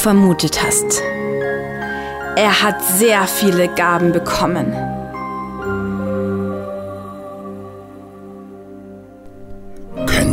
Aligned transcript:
Vermutet 0.00 0.62
hast. 0.62 1.02
Er 2.36 2.62
hat 2.62 2.82
sehr 2.82 3.26
viele 3.26 3.68
Gaben 3.68 4.12
bekommen. 4.12 4.74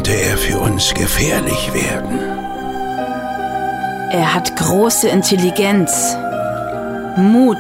könnte 0.07 0.13
er 0.13 0.37
für 0.37 0.59
uns 0.59 0.93
gefährlich 0.93 1.73
werden? 1.73 2.19
Er 4.11 4.33
hat 4.33 4.55
große 4.55 5.09
Intelligenz, 5.09 6.15
Mut 7.17 7.57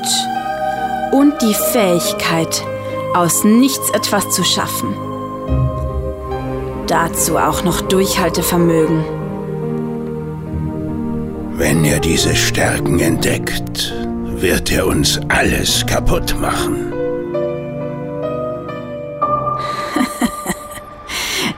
und 1.11 1.33
die 1.41 1.53
Fähigkeit, 1.53 2.63
aus 3.13 3.43
nichts 3.43 3.89
etwas 3.89 4.29
zu 4.29 4.45
schaffen. 4.45 4.95
Dazu 6.87 7.37
auch 7.37 7.63
noch 7.63 7.81
Durchhaltevermögen. 7.81 9.16
Wenn 11.59 11.83
er 11.85 11.99
diese 11.99 12.35
Stärken 12.35 12.99
entdeckt, 12.99 13.91
wird 14.27 14.71
er 14.71 14.85
uns 14.85 15.19
alles 15.27 15.83
kaputt 15.87 16.39
machen. 16.39 16.93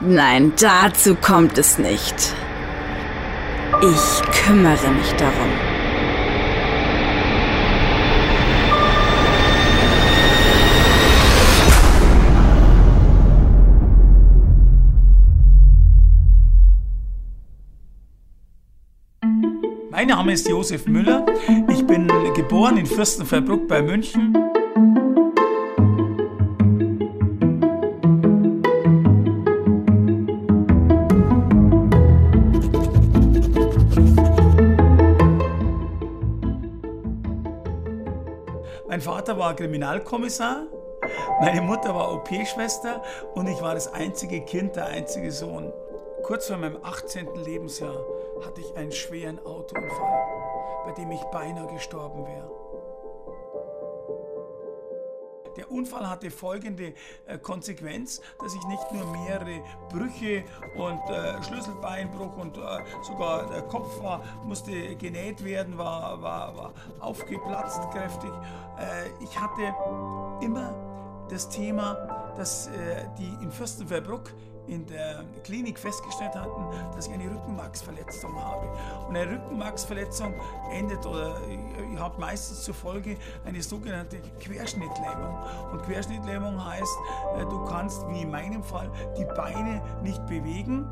Nein, 0.00 0.54
dazu 0.58 1.14
kommt 1.16 1.58
es 1.58 1.76
nicht. 1.76 2.14
Ich 3.82 4.22
kümmere 4.46 4.90
mich 4.90 5.12
darum. 5.18 5.69
Mein 20.00 20.08
Name 20.08 20.32
ist 20.32 20.48
Josef 20.48 20.86
Müller. 20.86 21.26
Ich 21.68 21.86
bin 21.86 22.08
geboren 22.32 22.78
in 22.78 22.86
Fürstenfeldbruck 22.86 23.68
bei 23.68 23.82
München. 23.82 24.32
Mein 38.88 39.02
Vater 39.02 39.36
war 39.36 39.54
Kriminalkommissar, 39.54 40.62
meine 41.42 41.60
Mutter 41.60 41.94
war 41.94 42.14
OP-Schwester 42.14 43.02
und 43.34 43.48
ich 43.48 43.60
war 43.60 43.74
das 43.74 43.92
einzige 43.92 44.40
Kind, 44.40 44.76
der 44.76 44.86
einzige 44.86 45.30
Sohn. 45.30 45.70
Kurz 46.22 46.46
vor 46.46 46.56
meinem 46.56 46.78
18. 46.82 47.26
Lebensjahr 47.44 48.02
hatte 48.44 48.60
ich 48.60 48.76
einen 48.76 48.92
schweren 48.92 49.38
Autounfall, 49.44 50.84
bei 50.86 50.92
dem 50.92 51.10
ich 51.10 51.22
beinahe 51.24 51.66
gestorben 51.68 52.26
wäre. 52.26 52.60
Der 55.56 55.70
Unfall 55.70 56.08
hatte 56.08 56.30
folgende 56.30 56.94
äh, 57.26 57.38
Konsequenz, 57.38 58.22
dass 58.40 58.54
ich 58.54 58.64
nicht 58.64 58.92
nur 58.92 59.04
mehrere 59.06 59.62
Brüche 59.90 60.44
und 60.76 61.00
äh, 61.10 61.42
Schlüsselbeinbruch 61.42 62.36
und 62.36 62.56
äh, 62.56 62.60
sogar 63.02 63.48
der 63.50 63.62
Kopf 63.62 64.00
war, 64.02 64.22
musste 64.44 64.96
genäht 64.96 65.44
werden, 65.44 65.76
war, 65.76 66.22
war, 66.22 66.56
war 66.56 66.72
aufgeplatzt 67.00 67.82
kräftig. 67.90 68.30
Äh, 68.78 69.22
ich 69.22 69.38
hatte 69.38 69.74
immer 70.40 70.72
das 71.28 71.48
Thema, 71.48 72.32
dass 72.36 72.68
äh, 72.68 73.06
die 73.18 73.44
in 73.44 73.50
Fürstenfeldbruck 73.50 74.32
in 74.70 74.86
der 74.86 75.24
Klinik 75.42 75.78
festgestellt 75.78 76.34
hatten, 76.34 76.94
dass 76.94 77.08
ich 77.08 77.12
eine 77.12 77.24
Rückenmarksverletzung 77.24 78.34
habe. 78.40 78.68
Und 79.08 79.16
eine 79.16 79.32
Rückenmarksverletzung 79.32 80.34
endet 80.72 81.04
oder 81.04 81.36
äh, 81.48 81.98
hat 81.98 82.18
meistens 82.18 82.62
zur 82.62 82.74
Folge 82.74 83.16
eine 83.44 83.62
sogenannte 83.62 84.18
Querschnittlähmung. 84.40 85.36
Und 85.72 85.82
Querschnittlähmung 85.82 86.64
heißt, 86.64 86.98
äh, 87.38 87.44
du 87.46 87.64
kannst, 87.66 88.08
wie 88.08 88.22
in 88.22 88.30
meinem 88.30 88.62
Fall, 88.62 88.90
die 89.18 89.24
Beine 89.24 89.82
nicht 90.02 90.24
bewegen. 90.26 90.86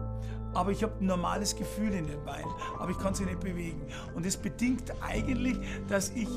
Aber 0.54 0.72
ich 0.72 0.82
habe 0.82 0.94
ein 1.00 1.06
normales 1.06 1.54
Gefühl 1.54 1.92
in 1.92 2.06
den 2.06 2.24
Beinen, 2.24 2.50
aber 2.78 2.90
ich 2.90 2.98
kann 2.98 3.14
sie 3.14 3.24
nicht 3.24 3.40
bewegen. 3.40 3.82
Und 4.14 4.26
das 4.26 4.36
bedingt 4.36 4.92
eigentlich, 5.02 5.58
dass 5.88 6.10
ich 6.10 6.28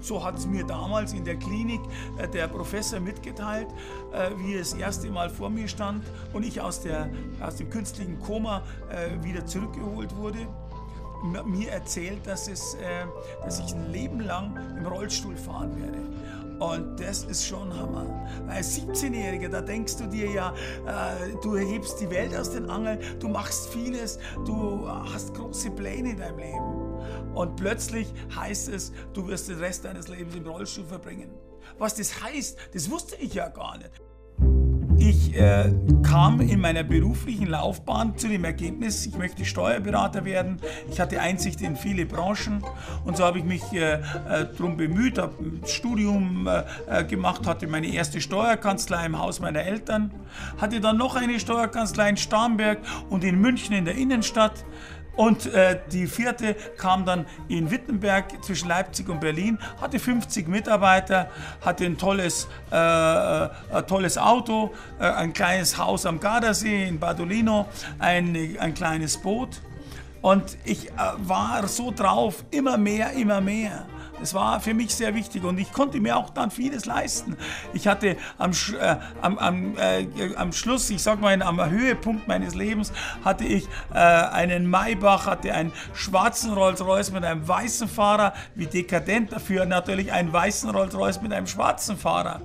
so 0.00 0.24
hat 0.24 0.36
es 0.36 0.46
mir 0.46 0.64
damals 0.64 1.12
in 1.12 1.24
der 1.24 1.36
Klinik 1.36 1.80
äh, 2.18 2.28
der 2.28 2.48
Professor 2.48 3.00
mitgeteilt, 3.00 3.68
äh, 4.12 4.30
wie 4.38 4.54
er 4.54 4.60
das 4.60 4.74
erste 4.74 5.10
Mal 5.10 5.30
vor 5.30 5.50
mir 5.50 5.68
stand 5.68 6.04
und 6.32 6.44
ich 6.44 6.60
aus, 6.60 6.80
der, 6.80 7.08
aus 7.40 7.56
dem 7.56 7.70
künstlichen 7.70 8.18
Koma 8.20 8.62
äh, 8.90 9.22
wieder 9.24 9.44
zurückgeholt 9.46 10.14
wurde. 10.16 10.38
Mir 11.46 11.72
erzählt, 11.72 12.24
dass, 12.28 12.46
es, 12.46 12.76
dass 13.42 13.58
ich 13.58 13.74
ein 13.74 13.90
Leben 13.90 14.20
lang 14.20 14.56
im 14.78 14.86
Rollstuhl 14.86 15.36
fahren 15.36 15.76
werde. 15.82 15.98
Und 16.58 16.98
das 16.98 17.24
ist 17.24 17.46
schon 17.46 17.72
Hammer. 17.76 18.26
Als 18.48 18.80
17-Jähriger, 18.80 19.48
da 19.48 19.60
denkst 19.60 19.96
du 19.96 20.06
dir 20.06 20.30
ja, 20.30 20.54
äh, 20.86 21.32
du 21.42 21.56
hebst 21.56 22.00
die 22.00 22.10
Welt 22.10 22.34
aus 22.34 22.50
den 22.50 22.68
Angeln, 22.68 22.98
du 23.20 23.28
machst 23.28 23.68
vieles, 23.68 24.18
du 24.44 24.88
hast 24.88 25.34
große 25.34 25.70
Pläne 25.70 26.10
in 26.10 26.18
deinem 26.18 26.38
Leben. 26.38 27.34
Und 27.34 27.56
plötzlich 27.56 28.12
heißt 28.34 28.68
es, 28.70 28.92
du 29.12 29.26
wirst 29.28 29.48
den 29.48 29.58
Rest 29.58 29.84
deines 29.84 30.08
Lebens 30.08 30.34
im 30.34 30.46
Rollstuhl 30.46 30.84
verbringen. 30.84 31.30
Was 31.78 31.94
das 31.94 32.22
heißt, 32.22 32.58
das 32.74 32.90
wusste 32.90 33.16
ich 33.16 33.34
ja 33.34 33.48
gar 33.48 33.78
nicht. 33.78 33.90
Ich 35.28 35.36
äh, 35.36 35.70
kam 36.02 36.40
in 36.40 36.60
meiner 36.60 36.82
beruflichen 36.82 37.48
Laufbahn 37.48 38.16
zu 38.16 38.28
dem 38.28 38.44
Ergebnis, 38.44 39.04
ich 39.04 39.16
möchte 39.18 39.44
Steuerberater 39.44 40.24
werden. 40.24 40.58
Ich 40.90 41.00
hatte 41.00 41.20
Einsicht 41.20 41.60
in 41.60 41.76
viele 41.76 42.06
Branchen 42.06 42.64
und 43.04 43.16
so 43.16 43.24
habe 43.24 43.38
ich 43.38 43.44
mich 43.44 43.62
äh, 43.72 43.94
äh, 43.94 44.00
darum 44.56 44.76
bemüht, 44.76 45.18
habe 45.18 45.34
ein 45.40 45.62
Studium 45.66 46.46
äh, 46.46 46.62
äh, 47.00 47.04
gemacht, 47.04 47.46
hatte 47.46 47.66
meine 47.66 47.88
erste 47.88 48.20
Steuerkanzlei 48.20 49.06
im 49.06 49.18
Haus 49.18 49.40
meiner 49.40 49.62
Eltern, 49.62 50.12
hatte 50.58 50.80
dann 50.80 50.96
noch 50.96 51.14
eine 51.14 51.38
Steuerkanzlei 51.38 52.08
in 52.08 52.16
Starnberg 52.16 52.78
und 53.10 53.22
in 53.22 53.38
München 53.38 53.74
in 53.74 53.84
der 53.84 53.96
Innenstadt. 53.96 54.64
Und 55.18 55.52
äh, 55.52 55.80
die 55.90 56.06
vierte 56.06 56.54
kam 56.76 57.04
dann 57.04 57.26
in 57.48 57.72
Wittenberg 57.72 58.40
zwischen 58.44 58.68
Leipzig 58.68 59.08
und 59.08 59.20
Berlin, 59.20 59.58
hatte 59.80 59.98
50 59.98 60.46
Mitarbeiter, 60.46 61.28
hatte 61.60 61.86
ein 61.86 61.98
tolles, 61.98 62.46
äh, 62.70 62.76
äh, 62.76 63.48
ein 63.72 63.86
tolles 63.88 64.16
Auto, 64.16 64.72
äh, 65.00 65.06
ein 65.06 65.32
kleines 65.32 65.76
Haus 65.76 66.06
am 66.06 66.20
Gardasee 66.20 66.86
in 66.86 67.00
Badolino, 67.00 67.66
ein, 67.98 68.56
ein 68.60 68.74
kleines 68.74 69.16
Boot. 69.16 69.60
Und 70.22 70.56
ich 70.64 70.86
äh, 70.90 70.92
war 71.16 71.66
so 71.66 71.90
drauf, 71.90 72.44
immer 72.52 72.78
mehr, 72.78 73.10
immer 73.14 73.40
mehr. 73.40 73.86
Das 74.20 74.34
war 74.34 74.60
für 74.60 74.74
mich 74.74 74.94
sehr 74.94 75.14
wichtig 75.14 75.44
und 75.44 75.58
ich 75.58 75.72
konnte 75.72 76.00
mir 76.00 76.16
auch 76.16 76.30
dann 76.30 76.50
vieles 76.50 76.86
leisten. 76.86 77.36
Ich 77.72 77.86
hatte 77.86 78.16
am, 78.36 78.50
äh, 78.50 78.96
am, 79.20 79.38
am, 79.38 79.76
äh, 79.76 80.06
am 80.36 80.52
Schluss, 80.52 80.90
ich 80.90 81.02
sag 81.02 81.20
mal 81.20 81.40
am 81.42 81.70
Höhepunkt 81.70 82.26
meines 82.28 82.54
Lebens, 82.54 82.92
hatte 83.24 83.44
ich 83.44 83.66
äh, 83.92 83.98
einen 83.98 84.68
Maybach, 84.68 85.26
hatte 85.26 85.54
einen 85.54 85.72
schwarzen 85.94 86.52
Rolls-Royce 86.52 87.12
mit 87.12 87.24
einem 87.24 87.46
weißen 87.46 87.88
Fahrer, 87.88 88.34
wie 88.54 88.66
dekadent 88.66 89.32
dafür 89.32 89.66
natürlich 89.66 90.12
einen 90.12 90.32
weißen 90.32 90.70
Rolls-Royce 90.70 91.22
mit 91.22 91.32
einem 91.32 91.46
schwarzen 91.46 91.96
Fahrer. 91.96 92.42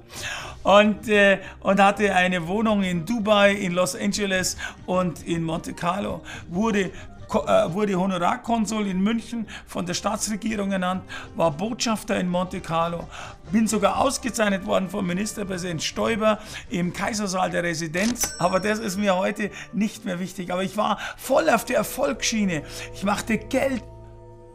Und, 0.64 1.10
äh, 1.10 1.40
und 1.60 1.82
hatte 1.82 2.16
eine 2.16 2.48
Wohnung 2.48 2.84
in 2.84 3.06
Dubai, 3.06 3.52
in 3.52 3.74
Los 3.74 3.96
Angeles 3.96 4.56
und 4.86 5.22
in 5.24 5.44
Monte 5.44 5.74
Carlo. 5.74 6.22
Wurde 6.48 6.92
wurde 7.34 7.96
Honorarkonsul 7.96 8.88
in 8.88 9.02
München 9.02 9.48
von 9.66 9.86
der 9.86 9.94
Staatsregierung 9.94 10.72
ernannt, 10.72 11.04
war 11.36 11.52
Botschafter 11.52 12.20
in 12.20 12.30
Monte 12.30 12.60
Carlo, 12.60 13.08
bin 13.52 13.68
sogar 13.68 14.00
ausgezeichnet 14.00 14.66
worden 14.66 14.90
vom 14.90 15.06
Ministerpräsident 15.06 15.84
Stoiber 15.84 16.40
im 16.70 16.94
Kaisersaal 16.94 17.50
der 17.50 17.64
Residenz. 17.64 18.34
Aber 18.40 18.60
das 18.60 18.80
ist 18.80 18.98
mir 18.98 19.16
heute 19.16 19.52
nicht 19.74 20.06
mehr 20.06 20.20
wichtig. 20.20 20.52
Aber 20.52 20.64
ich 20.64 20.78
war 20.78 21.00
voll 21.18 21.50
auf 21.50 21.66
der 21.66 21.78
Erfolgsschiene. 21.78 22.64
Ich 22.94 23.04
machte 23.04 23.38
Geld 23.38 23.84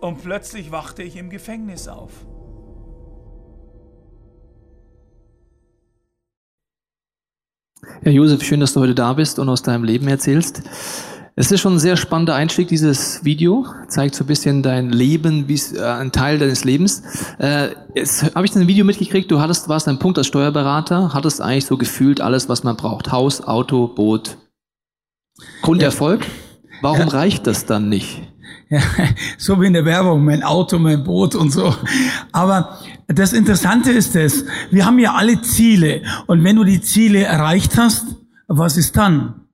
und 0.00 0.22
plötzlich 0.22 0.70
wachte 0.70 1.02
ich 1.02 1.16
im 1.16 1.30
Gefängnis 1.30 1.88
auf. 1.88 2.12
Ja, 8.02 8.10
Josef, 8.10 8.42
schön, 8.42 8.60
dass 8.60 8.72
du 8.72 8.80
heute 8.80 8.94
da 8.94 9.12
bist 9.12 9.38
und 9.38 9.48
aus 9.48 9.62
deinem 9.62 9.84
Leben 9.84 10.08
erzählst. 10.08 10.62
Es 11.40 11.52
ist 11.52 11.60
schon 11.60 11.74
ein 11.74 11.78
sehr 11.78 11.96
spannender 11.96 12.34
Einstieg, 12.34 12.66
dieses 12.66 13.24
Video. 13.24 13.64
Zeigt 13.86 14.16
so 14.16 14.24
ein 14.24 14.26
bisschen 14.26 14.64
dein 14.64 14.90
Leben, 14.90 15.46
bis, 15.46 15.72
äh, 15.72 15.84
ein 15.84 16.10
Teil 16.10 16.40
deines 16.40 16.64
Lebens. 16.64 17.04
Äh, 17.38 17.68
jetzt 17.94 18.34
habe 18.34 18.44
ich 18.44 18.56
ein 18.56 18.66
Video 18.66 18.84
mitgekriegt, 18.84 19.30
du 19.30 19.38
hattest, 19.38 19.68
warst 19.68 19.86
ein 19.86 20.00
Punkt 20.00 20.18
als 20.18 20.26
Steuerberater, 20.26 21.14
hattest 21.14 21.40
eigentlich 21.40 21.66
so 21.66 21.76
gefühlt 21.76 22.20
alles, 22.20 22.48
was 22.48 22.64
man 22.64 22.76
braucht. 22.76 23.12
Haus, 23.12 23.40
Auto, 23.40 23.86
Boot. 23.86 24.36
Grunderfolg. 25.62 26.26
Warum 26.82 27.06
ja. 27.06 27.06
reicht 27.06 27.46
das 27.46 27.66
dann 27.66 27.88
nicht? 27.88 28.20
Ja, 28.68 28.80
so 29.38 29.60
wie 29.60 29.66
in 29.68 29.74
der 29.74 29.84
Werbung, 29.84 30.24
mein 30.24 30.42
Auto, 30.42 30.76
mein 30.80 31.04
Boot 31.04 31.36
und 31.36 31.52
so. 31.52 31.72
Aber 32.32 32.80
das 33.06 33.32
Interessante 33.32 33.92
ist 33.92 34.16
es, 34.16 34.44
wir 34.72 34.84
haben 34.84 34.98
ja 34.98 35.14
alle 35.14 35.40
Ziele. 35.42 36.02
Und 36.26 36.42
wenn 36.42 36.56
du 36.56 36.64
die 36.64 36.80
Ziele 36.80 37.22
erreicht 37.22 37.76
hast, 37.76 38.06
was 38.48 38.76
ist 38.76 38.96
dann? 38.96 39.44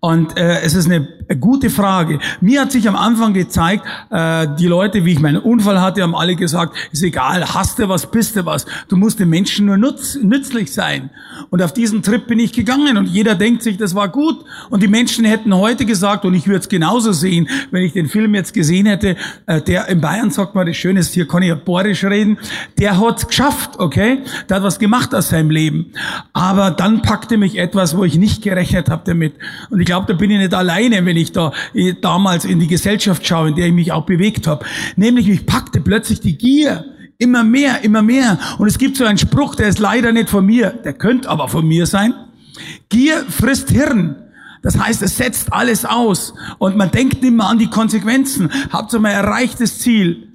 Und 0.00 0.36
äh, 0.38 0.60
es 0.60 0.74
ist 0.74 0.86
eine 0.86 1.06
gute 1.34 1.70
Frage. 1.70 2.20
Mir 2.40 2.60
hat 2.60 2.72
sich 2.72 2.88
am 2.88 2.96
Anfang 2.96 3.34
gezeigt, 3.34 3.84
äh, 4.10 4.46
die 4.58 4.66
Leute, 4.66 5.04
wie 5.04 5.12
ich 5.12 5.20
meinen 5.20 5.38
Unfall 5.38 5.80
hatte, 5.80 6.02
haben 6.02 6.14
alle 6.14 6.36
gesagt, 6.36 6.76
ist 6.92 7.02
egal, 7.02 7.54
hast 7.54 7.78
du 7.78 7.88
was, 7.88 8.10
bist 8.10 8.36
du 8.36 8.46
was. 8.46 8.66
Du 8.88 8.96
musst 8.96 9.18
den 9.18 9.28
Menschen 9.28 9.66
nur 9.66 9.76
nutz, 9.76 10.16
nützlich 10.22 10.72
sein. 10.72 11.10
Und 11.50 11.62
auf 11.62 11.72
diesen 11.72 12.02
Trip 12.02 12.26
bin 12.26 12.38
ich 12.38 12.52
gegangen 12.52 12.96
und 12.96 13.06
jeder 13.06 13.34
denkt 13.34 13.62
sich, 13.62 13.76
das 13.76 13.94
war 13.94 14.08
gut. 14.08 14.44
Und 14.70 14.82
die 14.82 14.88
Menschen 14.88 15.24
hätten 15.24 15.54
heute 15.54 15.84
gesagt, 15.84 16.24
und 16.24 16.34
ich 16.34 16.46
würde 16.46 16.60
es 16.60 16.68
genauso 16.68 17.12
sehen, 17.12 17.48
wenn 17.70 17.82
ich 17.82 17.92
den 17.92 18.08
Film 18.08 18.34
jetzt 18.34 18.54
gesehen 18.54 18.86
hätte, 18.86 19.16
äh, 19.46 19.60
der 19.60 19.88
in 19.88 20.00
Bayern 20.00 20.30
sagt 20.30 20.54
mal, 20.54 20.64
das 20.64 20.76
Schöne 20.76 21.00
ist, 21.00 21.14
hier 21.14 21.26
kann 21.26 21.42
ich 21.42 21.48
ja 21.48 21.54
borisch 21.54 22.04
reden, 22.04 22.38
der 22.78 23.00
hat's 23.00 23.26
geschafft, 23.26 23.78
okay? 23.78 24.20
Der 24.48 24.56
hat 24.56 24.62
was 24.62 24.78
gemacht 24.78 25.14
aus 25.14 25.30
seinem 25.30 25.50
Leben. 25.50 25.92
Aber 26.32 26.70
dann 26.70 27.02
packte 27.02 27.36
mich 27.36 27.58
etwas, 27.58 27.96
wo 27.96 28.04
ich 28.04 28.16
nicht 28.16 28.42
gerechnet 28.42 28.90
habe 28.90 29.02
damit. 29.04 29.34
Und 29.70 29.80
ich 29.80 29.86
glaube, 29.86 30.06
da 30.06 30.14
bin 30.14 30.30
ich 30.30 30.38
nicht 30.38 30.54
alleine, 30.54 31.04
wenn 31.04 31.15
ich 31.16 31.32
da 31.32 31.52
äh, 31.74 31.94
damals 32.00 32.44
in 32.44 32.60
die 32.60 32.66
Gesellschaft 32.66 33.26
schaue, 33.26 33.48
in 33.48 33.54
der 33.56 33.66
ich 33.66 33.72
mich 33.72 33.92
auch 33.92 34.06
bewegt 34.06 34.46
habe. 34.46 34.64
Nämlich, 34.96 35.26
mich 35.26 35.46
packte 35.46 35.80
plötzlich 35.80 36.20
die 36.20 36.36
Gier. 36.36 36.84
Immer 37.18 37.44
mehr, 37.44 37.82
immer 37.82 38.02
mehr. 38.02 38.38
Und 38.58 38.66
es 38.68 38.76
gibt 38.76 38.96
so 38.96 39.04
einen 39.04 39.16
Spruch, 39.16 39.54
der 39.54 39.68
ist 39.68 39.78
leider 39.78 40.12
nicht 40.12 40.28
von 40.28 40.44
mir, 40.44 40.70
der 40.70 40.92
könnte 40.92 41.30
aber 41.30 41.48
von 41.48 41.66
mir 41.66 41.86
sein. 41.86 42.12
Gier 42.90 43.24
frisst 43.28 43.70
Hirn. 43.70 44.16
Das 44.62 44.78
heißt, 44.78 45.00
es 45.02 45.16
setzt 45.16 45.52
alles 45.52 45.84
aus 45.84 46.34
und 46.58 46.76
man 46.76 46.90
denkt 46.90 47.22
nicht 47.22 47.34
mehr 47.34 47.46
an 47.46 47.58
die 47.58 47.70
Konsequenzen. 47.70 48.50
Habt 48.70 48.92
ihr 48.92 48.98
mal 48.98 49.10
erreichtes 49.10 49.78
Ziel. 49.78 50.25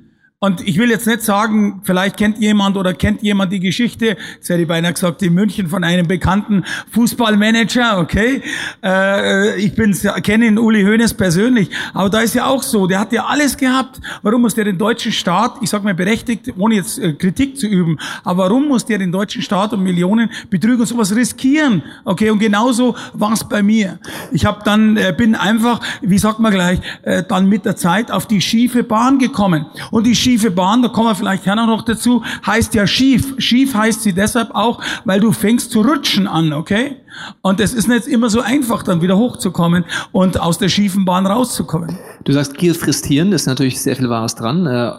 Und 0.43 0.67
ich 0.67 0.79
will 0.79 0.89
jetzt 0.89 1.05
nicht 1.05 1.21
sagen, 1.21 1.81
vielleicht 1.83 2.17
kennt 2.17 2.39
jemand 2.39 2.75
oder 2.75 2.95
kennt 2.95 3.21
jemand 3.21 3.53
die 3.53 3.59
Geschichte, 3.59 4.17
jetzt 4.37 4.49
hätte 4.49 4.63
ich 4.63 4.67
beinahe 4.67 4.91
gesagt, 4.91 5.21
in 5.21 5.35
München 5.35 5.67
von 5.67 5.83
einem 5.83 6.07
bekannten 6.07 6.65
Fußballmanager, 6.89 7.99
okay? 7.99 8.41
Äh, 8.83 9.61
ich 9.61 9.75
bin, 9.75 9.95
kenne 10.23 10.47
ihn, 10.47 10.57
Uli 10.57 10.81
Hoeneß 10.81 11.13
persönlich, 11.13 11.69
aber 11.93 12.09
da 12.09 12.21
ist 12.21 12.33
ja 12.33 12.47
auch 12.47 12.63
so, 12.63 12.87
der 12.87 12.99
hat 12.99 13.13
ja 13.13 13.25
alles 13.25 13.55
gehabt. 13.55 14.01
Warum 14.23 14.41
muss 14.41 14.55
der 14.55 14.65
den 14.65 14.79
deutschen 14.79 15.11
Staat, 15.11 15.59
ich 15.61 15.69
sage 15.69 15.83
mal 15.83 15.93
berechtigt, 15.93 16.51
ohne 16.57 16.73
jetzt 16.73 16.97
äh, 16.97 17.13
Kritik 17.13 17.59
zu 17.59 17.67
üben, 17.67 17.99
aber 18.23 18.45
warum 18.45 18.67
muss 18.67 18.83
der 18.83 18.97
den 18.97 19.11
deutschen 19.11 19.43
Staat 19.43 19.73
und 19.73 19.83
Millionen 19.83 20.31
betrügen 20.49 20.79
und 20.79 20.87
sowas 20.87 21.15
riskieren? 21.15 21.83
Okay, 22.03 22.31
und 22.31 22.39
genauso 22.39 22.95
war 23.13 23.33
es 23.33 23.47
bei 23.47 23.61
mir. 23.61 23.99
Ich 24.31 24.43
habe 24.43 24.61
dann, 24.65 24.97
äh, 24.97 25.13
bin 25.15 25.35
einfach, 25.35 25.81
wie 26.01 26.17
sagt 26.17 26.39
man 26.39 26.51
gleich, 26.51 26.79
äh, 27.03 27.21
dann 27.21 27.47
mit 27.47 27.63
der 27.63 27.75
Zeit 27.75 28.09
auf 28.09 28.25
die 28.25 28.41
schiefe 28.41 28.81
Bahn 28.81 29.19
gekommen. 29.19 29.67
Und 29.91 30.07
die 30.07 30.15
schiefe 30.31 30.49
Bahn, 30.49 30.81
da 30.81 30.87
kommen 30.87 31.09
wir 31.09 31.15
vielleicht 31.15 31.43
gerne 31.43 31.67
noch 31.67 31.81
dazu, 31.81 32.23
heißt 32.45 32.73
ja 32.73 32.87
schief. 32.87 33.33
Schief 33.37 33.73
heißt 33.73 34.01
sie 34.01 34.13
deshalb 34.13 34.55
auch, 34.55 34.81
weil 35.03 35.19
du 35.19 35.33
fängst 35.33 35.71
zu 35.71 35.81
rutschen 35.81 36.25
an, 36.25 36.53
okay? 36.53 36.95
Und 37.41 37.59
es 37.59 37.73
ist 37.73 37.89
nicht 37.89 38.07
immer 38.07 38.29
so 38.29 38.39
einfach, 38.39 38.81
dann 38.83 39.01
wieder 39.01 39.17
hochzukommen 39.17 39.83
und 40.13 40.39
aus 40.39 40.57
der 40.57 40.69
schiefen 40.69 41.03
Bahn 41.03 41.25
rauszukommen. 41.25 41.97
Du 42.23 42.31
sagst, 42.31 42.57
Gier 42.57 42.73
frisst 42.73 43.05
Hirn, 43.07 43.31
das 43.31 43.41
ist 43.41 43.47
natürlich 43.47 43.81
sehr 43.81 43.97
viel 43.97 44.09
Wahres 44.09 44.35
dran. 44.35 44.65
Äh, 44.65 44.93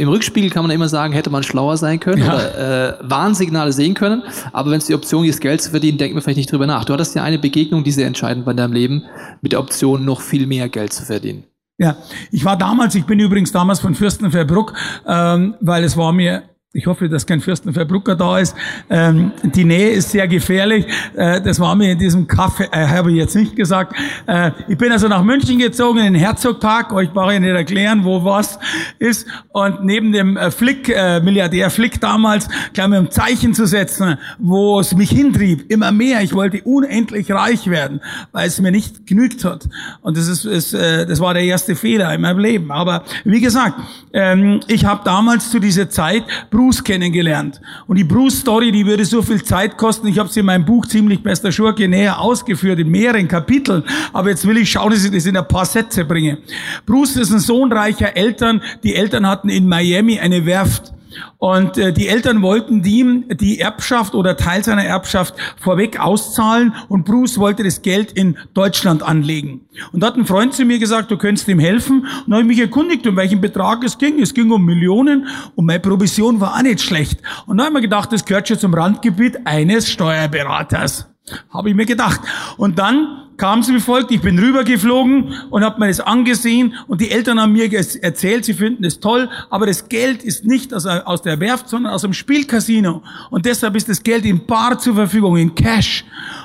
Im 0.00 0.08
Rückspiegel 0.08 0.50
kann 0.50 0.62
man 0.62 0.70
immer 0.70 0.88
sagen, 0.88 1.12
hätte 1.12 1.30
man 1.30 1.42
schlauer 1.42 1.76
sein 1.76 1.98
können 1.98 2.22
ja. 2.22 2.34
oder 2.34 3.00
äh, 3.00 3.10
Warnsignale 3.10 3.72
sehen 3.72 3.94
können. 3.94 4.22
Aber 4.52 4.70
wenn 4.70 4.78
es 4.78 4.86
die 4.86 4.94
Option 4.94 5.24
ist, 5.24 5.40
Geld 5.40 5.60
zu 5.62 5.70
verdienen, 5.70 5.98
denkt 5.98 6.14
man 6.14 6.22
vielleicht 6.22 6.38
nicht 6.38 6.52
drüber 6.52 6.68
nach. 6.68 6.84
Du 6.84 6.92
hattest 6.92 7.16
ja 7.16 7.24
eine 7.24 7.40
Begegnung, 7.40 7.82
die 7.82 7.90
sehr 7.90 8.06
entscheidend 8.06 8.46
war 8.46 8.52
in 8.52 8.58
deinem 8.58 8.72
Leben, 8.72 9.02
mit 9.42 9.50
der 9.50 9.58
Option, 9.58 10.04
noch 10.04 10.20
viel 10.20 10.46
mehr 10.46 10.68
Geld 10.68 10.92
zu 10.92 11.04
verdienen. 11.04 11.42
Ja, 11.78 11.96
ich 12.30 12.44
war 12.44 12.56
damals, 12.56 12.94
ich 12.94 13.04
bin 13.04 13.20
übrigens 13.20 13.52
damals 13.52 13.80
von 13.80 13.94
Fürstenfeldbruck, 13.94 14.72
ähm, 15.06 15.56
weil 15.60 15.84
es 15.84 15.96
war 15.96 16.12
mir 16.12 16.44
ich 16.76 16.86
hoffe, 16.86 17.08
dass 17.08 17.24
kein 17.24 17.40
Fürstenfeldbrucker 17.40 18.14
da 18.14 18.38
ist. 18.38 18.54
Ähm, 18.90 19.32
die 19.42 19.64
Nähe 19.64 19.90
ist 19.90 20.10
sehr 20.10 20.28
gefährlich. 20.28 20.84
Äh, 21.14 21.40
das 21.40 21.58
war 21.58 21.74
mir 21.74 21.92
in 21.92 21.98
diesem 21.98 22.26
Kaffee, 22.26 22.68
äh, 22.70 22.86
habe 22.86 23.10
ich 23.10 23.16
jetzt 23.16 23.34
nicht 23.34 23.56
gesagt. 23.56 23.96
Äh, 24.26 24.50
ich 24.68 24.76
bin 24.76 24.92
also 24.92 25.08
nach 25.08 25.22
München 25.22 25.58
gezogen, 25.58 25.98
in 25.98 26.12
den 26.12 26.14
Herzogpark. 26.14 26.92
Euch 26.92 27.10
brauche 27.12 27.34
ich 27.34 27.40
nicht 27.40 27.48
erklären, 27.48 28.04
wo 28.04 28.24
was 28.24 28.58
ist. 28.98 29.26
Und 29.52 29.84
neben 29.84 30.12
dem 30.12 30.36
äh, 30.36 30.50
Flick, 30.50 30.90
äh, 30.90 31.20
Milliardär 31.20 31.70
Flick 31.70 31.98
damals, 32.00 32.48
gleich 32.74 32.88
mir 32.88 32.98
ein 32.98 33.10
Zeichen 33.10 33.54
zu 33.54 33.66
setzen, 33.66 34.18
wo 34.38 34.78
es 34.78 34.94
mich 34.94 35.10
hintrieb, 35.10 35.70
immer 35.70 35.92
mehr. 35.92 36.20
Ich 36.22 36.34
wollte 36.34 36.60
unendlich 36.62 37.32
reich 37.32 37.70
werden, 37.70 38.02
weil 38.32 38.48
es 38.48 38.60
mir 38.60 38.70
nicht 38.70 39.06
genügt 39.06 39.44
hat. 39.46 39.66
Und 40.02 40.18
das 40.18 40.28
ist, 40.28 40.44
ist 40.44 40.74
äh, 40.74 41.06
das 41.06 41.20
war 41.20 41.32
der 41.32 41.44
erste 41.44 41.74
Fehler 41.74 42.12
in 42.12 42.20
meinem 42.20 42.38
Leben. 42.38 42.70
Aber 42.70 43.04
wie 43.24 43.40
gesagt, 43.40 43.80
ähm, 44.12 44.60
ich 44.68 44.84
habe 44.84 45.00
damals 45.04 45.50
zu 45.50 45.58
dieser 45.58 45.88
Zeit 45.88 46.24
Bruce 46.66 46.82
kennengelernt. 46.82 47.60
Und 47.86 47.96
die 47.96 48.02
Bruce-Story, 48.02 48.72
die 48.72 48.84
würde 48.84 49.04
so 49.04 49.22
viel 49.22 49.40
Zeit 49.44 49.76
kosten. 49.76 50.08
Ich 50.08 50.18
habe 50.18 50.28
sie 50.28 50.40
in 50.40 50.46
meinem 50.46 50.64
Buch 50.64 50.84
ziemlich 50.84 51.22
bester 51.22 51.52
Schurke 51.52 51.86
näher 51.86 52.20
ausgeführt, 52.20 52.80
in 52.80 52.90
mehreren 52.90 53.28
Kapiteln. 53.28 53.84
Aber 54.12 54.30
jetzt 54.30 54.44
will 54.48 54.56
ich 54.56 54.72
schauen, 54.72 54.90
dass 54.90 55.04
ich 55.04 55.12
das 55.12 55.26
in 55.26 55.36
ein 55.36 55.46
paar 55.46 55.64
Sätze 55.64 56.04
bringe. 56.04 56.38
Bruce 56.84 57.16
ist 57.16 57.30
ein 57.30 57.38
Sohn 57.38 57.72
reicher 57.72 58.16
Eltern. 58.16 58.60
Die 58.82 58.96
Eltern 58.96 59.28
hatten 59.28 59.48
in 59.48 59.68
Miami 59.68 60.18
eine 60.18 60.44
Werft. 60.44 60.95
Und 61.38 61.78
äh, 61.78 61.92
die 61.92 62.08
Eltern 62.08 62.42
wollten 62.42 62.84
ihm 62.84 63.24
die 63.28 63.60
Erbschaft 63.60 64.14
oder 64.14 64.36
Teil 64.36 64.64
seiner 64.64 64.84
Erbschaft 64.84 65.34
vorweg 65.58 66.00
auszahlen 66.00 66.74
und 66.88 67.04
Bruce 67.04 67.38
wollte 67.38 67.62
das 67.62 67.82
Geld 67.82 68.12
in 68.12 68.36
Deutschland 68.54 69.02
anlegen. 69.02 69.62
Und 69.92 70.02
da 70.02 70.08
hat 70.08 70.16
ein 70.16 70.26
Freund 70.26 70.54
zu 70.54 70.64
mir 70.64 70.78
gesagt, 70.78 71.10
du 71.10 71.16
könntest 71.16 71.48
ihm 71.48 71.58
helfen. 71.58 72.00
Und 72.00 72.24
dann 72.26 72.34
habe 72.34 72.42
ich 72.42 72.48
mich 72.48 72.60
erkundigt, 72.60 73.06
um 73.06 73.16
welchen 73.16 73.40
Betrag 73.40 73.84
es 73.84 73.98
ging. 73.98 74.20
Es 74.20 74.34
ging 74.34 74.50
um 74.50 74.64
Millionen 74.64 75.26
und 75.54 75.66
meine 75.66 75.80
Provision 75.80 76.40
war 76.40 76.56
auch 76.56 76.62
nicht 76.62 76.80
schlecht. 76.80 77.20
Und 77.46 77.58
dann 77.58 77.66
habe 77.66 77.76
ich 77.76 77.82
mir 77.82 77.88
gedacht, 77.88 78.12
das 78.12 78.24
gehört 78.24 78.48
schon 78.48 78.58
zum 78.58 78.74
Randgebiet 78.74 79.46
eines 79.46 79.90
Steuerberaters. 79.90 81.06
Habe 81.50 81.70
ich 81.70 81.74
mir 81.74 81.86
gedacht. 81.86 82.20
Und 82.56 82.78
dann 82.78 83.25
kam 83.36 83.60
es 83.60 83.68
wie 83.68 83.80
folgt, 83.80 84.10
ich 84.10 84.20
bin 84.20 84.38
rübergeflogen 84.38 85.34
und 85.50 85.64
habe 85.64 85.80
mir 85.80 85.88
das 85.88 86.00
angesehen 86.00 86.74
und 86.86 87.00
die 87.00 87.10
Eltern 87.10 87.40
haben 87.40 87.52
mir 87.52 87.72
erzählt, 87.72 88.44
sie 88.44 88.54
finden 88.54 88.84
es 88.84 89.00
toll, 89.00 89.28
aber 89.50 89.66
das 89.66 89.88
Geld 89.88 90.22
ist 90.22 90.44
nicht 90.44 90.72
aus, 90.72 90.86
aus 90.86 91.22
der 91.22 91.38
Werft, 91.40 91.68
sondern 91.68 91.92
aus 91.92 92.02
dem 92.02 92.12
Spielcasino 92.12 93.02
und 93.30 93.46
deshalb 93.46 93.76
ist 93.76 93.88
das 93.88 94.02
Geld 94.02 94.24
in 94.24 94.46
Bar 94.46 94.78
zur 94.78 94.94
Verfügung, 94.94 95.36
in 95.36 95.54
Cash. 95.54 96.04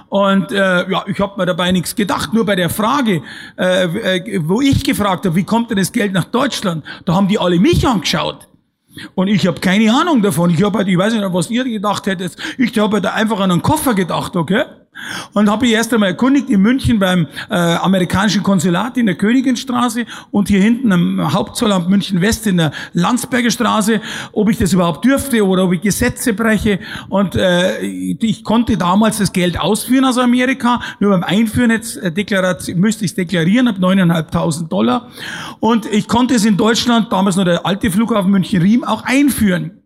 Und 0.10 0.52
äh, 0.52 0.90
ja, 0.90 1.06
ich 1.08 1.20
habe 1.20 1.40
mir 1.40 1.46
dabei 1.46 1.72
nichts 1.72 1.96
gedacht, 1.96 2.34
nur 2.34 2.46
bei 2.46 2.56
der 2.56 2.70
Frage, 2.70 3.22
äh, 3.58 3.84
äh, 4.18 4.42
wo 4.44 4.60
ich 4.60 4.84
gefragt 4.84 5.26
habe, 5.26 5.36
wie 5.36 5.44
kommt 5.44 5.70
denn 5.70 5.78
das 5.78 5.92
Geld 5.92 6.12
nach 6.12 6.26
Deutschland, 6.26 6.84
da 7.06 7.16
haben 7.16 7.28
die 7.28 7.40
alle 7.40 7.60
mich 7.60 7.88
angeschaut. 7.88 8.48
Und 9.16 9.30
ich 9.30 9.48
habe 9.48 9.60
keine 9.62 9.94
Ahnung 9.94 10.22
davon. 10.22 10.50
Ich 10.50 10.62
habe 10.64 10.80
halt, 10.80 10.88
ich 10.88 10.98
weiß 10.98 11.14
nicht, 11.14 11.24
was 11.32 11.50
ihr 11.50 11.64
gedacht 11.64 12.08
hättet. 12.08 12.36
Ich 12.58 12.78
habe 12.78 12.96
halt 12.96 13.06
einfach 13.06 13.40
an 13.40 13.52
einen 13.52 13.62
Koffer 13.62 13.94
gedacht, 13.94 14.36
okay? 14.36 14.66
Und 15.34 15.50
habe 15.50 15.66
ich 15.66 15.74
erst 15.74 15.94
einmal 15.94 16.10
erkundigt 16.10 16.50
in 16.50 16.62
München 16.62 17.00
beim 17.00 17.28
äh, 17.50 17.56
amerikanischen 17.56 18.44
Konsulat 18.44 18.98
in 18.98 19.06
der 19.06 19.16
Königinstraße 19.16 20.06
und 20.32 20.48
hier 20.48 20.62
hinten 20.62 20.92
am 20.92 21.34
Hauptzollamt 21.34 21.90
München 21.90 22.22
West 22.22 22.48
in 22.48 22.58
der 22.58 22.72
Landsberger 22.94 23.52
Straße, 23.52 24.02
ob 24.34 24.50
ich 24.50 24.58
das 24.58 24.74
überhaupt 24.74 25.06
dürfte 25.06 25.46
oder 25.46 25.66
ob 25.66 25.74
ich 25.74 25.82
Gesetze 25.82 26.34
breche. 26.34 26.80
Und 27.10 27.36
äh, 27.36 27.80
ich 27.82 28.44
konnte 28.44 28.78
damals 28.78 29.18
das 29.18 29.34
Geld 29.34 29.60
ausführen 29.60 30.06
aus 30.06 30.18
Amerika. 30.18 30.82
Nur 31.00 31.12
beim 31.12 31.24
Einführen 31.24 31.72
jetzt 31.72 31.98
äh, 31.98 32.12
deklarat, 32.12 32.68
müsste 32.76 33.06
ich 33.06 33.12
es 33.12 33.16
deklarieren, 33.16 33.68
ab 33.68 33.78
9.500 33.80 34.68
Dollar. 34.68 35.10
Und 35.60 35.86
ich 35.86 36.08
konnte 36.08 36.36
es 36.36 36.46
in 36.46 36.58
Deutschland, 36.58 37.12
damals 37.12 37.36
noch 37.36 37.46
der 37.46 37.66
alte 37.66 37.92
Flughafen 37.92 38.32
München-Riem, 38.32 38.84
auch 38.84 39.04
einführen. 39.04 39.81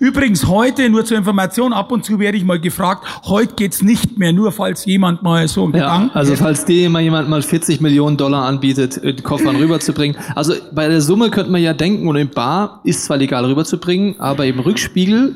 Übrigens 0.00 0.46
heute, 0.46 0.88
nur 0.90 1.04
zur 1.04 1.16
Information, 1.18 1.72
ab 1.72 1.92
und 1.92 2.04
zu 2.04 2.18
werde 2.18 2.36
ich 2.38 2.44
mal 2.44 2.60
gefragt, 2.60 3.04
heute 3.24 3.54
geht's 3.54 3.82
nicht 3.82 4.18
mehr, 4.18 4.32
nur 4.32 4.52
falls 4.52 4.84
jemand 4.84 5.22
mal 5.22 5.46
so 5.48 5.64
einen 5.64 5.74
Ja, 5.74 5.80
Gedanken 5.80 6.16
also 6.16 6.32
hätte. 6.32 6.42
falls 6.42 6.64
dir 6.64 6.90
mal 6.90 7.02
jemand 7.02 7.28
mal 7.28 7.42
40 7.42 7.80
Millionen 7.80 8.16
Dollar 8.16 8.44
anbietet, 8.46 8.96
äh, 9.02 9.14
die 9.14 9.22
Koffern 9.22 9.56
rüberzubringen. 9.56 10.16
Also 10.34 10.54
bei 10.72 10.88
der 10.88 11.00
Summe 11.00 11.30
könnte 11.30 11.50
man 11.50 11.62
ja 11.62 11.74
denken, 11.74 12.06
und 12.08 12.16
im 12.16 12.28
Bar 12.30 12.80
ist 12.84 13.04
zwar 13.04 13.16
legal 13.16 13.44
rüberzubringen, 13.44 14.18
aber 14.20 14.46
im 14.46 14.58
Rückspiegel 14.60 15.34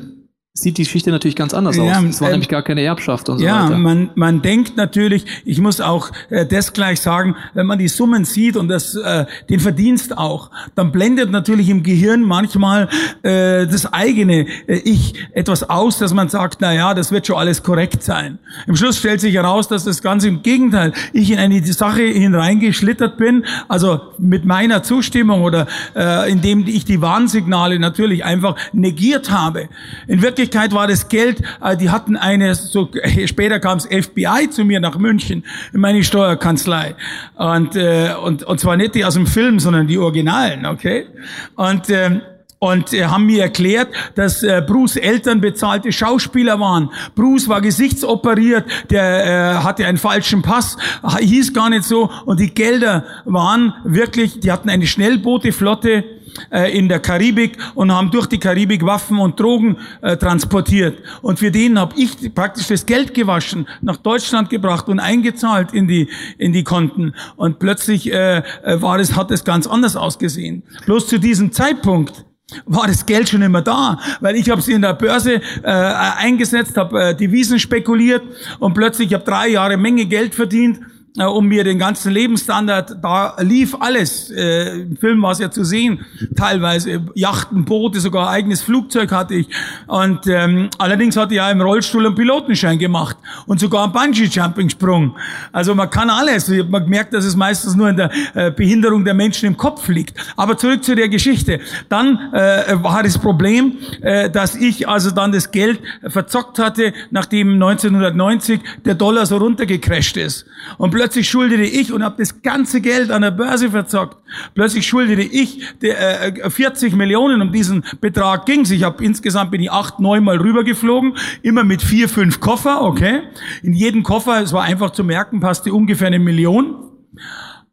sieht 0.55 0.77
die 0.77 0.83
Geschichte 0.83 1.09
natürlich 1.09 1.35
ganz 1.35 1.51
anders 1.55 1.77
Ja, 1.77 1.83
aus. 1.97 2.03
Es 2.03 2.21
war 2.21 2.27
ähm, 2.27 2.33
nämlich 2.33 2.47
gar 2.47 2.61
keine 2.61 2.83
Erbschaft 2.83 3.27
und 3.27 3.39
so 3.39 3.43
Ja, 3.43 3.65
weiter. 3.65 3.77
man, 3.79 4.11
man 4.13 4.43
denkt 4.43 4.77
natürlich, 4.77 5.25
ich 5.45 5.59
muss 5.59 5.81
auch 5.81 6.11
äh, 6.29 6.45
das 6.45 6.73
gleich 6.73 7.01
sagen, 7.01 7.35
wenn 7.55 7.65
man 7.65 7.79
die 7.79 7.87
Summen 7.87 8.23
sieht 8.23 8.55
und 8.55 8.67
das, 8.67 8.93
äh, 8.93 9.25
den 9.49 9.59
Verdienst 9.59 10.15
auch, 10.15 10.51
dann 10.75 10.91
blendet 10.91 11.31
natürlich 11.31 11.69
im 11.69 11.81
Gehirn 11.81 12.21
manchmal 12.21 12.87
äh, 13.23 13.65
das 13.65 13.91
eigene 13.91 14.45
äh, 14.67 14.75
Ich 14.83 15.15
etwas 15.33 15.67
aus, 15.71 15.97
dass 15.97 16.13
man 16.13 16.29
sagt, 16.29 16.57
na 16.61 16.71
ja, 16.71 16.93
das 16.93 17.11
wird 17.11 17.25
schon 17.25 17.37
alles 17.37 17.63
korrekt 17.63 18.03
sein. 18.03 18.37
Im 18.67 18.75
Schluss 18.75 18.99
stellt 18.99 19.21
sich 19.21 19.33
heraus, 19.33 19.67
dass 19.69 19.85
das 19.85 20.03
Ganze 20.03 20.27
im 20.27 20.43
Gegenteil, 20.43 20.93
ich 21.13 21.31
in 21.31 21.39
eine 21.39 21.63
Sache 21.65 22.03
hineingeschlittert 22.03 23.17
bin, 23.17 23.43
also 23.67 24.01
mit 24.19 24.45
meiner 24.45 24.83
Zustimmung 24.83 25.41
oder 25.41 25.65
äh, 25.95 26.31
indem 26.31 26.67
ich 26.67 26.85
die 26.85 27.01
Warnsignale 27.01 27.79
natürlich 27.79 28.23
einfach 28.23 28.55
negiert 28.71 29.31
habe. 29.31 29.67
In 30.05 30.21
Wirklichkeit 30.21 30.42
war 30.73 30.87
das 30.87 31.09
Geld, 31.09 31.41
äh, 31.61 31.77
die 31.77 31.89
hatten 31.89 32.15
eine, 32.15 32.55
so 32.55 32.89
später 33.25 33.59
kam 33.59 33.77
das 33.77 33.87
FBI 33.87 34.49
zu 34.49 34.65
mir 34.65 34.79
nach 34.79 34.97
München, 34.97 35.43
in 35.73 35.79
meine 35.79 36.03
Steuerkanzlei. 36.03 36.95
Und, 37.35 37.75
äh, 37.75 38.13
und, 38.21 38.43
und 38.43 38.59
zwar 38.59 38.77
nicht 38.77 38.95
die 38.95 39.05
aus 39.05 39.13
dem 39.13 39.27
Film, 39.27 39.59
sondern 39.59 39.87
die 39.87 39.97
Originalen, 39.97 40.65
okay? 40.65 41.07
Und 41.55 41.89
ähm, 41.89 42.21
und 42.63 42.93
äh, 42.93 43.03
haben 43.07 43.25
mir 43.25 43.41
erklärt, 43.41 43.89
dass 44.15 44.41
äh, 44.41 44.63
Bruce 44.65 44.95
Eltern 44.95 45.41
bezahlte 45.41 45.91
Schauspieler 45.91 46.61
waren. 46.61 46.89
Bruce 47.13 47.49
war 47.49 47.59
gesichtsoperiert, 47.59 48.63
der 48.89 49.25
äh, 49.25 49.63
hatte 49.65 49.85
einen 49.85 49.97
falschen 49.97 50.41
Pass, 50.41 50.77
hieß 51.19 51.53
gar 51.53 51.69
nicht 51.69 51.83
so. 51.83 52.09
Und 52.25 52.39
die 52.39 52.53
Gelder 52.53 53.03
waren 53.25 53.73
wirklich, 53.83 54.39
die 54.39 54.49
hatten 54.49 54.69
eine 54.69 54.87
Schnellbooteflotte 54.87 56.05
äh, 56.51 56.77
in 56.77 56.89
der 56.89 56.99
Karibik 56.99 57.57
und 57.75 57.91
haben 57.91 58.11
durch 58.11 58.27
die 58.27 58.39
Karibik 58.39 58.85
Waffen 58.85 59.19
und 59.19 59.39
Drogen 59.39 59.77
äh, 60.01 60.17
transportiert. 60.17 60.99
Und 61.21 61.39
für 61.39 61.51
den 61.51 61.79
habe 61.79 61.93
ich 61.97 62.33
praktisch 62.33 62.67
das 62.67 62.85
Geld 62.85 63.13
gewaschen, 63.13 63.67
nach 63.81 63.97
Deutschland 63.97 64.49
gebracht 64.49 64.87
und 64.87 64.99
eingezahlt 64.99 65.73
in 65.73 65.87
die 65.87 66.09
in 66.37 66.53
die 66.53 66.63
Konten. 66.63 67.13
Und 67.35 67.59
plötzlich 67.59 68.11
äh, 68.11 68.37
äh, 68.37 68.81
war 68.81 68.99
es 68.99 69.15
hat 69.15 69.31
es 69.31 69.43
ganz 69.43 69.67
anders 69.67 69.95
ausgesehen. 69.95 70.63
Bloß 70.85 71.07
zu 71.07 71.19
diesem 71.19 71.51
Zeitpunkt 71.51 72.25
war 72.65 72.87
das 72.87 73.05
Geld 73.05 73.29
schon 73.29 73.41
immer 73.41 73.61
da, 73.61 73.99
weil 74.19 74.35
ich 74.35 74.49
habe 74.49 74.61
sie 74.61 74.73
in 74.73 74.81
der 74.81 74.93
Börse 74.93 75.41
äh, 75.63 75.67
eingesetzt, 75.67 76.77
habe 76.77 77.01
äh, 77.01 77.15
Devisen 77.15 77.59
spekuliert 77.59 78.23
und 78.59 78.73
plötzlich 78.73 79.13
habe 79.13 79.23
drei 79.23 79.49
Jahre 79.49 79.77
Menge 79.77 80.05
Geld 80.05 80.35
verdient 80.35 80.79
um 81.17 81.47
mir 81.47 81.63
den 81.63 81.77
ganzen 81.77 82.11
Lebensstandard, 82.11 82.97
da 83.01 83.35
lief 83.39 83.75
alles. 83.79 84.31
Äh, 84.31 84.81
Im 84.81 84.97
Film 84.97 85.21
war 85.21 85.31
es 85.31 85.39
ja 85.39 85.51
zu 85.51 85.63
sehen, 85.63 86.03
teilweise 86.35 87.01
Yachten, 87.13 87.65
Boote, 87.65 87.99
sogar 87.99 88.29
eigenes 88.29 88.63
Flugzeug 88.63 89.11
hatte 89.11 89.35
ich. 89.35 89.47
Und 89.85 90.25
ähm, 90.25 90.69
allerdings 90.79 91.15
hatte 91.15 91.35
ich 91.35 91.37
ja 91.37 91.51
im 91.51 91.61
Rollstuhl 91.61 92.07
einen 92.07 92.15
Pilotenschein 92.15 92.79
gemacht 92.79 93.17
und 93.45 93.59
sogar 93.59 93.83
einen 93.83 93.93
Bungee-Jumping-Sprung. 93.93 95.15
Also 95.51 95.75
man 95.75 95.89
kann 95.91 96.09
alles. 96.09 96.47
Mal 96.47 96.79
gemerkt, 96.79 97.13
dass 97.13 97.25
es 97.25 97.35
meistens 97.35 97.75
nur 97.75 97.89
in 97.89 97.97
der 97.97 98.09
äh, 98.33 98.49
Behinderung 98.49 99.05
der 99.05 99.13
Menschen 99.13 99.45
im 99.45 99.57
Kopf 99.57 99.87
liegt. 99.89 100.17
Aber 100.35 100.57
zurück 100.57 100.83
zu 100.83 100.95
der 100.95 101.09
Geschichte. 101.09 101.59
Dann 101.89 102.17
äh, 102.33 102.81
war 102.81 103.03
das 103.03 103.19
Problem, 103.19 103.77
äh, 104.01 104.31
dass 104.31 104.55
ich 104.55 104.87
also 104.87 105.11
dann 105.11 105.31
das 105.31 105.51
Geld 105.51 105.79
verzockt 106.07 106.57
hatte, 106.57 106.93
nachdem 107.11 107.53
1990 107.53 108.61
der 108.83 108.95
Dollar 108.95 109.27
so 109.27 109.37
runtergecrasht 109.37 110.17
ist. 110.17 110.47
Und 110.77 111.02
plötzlich 111.03 111.29
schuldete 111.29 111.63
ich 111.63 111.91
und 111.91 112.01
habe 112.01 112.15
das 112.17 112.41
ganze 112.43 112.79
Geld 112.79 113.11
an 113.11 113.23
der 113.23 113.31
Börse 113.31 113.71
verzockt. 113.71 114.15
Plötzlich 114.55 114.87
schuldete 114.87 115.21
ich 115.21 115.61
der, 115.81 116.37
äh, 116.37 116.49
40 116.49 116.95
Millionen, 116.95 117.41
um 117.41 117.51
diesen 117.51 117.83
Betrag 117.99 118.45
ging's. 118.45 118.71
Ich 118.71 118.83
habe 118.83 119.03
insgesamt 119.03 119.51
bin 119.51 119.59
ich 119.59 119.69
acht, 119.69 119.99
neun 119.99 120.23
Mal 120.23 120.37
rübergeflogen, 120.37 121.17
immer 121.41 121.65
mit 121.65 121.81
vier, 121.81 122.07
fünf 122.07 122.39
Koffer, 122.39 122.83
okay. 122.83 123.23
In 123.63 123.73
jedem 123.73 124.03
Koffer, 124.03 124.41
es 124.41 124.53
war 124.53 124.63
einfach 124.63 124.91
zu 124.91 125.03
merken, 125.03 125.41
passte 125.41 125.73
ungefähr 125.73 126.07
eine 126.07 126.19
Million. 126.19 126.75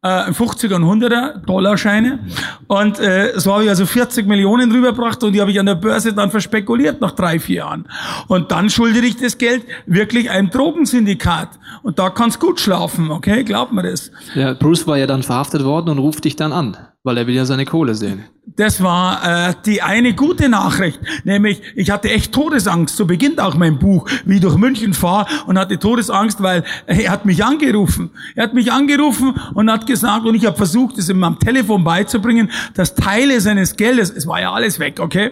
Äh, 0.03 0.31
50er 0.31 0.77
und 0.77 0.85
100er 0.85 1.45
Dollarscheine. 1.45 2.21
Und 2.69 2.99
äh, 3.01 3.33
so 3.37 3.53
habe 3.53 3.65
ich 3.65 3.69
also 3.69 3.85
40 3.85 4.27
Millionen 4.27 4.73
rübergebracht 4.73 5.23
und 5.23 5.35
die 5.35 5.43
habe 5.43 5.51
ich 5.51 5.61
an 5.61 5.67
der 5.67 5.75
Börse 5.75 6.15
dann 6.15 6.31
verspekuliert 6.31 7.03
nach 7.03 7.11
drei, 7.11 7.39
vier 7.39 7.57
Jahren. 7.57 7.87
Und 8.27 8.51
dann 8.51 8.71
schuldete 8.71 9.05
ich 9.05 9.19
das 9.19 9.37
Geld 9.37 9.63
wirklich 9.85 10.31
einem 10.31 10.49
Drogensyndikat. 10.49 11.51
Und 11.83 11.99
da 11.99 12.09
kann's 12.09 12.39
gut 12.39 12.61
schlafen, 12.61 13.11
okay? 13.11 13.45
Glaubt 13.45 13.73
mir 13.73 13.83
das. 13.83 14.11
Ja, 14.35 14.55
Bruce 14.55 14.87
war 14.87 14.97
ja 14.97 15.07
dann 15.07 15.23
verhaftet 15.23 15.65
worden 15.65 15.91
und 15.91 15.99
ruft 15.99 16.25
dich 16.25 16.35
dann 16.35 16.53
an, 16.53 16.79
weil 17.03 17.17
er 17.17 17.27
will 17.27 17.35
ja 17.35 17.47
seine 17.47 17.65
Kohle 17.65 17.95
sehen. 17.95 18.25
Das 18.57 18.83
war 18.83 19.49
äh, 19.49 19.55
die 19.65 19.81
eine 19.81 20.15
gute 20.15 20.49
Nachricht, 20.49 21.01
nämlich 21.25 21.63
ich 21.75 21.91
hatte 21.91 22.11
echt 22.11 22.33
Todesangst. 22.33 22.97
So 22.97 23.07
beginnt 23.07 23.41
auch 23.41 23.55
mein 23.55 23.79
Buch, 23.79 24.09
wie 24.27 24.35
ich 24.35 24.41
durch 24.41 24.57
München 24.57 24.93
fahre 24.93 25.27
und 25.47 25.59
hatte 25.59 25.79
Todesangst, 25.79 26.43
weil 26.43 26.65
er 26.87 27.11
hat 27.11 27.25
mich 27.25 27.43
angerufen. 27.45 28.11
Er 28.35 28.45
hat 28.45 28.55
mich 28.55 28.71
angerufen 28.71 29.35
und 29.55 29.71
hat 29.71 29.87
gesagt, 29.87 30.27
und 30.27 30.35
ich 30.35 30.45
habe 30.45 30.57
versucht, 30.57 30.99
es 30.99 31.09
ihm 31.09 31.25
am 31.25 31.39
Telefon 31.39 31.85
beizubringen, 31.85 32.51
dass 32.75 32.95
Teile 32.95 33.41
seines 33.41 33.77
Geldes, 33.77 34.11
es 34.11 34.27
war 34.27 34.41
ja 34.41 34.53
alles 34.53 34.79
weg, 34.79 35.01
okay, 35.01 35.31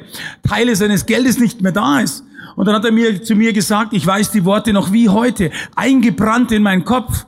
Teile 0.48 0.74
seines 0.74 1.04
Geldes 1.04 1.38
nicht 1.38 1.60
mehr 1.60 1.72
da 1.72 2.00
ist. 2.00 2.24
Und 2.56 2.66
dann 2.66 2.74
hat 2.74 2.84
er 2.84 2.92
mir 2.92 3.22
zu 3.22 3.34
mir 3.34 3.52
gesagt, 3.52 3.92
ich 3.92 4.06
weiß 4.06 4.30
die 4.30 4.44
Worte 4.44 4.72
noch 4.72 4.92
wie 4.92 5.08
heute, 5.08 5.50
eingebrannt 5.76 6.50
in 6.50 6.62
meinen 6.62 6.84
Kopf. 6.84 7.26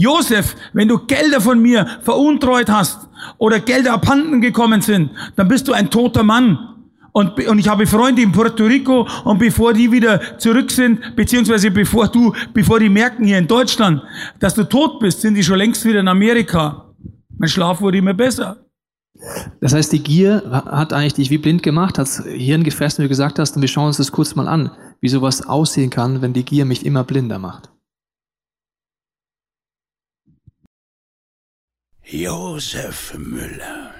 Josef, 0.00 0.56
wenn 0.72 0.88
du 0.88 0.98
Gelder 0.98 1.40
von 1.40 1.60
mir 1.60 1.86
veruntreut 2.02 2.70
hast 2.70 3.08
oder 3.38 3.60
Gelder 3.60 3.92
abhanden 3.92 4.40
gekommen 4.40 4.80
sind, 4.80 5.10
dann 5.36 5.48
bist 5.48 5.68
du 5.68 5.72
ein 5.72 5.90
toter 5.90 6.22
Mann. 6.22 6.58
Und, 7.12 7.44
und 7.46 7.58
ich 7.58 7.68
habe 7.68 7.86
Freunde 7.86 8.22
in 8.22 8.32
Puerto 8.32 8.64
Rico 8.64 9.06
und 9.24 9.38
bevor 9.38 9.74
die 9.74 9.90
wieder 9.90 10.38
zurück 10.38 10.70
sind, 10.70 11.16
beziehungsweise 11.16 11.70
bevor 11.70 12.08
du, 12.08 12.32
bevor 12.54 12.78
die 12.78 12.88
merken 12.88 13.24
hier 13.24 13.38
in 13.38 13.48
Deutschland, 13.48 14.00
dass 14.38 14.54
du 14.54 14.64
tot 14.64 15.00
bist, 15.00 15.20
sind 15.20 15.34
die 15.34 15.42
schon 15.42 15.58
längst 15.58 15.84
wieder 15.84 16.00
in 16.00 16.08
Amerika. 16.08 16.94
Mein 17.36 17.48
Schlaf 17.48 17.80
wurde 17.80 17.98
immer 17.98 18.14
besser. 18.14 18.64
Das 19.60 19.74
heißt, 19.74 19.92
die 19.92 20.02
Gier 20.02 20.42
hat 20.50 20.92
eigentlich 20.92 21.14
dich 21.14 21.30
wie 21.30 21.38
blind 21.38 21.62
gemacht, 21.62 21.98
hat 21.98 22.08
Hirn 22.24 22.62
gefressen, 22.62 23.02
wie 23.02 23.06
du 23.06 23.10
gesagt 23.10 23.38
hast, 23.38 23.54
und 23.56 23.60
wir 23.60 23.68
schauen 23.68 23.88
uns 23.88 23.98
das 23.98 24.12
kurz 24.12 24.34
mal 24.34 24.48
an, 24.48 24.70
wie 25.00 25.08
sowas 25.08 25.46
aussehen 25.46 25.90
kann, 25.90 26.22
wenn 26.22 26.32
die 26.32 26.44
Gier 26.44 26.64
mich 26.64 26.86
immer 26.86 27.04
blinder 27.04 27.38
macht. 27.38 27.70
Josef 32.12 33.14
Müller. 33.14 33.94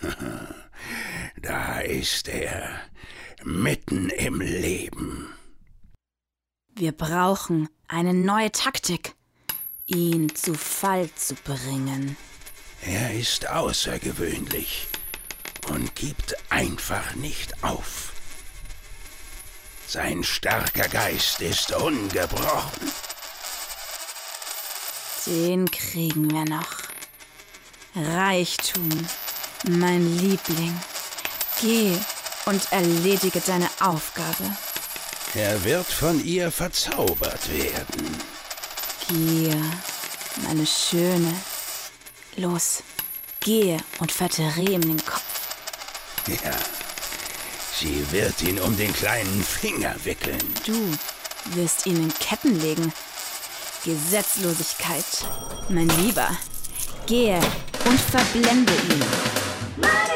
Da 1.40 1.80
ist 1.80 2.28
er, 2.28 2.80
mitten 3.42 4.10
im 4.10 4.40
Leben. 4.40 5.34
Wir 6.74 6.92
brauchen 6.92 7.68
eine 7.88 8.14
neue 8.14 8.52
Taktik, 8.52 9.14
ihn 9.86 10.32
zu 10.36 10.54
Fall 10.54 11.10
zu 11.16 11.34
bringen. 11.34 12.16
Er 12.82 13.12
ist 13.12 13.48
außergewöhnlich 13.48 14.86
und 15.68 15.96
gibt 15.96 16.36
einfach 16.50 17.16
nicht 17.16 17.64
auf. 17.64 18.12
Sein 19.88 20.22
starker 20.22 20.88
Geist 20.88 21.40
ist 21.40 21.72
ungebrochen. 21.72 22.92
Den 25.26 25.70
kriegen 25.70 26.30
wir 26.30 26.44
noch. 26.44 26.82
Reichtum, 27.94 28.88
mein 29.68 30.18
Liebling. 30.18 30.76
Geh 31.60 31.96
und 32.46 32.72
erledige 32.72 33.40
deine 33.40 33.68
Aufgabe. 33.80 34.50
Er 35.34 35.62
wird 35.64 35.86
von 35.86 36.24
ihr 36.24 36.50
verzaubert 36.50 37.48
werden. 37.50 38.16
Gier, 39.08 39.62
meine 40.42 40.66
Schöne. 40.66 41.34
Los, 42.36 42.82
gehe 43.40 43.78
und 43.98 44.10
verdreh 44.10 44.74
ihm 44.74 44.80
den 44.80 45.04
Kopf. 45.04 45.22
Ja, 46.26 46.56
sie 47.78 48.04
wird 48.10 48.42
ihn 48.42 48.58
um 48.58 48.76
den 48.76 48.92
kleinen 48.92 49.44
Finger 49.44 49.94
wickeln. 50.04 50.54
Du 50.66 50.98
wirst 51.54 51.86
ihn 51.86 51.96
in 51.96 52.14
Ketten 52.14 52.60
legen. 52.60 52.92
Gesetzlosigkeit, 53.84 55.04
mein 55.68 55.88
Lieber. 55.88 56.28
Gehe 57.06 57.40
und 57.84 57.98
verblende 57.98 58.72
ihn. 58.72 60.11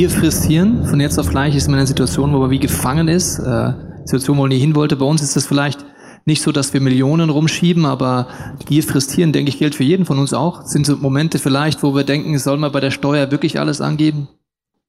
Gier 0.00 0.08
frisst 0.08 0.44
Hirn. 0.44 0.86
Von 0.86 0.98
jetzt 0.98 1.18
auf 1.18 1.28
gleich 1.28 1.54
ist 1.54 1.66
man 1.66 1.74
in 1.74 1.80
einer 1.80 1.86
Situation, 1.86 2.32
wo 2.32 2.38
man 2.38 2.48
wie 2.48 2.58
gefangen 2.58 3.06
ist. 3.06 3.38
Äh, 3.38 3.74
Situation, 4.06 4.38
wo 4.38 4.40
man 4.44 4.48
nie 4.48 4.58
hin 4.58 4.74
wollte. 4.74 4.96
Bei 4.96 5.04
uns 5.04 5.20
ist 5.20 5.36
das 5.36 5.44
vielleicht 5.44 5.84
nicht 6.24 6.40
so, 6.40 6.52
dass 6.52 6.72
wir 6.72 6.80
Millionen 6.80 7.28
rumschieben, 7.28 7.84
aber 7.84 8.28
Gier 8.64 8.82
frisst 8.82 9.12
Hirn, 9.12 9.34
denke 9.34 9.50
ich, 9.50 9.58
gilt 9.58 9.74
für 9.74 9.84
jeden 9.84 10.06
von 10.06 10.18
uns 10.18 10.32
auch. 10.32 10.62
Sind 10.62 10.86
so 10.86 10.96
Momente 10.96 11.38
vielleicht, 11.38 11.82
wo 11.82 11.94
wir 11.94 12.04
denken, 12.04 12.38
soll 12.38 12.56
man 12.56 12.72
bei 12.72 12.80
der 12.80 12.92
Steuer 12.92 13.30
wirklich 13.30 13.60
alles 13.60 13.82
angeben? 13.82 14.28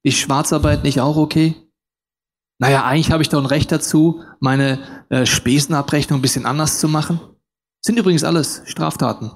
Ist 0.02 0.18
Schwarzarbeit 0.18 0.86
nicht 0.86 1.02
auch 1.02 1.18
okay? 1.18 1.56
Naja, 2.60 2.86
eigentlich 2.86 3.12
habe 3.12 3.22
ich 3.22 3.28
doch 3.28 3.40
ein 3.40 3.46
Recht 3.46 3.70
dazu, 3.70 4.22
meine 4.40 4.80
äh, 5.10 5.26
Spesenabrechnung 5.26 6.20
ein 6.20 6.22
bisschen 6.22 6.46
anders 6.46 6.80
zu 6.80 6.88
machen. 6.88 7.20
Sind 7.82 8.00
übrigens 8.00 8.24
alles 8.24 8.62
Straftaten. 8.64 9.32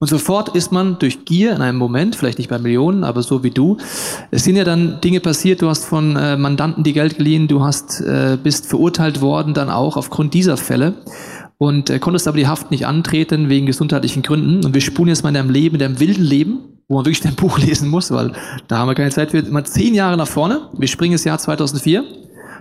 Und 0.00 0.08
sofort 0.08 0.50
ist 0.50 0.72
man 0.72 0.98
durch 0.98 1.24
Gier 1.24 1.54
in 1.54 1.62
einem 1.62 1.78
Moment, 1.78 2.16
vielleicht 2.16 2.38
nicht 2.38 2.50
bei 2.50 2.58
Millionen, 2.58 3.04
aber 3.04 3.22
so 3.22 3.42
wie 3.44 3.50
du, 3.50 3.78
es 4.30 4.44
sind 4.44 4.56
ja 4.56 4.64
dann 4.64 5.00
Dinge 5.00 5.20
passiert, 5.20 5.62
du 5.62 5.68
hast 5.68 5.84
von 5.84 6.16
äh, 6.16 6.36
Mandanten 6.36 6.82
die 6.82 6.92
Geld 6.92 7.16
geliehen, 7.16 7.48
du 7.48 7.62
hast, 7.62 8.00
äh, 8.00 8.36
bist 8.42 8.66
verurteilt 8.66 9.20
worden 9.20 9.54
dann 9.54 9.70
auch 9.70 9.96
aufgrund 9.96 10.34
dieser 10.34 10.56
Fälle 10.56 10.94
und 11.58 11.90
äh, 11.90 11.98
konntest 11.98 12.26
aber 12.28 12.36
die 12.36 12.46
Haft 12.46 12.70
nicht 12.70 12.86
antreten 12.86 13.48
wegen 13.48 13.66
gesundheitlichen 13.66 14.22
Gründen. 14.22 14.64
Und 14.64 14.74
wir 14.74 14.80
spulen 14.80 15.08
jetzt 15.08 15.22
mal 15.22 15.30
in 15.30 15.36
deinem 15.36 15.50
Leben, 15.50 15.76
in 15.76 15.80
deinem 15.80 16.00
wilden 16.00 16.24
Leben, 16.24 16.58
wo 16.88 16.96
man 16.96 17.04
wirklich 17.04 17.22
dein 17.22 17.34
Buch 17.36 17.58
lesen 17.58 17.88
muss, 17.88 18.10
weil 18.10 18.32
da 18.68 18.78
haben 18.78 18.88
wir 18.88 18.94
keine 18.94 19.10
Zeit 19.10 19.30
für, 19.30 19.38
immer 19.38 19.64
zehn 19.64 19.94
Jahre 19.94 20.16
nach 20.16 20.28
vorne. 20.28 20.68
Wir 20.76 20.88
springen 20.88 21.12
ins 21.12 21.24
Jahr 21.24 21.38
2004. 21.38 22.04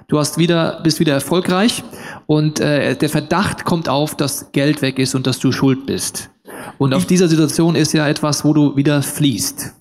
Du 0.08 0.20
hast 0.20 0.38
wieder, 0.38 0.82
bist 0.84 1.00
wieder 1.00 1.14
erfolgreich 1.14 1.84
und 2.28 2.60
äh, 2.60 2.96
der 2.96 3.10
Verdacht 3.10 3.66
kommt 3.66 3.90
auf, 3.90 4.16
dass 4.16 4.52
Geld 4.52 4.82
weg 4.82 5.00
ist 5.00 5.16
und 5.16 5.26
dass 5.26 5.40
du 5.40 5.52
schuld 5.52 5.86
bist. 5.86 6.30
Und 6.78 6.94
auf 6.94 7.06
dieser 7.06 7.28
Situation 7.28 7.76
ist 7.76 7.94
ja 7.94 8.08
etwas, 8.08 8.44
wo 8.44 8.54
du 8.54 8.76
wieder 8.76 9.02
fließt. 9.02 9.74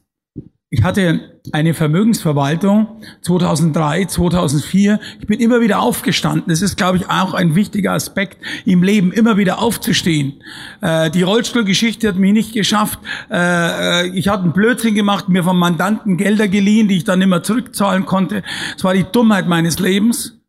Ich 0.74 0.82
hatte 0.82 1.20
eine 1.52 1.74
Vermögensverwaltung 1.74 3.02
2003, 3.20 4.06
2004. 4.06 5.00
Ich 5.20 5.26
bin 5.26 5.38
immer 5.38 5.60
wieder 5.60 5.80
aufgestanden. 5.80 6.44
Das 6.48 6.62
ist, 6.62 6.78
glaube 6.78 6.96
ich, 6.96 7.10
auch 7.10 7.34
ein 7.34 7.54
wichtiger 7.54 7.92
Aspekt 7.92 8.38
im 8.64 8.82
Leben, 8.82 9.12
immer 9.12 9.36
wieder 9.36 9.58
aufzustehen. 9.58 10.42
Äh, 10.80 11.10
die 11.10 11.24
Rollstuhlgeschichte 11.24 12.08
hat 12.08 12.16
mich 12.16 12.32
nicht 12.32 12.54
geschafft. 12.54 13.00
Äh, 13.30 14.08
ich 14.16 14.28
hatte 14.28 14.44
einen 14.44 14.54
Blödsinn 14.54 14.94
gemacht, 14.94 15.28
mir 15.28 15.44
vom 15.44 15.58
Mandanten 15.58 16.16
Gelder 16.16 16.48
geliehen, 16.48 16.88
die 16.88 16.96
ich 16.96 17.04
dann 17.04 17.20
immer 17.20 17.42
zurückzahlen 17.42 18.06
konnte. 18.06 18.42
Es 18.74 18.82
war 18.82 18.94
die 18.94 19.04
Dummheit 19.04 19.46
meines 19.46 19.78
Lebens. 19.78 20.41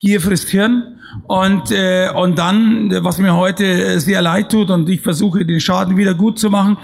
Gier 0.00 0.20
frisst 0.20 0.48
Hirn. 0.50 0.94
Und, 1.26 1.72
äh, 1.72 2.10
und 2.14 2.38
dann, 2.38 2.90
was 3.02 3.18
mir 3.18 3.34
heute 3.34 3.98
sehr 3.98 4.22
leid 4.22 4.52
tut 4.52 4.70
und 4.70 4.88
ich 4.88 5.00
versuche 5.00 5.44
den 5.44 5.58
Schaden 5.58 5.96
wieder 5.96 6.14
gut 6.14 6.38
zu 6.38 6.50
machen. 6.50 6.76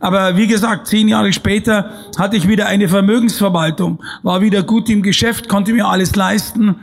Aber 0.00 0.38
wie 0.38 0.46
gesagt, 0.46 0.86
zehn 0.86 1.08
Jahre 1.08 1.34
später 1.34 1.90
hatte 2.16 2.36
ich 2.36 2.48
wieder 2.48 2.66
eine 2.66 2.88
Vermögensverwaltung, 2.88 4.02
war 4.22 4.40
wieder 4.40 4.62
gut 4.62 4.88
im 4.88 5.02
Geschäft, 5.02 5.48
konnte 5.48 5.74
mir 5.74 5.86
alles 5.86 6.16
leisten 6.16 6.76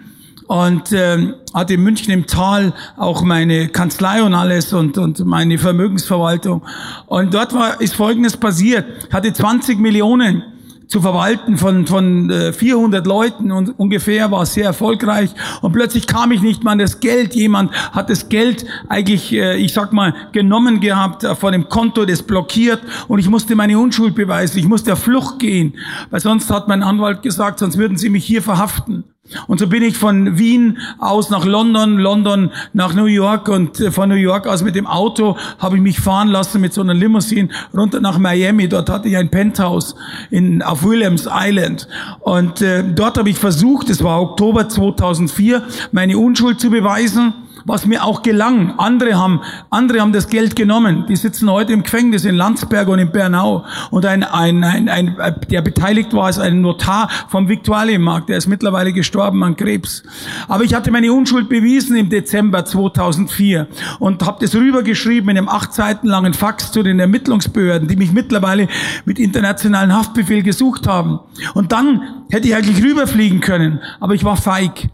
und 0.45 0.91
äh, 0.91 1.33
hatte 1.53 1.73
in 1.73 1.81
München 1.81 2.13
im 2.13 2.27
Tal 2.27 2.73
auch 2.95 3.23
meine 3.23 3.69
Kanzlei 3.69 4.21
und 4.21 4.35
alles 4.35 4.73
und, 4.73 4.97
und 4.99 5.25
meine 5.25 5.57
Vermögensverwaltung. 5.57 6.61
Und 7.07 7.33
dort 7.33 7.53
war, 7.55 7.81
ist 7.81 7.95
Folgendes 7.95 8.37
passiert. 8.37 8.85
Ich 9.07 9.13
hatte 9.13 9.33
20 9.33 9.79
Millionen 9.79 10.43
zu 10.89 11.01
verwalten 11.01 11.57
von, 11.57 11.85
von 11.85 12.31
400 12.51 13.05
äh, 13.05 13.07
Leuten 13.07 13.51
und 13.51 13.77
ungefähr 13.77 14.31
war 14.31 14.45
sehr 14.47 14.65
erfolgreich 14.65 15.29
und 15.61 15.71
plötzlich 15.71 16.07
kam 16.07 16.31
ich 16.31 16.41
nicht 16.41 16.63
mal 16.63 16.71
an 16.71 16.79
das 16.79 16.99
Geld. 16.99 17.35
Jemand 17.35 17.71
hat 17.91 18.09
das 18.09 18.27
Geld 18.27 18.65
eigentlich, 18.89 19.31
äh, 19.31 19.55
ich 19.57 19.71
sag 19.71 19.93
mal, 19.93 20.15
genommen 20.31 20.79
gehabt 20.79 21.23
äh, 21.23 21.35
von 21.35 21.51
dem 21.51 21.69
Konto, 21.69 22.05
das 22.05 22.23
blockiert 22.23 22.81
und 23.07 23.19
ich 23.19 23.29
musste 23.29 23.55
meine 23.55 23.77
Unschuld 23.77 24.15
beweisen. 24.15 24.57
Ich 24.57 24.67
musste 24.67 24.93
auf 24.93 25.03
Flucht 25.03 25.37
gehen, 25.37 25.75
weil 26.09 26.19
sonst 26.19 26.49
hat 26.49 26.67
mein 26.67 26.81
Anwalt 26.81 27.21
gesagt, 27.21 27.59
sonst 27.59 27.77
würden 27.77 27.97
sie 27.97 28.09
mich 28.09 28.25
hier 28.25 28.41
verhaften. 28.41 29.03
Und 29.47 29.59
so 29.59 29.67
bin 29.67 29.83
ich 29.83 29.97
von 29.97 30.37
Wien 30.37 30.77
aus 30.97 31.29
nach 31.29 31.45
London, 31.45 31.97
London 31.97 32.51
nach 32.73 32.93
New 32.93 33.05
York 33.05 33.47
und 33.49 33.79
äh, 33.79 33.91
von 33.91 34.09
New 34.09 34.15
York 34.15 34.47
aus 34.47 34.63
mit 34.63 34.75
dem 34.75 34.87
Auto 34.87 35.37
habe 35.59 35.75
ich 35.77 35.81
mich 35.81 35.99
fahren 35.99 36.29
lassen 36.29 36.61
mit 36.61 36.73
so 36.73 36.81
einer 36.81 36.93
Limousine 36.93 37.49
runter 37.75 37.99
nach 37.99 38.17
Miami. 38.17 38.67
Dort 38.67 38.89
hatte 38.89 39.07
ich 39.07 39.17
ein 39.17 39.29
Penthouse 39.29 39.95
in, 40.29 40.61
auf 40.61 40.83
Williams 40.83 41.27
Island. 41.31 41.87
Und 42.21 42.61
äh, 42.61 42.83
dort 42.83 43.17
habe 43.17 43.29
ich 43.29 43.37
versucht, 43.37 43.89
es 43.89 44.03
war 44.03 44.21
Oktober 44.21 44.69
2004, 44.69 45.63
meine 45.91 46.17
Unschuld 46.17 46.59
zu 46.59 46.69
beweisen 46.69 47.33
was 47.65 47.85
mir 47.85 48.03
auch 48.03 48.21
gelang. 48.21 48.73
Andere 48.77 49.17
haben, 49.17 49.41
andere 49.69 50.01
haben 50.01 50.13
das 50.13 50.27
Geld 50.27 50.55
genommen. 50.55 51.05
Die 51.07 51.15
sitzen 51.15 51.49
heute 51.49 51.73
im 51.73 51.83
Gefängnis 51.83 52.25
in 52.25 52.35
Landsberg 52.35 52.87
und 52.87 52.99
in 52.99 53.11
Bernau. 53.11 53.65
Und 53.91 54.05
ein, 54.05 54.23
ein, 54.23 54.63
ein, 54.63 54.89
ein 54.89 55.15
der 55.49 55.61
beteiligt 55.61 56.13
war, 56.13 56.29
ist 56.29 56.39
ein 56.39 56.61
Notar 56.61 57.09
vom 57.27 57.47
Viktualienmarkt. 57.49 58.29
Der 58.29 58.37
ist 58.37 58.47
mittlerweile 58.47 58.93
gestorben 58.93 59.43
an 59.43 59.55
Krebs. 59.55 60.03
Aber 60.47 60.63
ich 60.63 60.73
hatte 60.73 60.91
meine 60.91 61.11
Unschuld 61.11 61.49
bewiesen 61.49 61.95
im 61.95 62.09
Dezember 62.09 62.65
2004 62.65 63.67
und 63.99 64.25
habe 64.25 64.37
das 64.41 64.55
rübergeschrieben 64.55 65.29
in 65.29 65.37
einem 65.37 65.49
acht 65.49 65.73
Seiten 65.73 66.07
langen 66.07 66.33
Fax 66.33 66.71
zu 66.71 66.83
den 66.83 66.99
Ermittlungsbehörden, 66.99 67.87
die 67.87 67.95
mich 67.95 68.11
mittlerweile 68.11 68.67
mit 69.05 69.19
internationalen 69.19 69.93
Haftbefehl 69.93 70.43
gesucht 70.43 70.87
haben. 70.87 71.19
Und 71.53 71.71
dann 71.71 72.23
hätte 72.29 72.47
ich 72.47 72.55
eigentlich 72.55 72.83
rüberfliegen 72.83 73.39
können, 73.39 73.79
aber 73.99 74.13
ich 74.13 74.23
war 74.23 74.37
feig. 74.37 74.89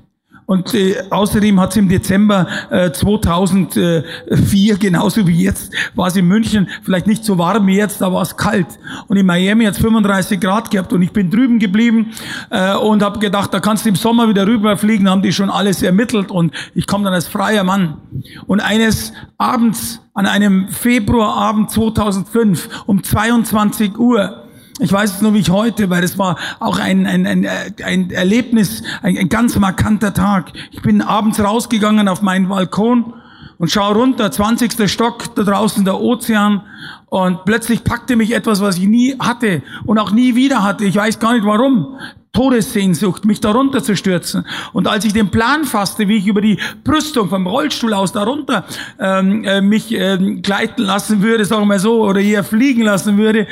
Und 0.45 0.75
äh, 0.75 0.95
außerdem 1.09 1.59
hat 1.59 1.71
es 1.71 1.77
im 1.77 1.89
Dezember 1.89 2.47
äh, 2.69 2.91
2004, 2.91 4.77
genauso 4.77 5.27
wie 5.27 5.43
jetzt, 5.43 5.73
war 5.95 6.07
es 6.07 6.15
in 6.15 6.27
München 6.27 6.69
vielleicht 6.83 7.07
nicht 7.07 7.25
so 7.25 7.37
warm 7.39 7.65
wie 7.65 7.77
jetzt, 7.77 8.01
da 8.01 8.13
war 8.13 8.21
es 8.21 8.37
kalt. 8.37 8.67
Und 9.07 9.17
in 9.17 9.25
Miami 9.25 9.65
hat 9.65 9.73
es 9.73 9.79
35 9.79 10.39
Grad 10.39 10.69
gehabt 10.69 10.93
und 10.93 11.01
ich 11.01 11.11
bin 11.11 11.31
drüben 11.31 11.57
geblieben 11.57 12.11
äh, 12.51 12.75
und 12.75 13.01
habe 13.01 13.17
gedacht, 13.19 13.53
da 13.53 13.59
kannst 13.59 13.85
du 13.85 13.89
im 13.89 13.95
Sommer 13.95 14.29
wieder 14.29 14.45
rüberfliegen, 14.45 15.09
haben 15.09 15.23
die 15.23 15.33
schon 15.33 15.49
alles 15.49 15.81
ermittelt 15.81 16.29
und 16.29 16.53
ich 16.75 16.85
komme 16.85 17.05
dann 17.05 17.13
als 17.13 17.27
freier 17.27 17.63
Mann. 17.63 17.97
Und 18.45 18.59
eines 18.59 19.13
Abends, 19.37 20.01
an 20.13 20.27
einem 20.27 20.69
Februarabend 20.69 21.71
2005 21.71 22.83
um 22.85 23.03
22 23.03 23.97
Uhr, 23.97 24.44
ich 24.79 24.91
weiß 24.91 25.15
es 25.15 25.21
nur 25.21 25.33
wie 25.33 25.39
ich 25.39 25.49
heute, 25.49 25.89
weil 25.89 26.03
es 26.03 26.17
war 26.17 26.37
auch 26.59 26.79
ein, 26.79 27.05
ein, 27.05 27.25
ein, 27.25 27.47
ein 27.83 28.11
Erlebnis, 28.11 28.83
ein, 29.01 29.17
ein 29.17 29.29
ganz 29.29 29.57
markanter 29.57 30.13
Tag. 30.13 30.51
Ich 30.71 30.81
bin 30.81 31.01
abends 31.01 31.39
rausgegangen 31.39 32.07
auf 32.09 32.21
meinen 32.21 32.49
Balkon 32.49 33.13
und 33.57 33.71
schaue 33.71 33.95
runter, 33.95 34.31
20. 34.31 34.91
Stock, 34.91 35.33
da 35.35 35.43
draußen 35.43 35.85
der 35.85 35.99
Ozean. 36.01 36.61
Und 37.07 37.45
plötzlich 37.45 37.85
packte 37.85 38.17
mich 38.17 38.33
etwas, 38.33 38.59
was 38.59 38.77
ich 38.77 38.87
nie 38.87 39.15
hatte 39.17 39.63
und 39.85 39.97
auch 39.97 40.11
nie 40.11 40.35
wieder 40.35 40.63
hatte. 40.63 40.83
Ich 40.83 40.95
weiß 40.95 41.19
gar 41.19 41.33
nicht 41.33 41.45
warum. 41.45 41.97
Todessehnsucht, 42.33 43.23
mich 43.23 43.39
da 43.39 43.51
runter 43.51 43.81
zu 43.81 43.95
stürzen. 43.95 44.45
Und 44.73 44.89
als 44.89 45.05
ich 45.05 45.13
den 45.13 45.31
Plan 45.31 45.63
fasste, 45.63 46.09
wie 46.09 46.17
ich 46.17 46.27
über 46.27 46.41
die 46.41 46.59
Brüstung 46.83 47.29
vom 47.29 47.47
Rollstuhl 47.47 47.93
aus 47.93 48.11
darunter 48.11 48.65
ähm, 48.99 49.45
äh, 49.45 49.61
mich 49.61 49.93
ähm, 49.93 50.41
gleiten 50.41 50.81
lassen 50.81 51.23
würde, 51.23 51.45
sagen 51.45 51.65
wir 51.69 51.79
so, 51.79 52.03
oder 52.03 52.19
hier 52.19 52.43
fliegen 52.43 52.81
lassen 52.81 53.17
würde, 53.17 53.47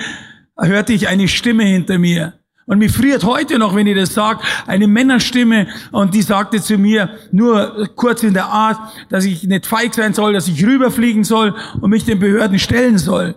hörte 0.57 0.93
ich 0.93 1.07
eine 1.07 1.27
Stimme 1.27 1.63
hinter 1.63 1.97
mir. 1.97 2.33
Und 2.65 2.79
mich 2.79 2.93
friert 2.93 3.25
heute 3.25 3.59
noch, 3.59 3.75
wenn 3.75 3.87
ich 3.87 3.97
das 3.97 4.13
sage, 4.13 4.39
eine 4.67 4.87
Männerstimme 4.87 5.67
und 5.91 6.13
die 6.13 6.21
sagte 6.21 6.61
zu 6.61 6.77
mir, 6.77 7.09
nur 7.31 7.89
kurz 7.95 8.23
in 8.23 8.33
der 8.33 8.45
Art, 8.45 8.79
dass 9.09 9.25
ich 9.25 9.43
nicht 9.43 9.65
feig 9.65 9.93
sein 9.93 10.13
soll, 10.13 10.33
dass 10.33 10.47
ich 10.47 10.65
rüberfliegen 10.65 11.25
soll 11.25 11.55
und 11.81 11.89
mich 11.89 12.05
den 12.05 12.19
Behörden 12.19 12.59
stellen 12.59 12.97
soll. 12.97 13.35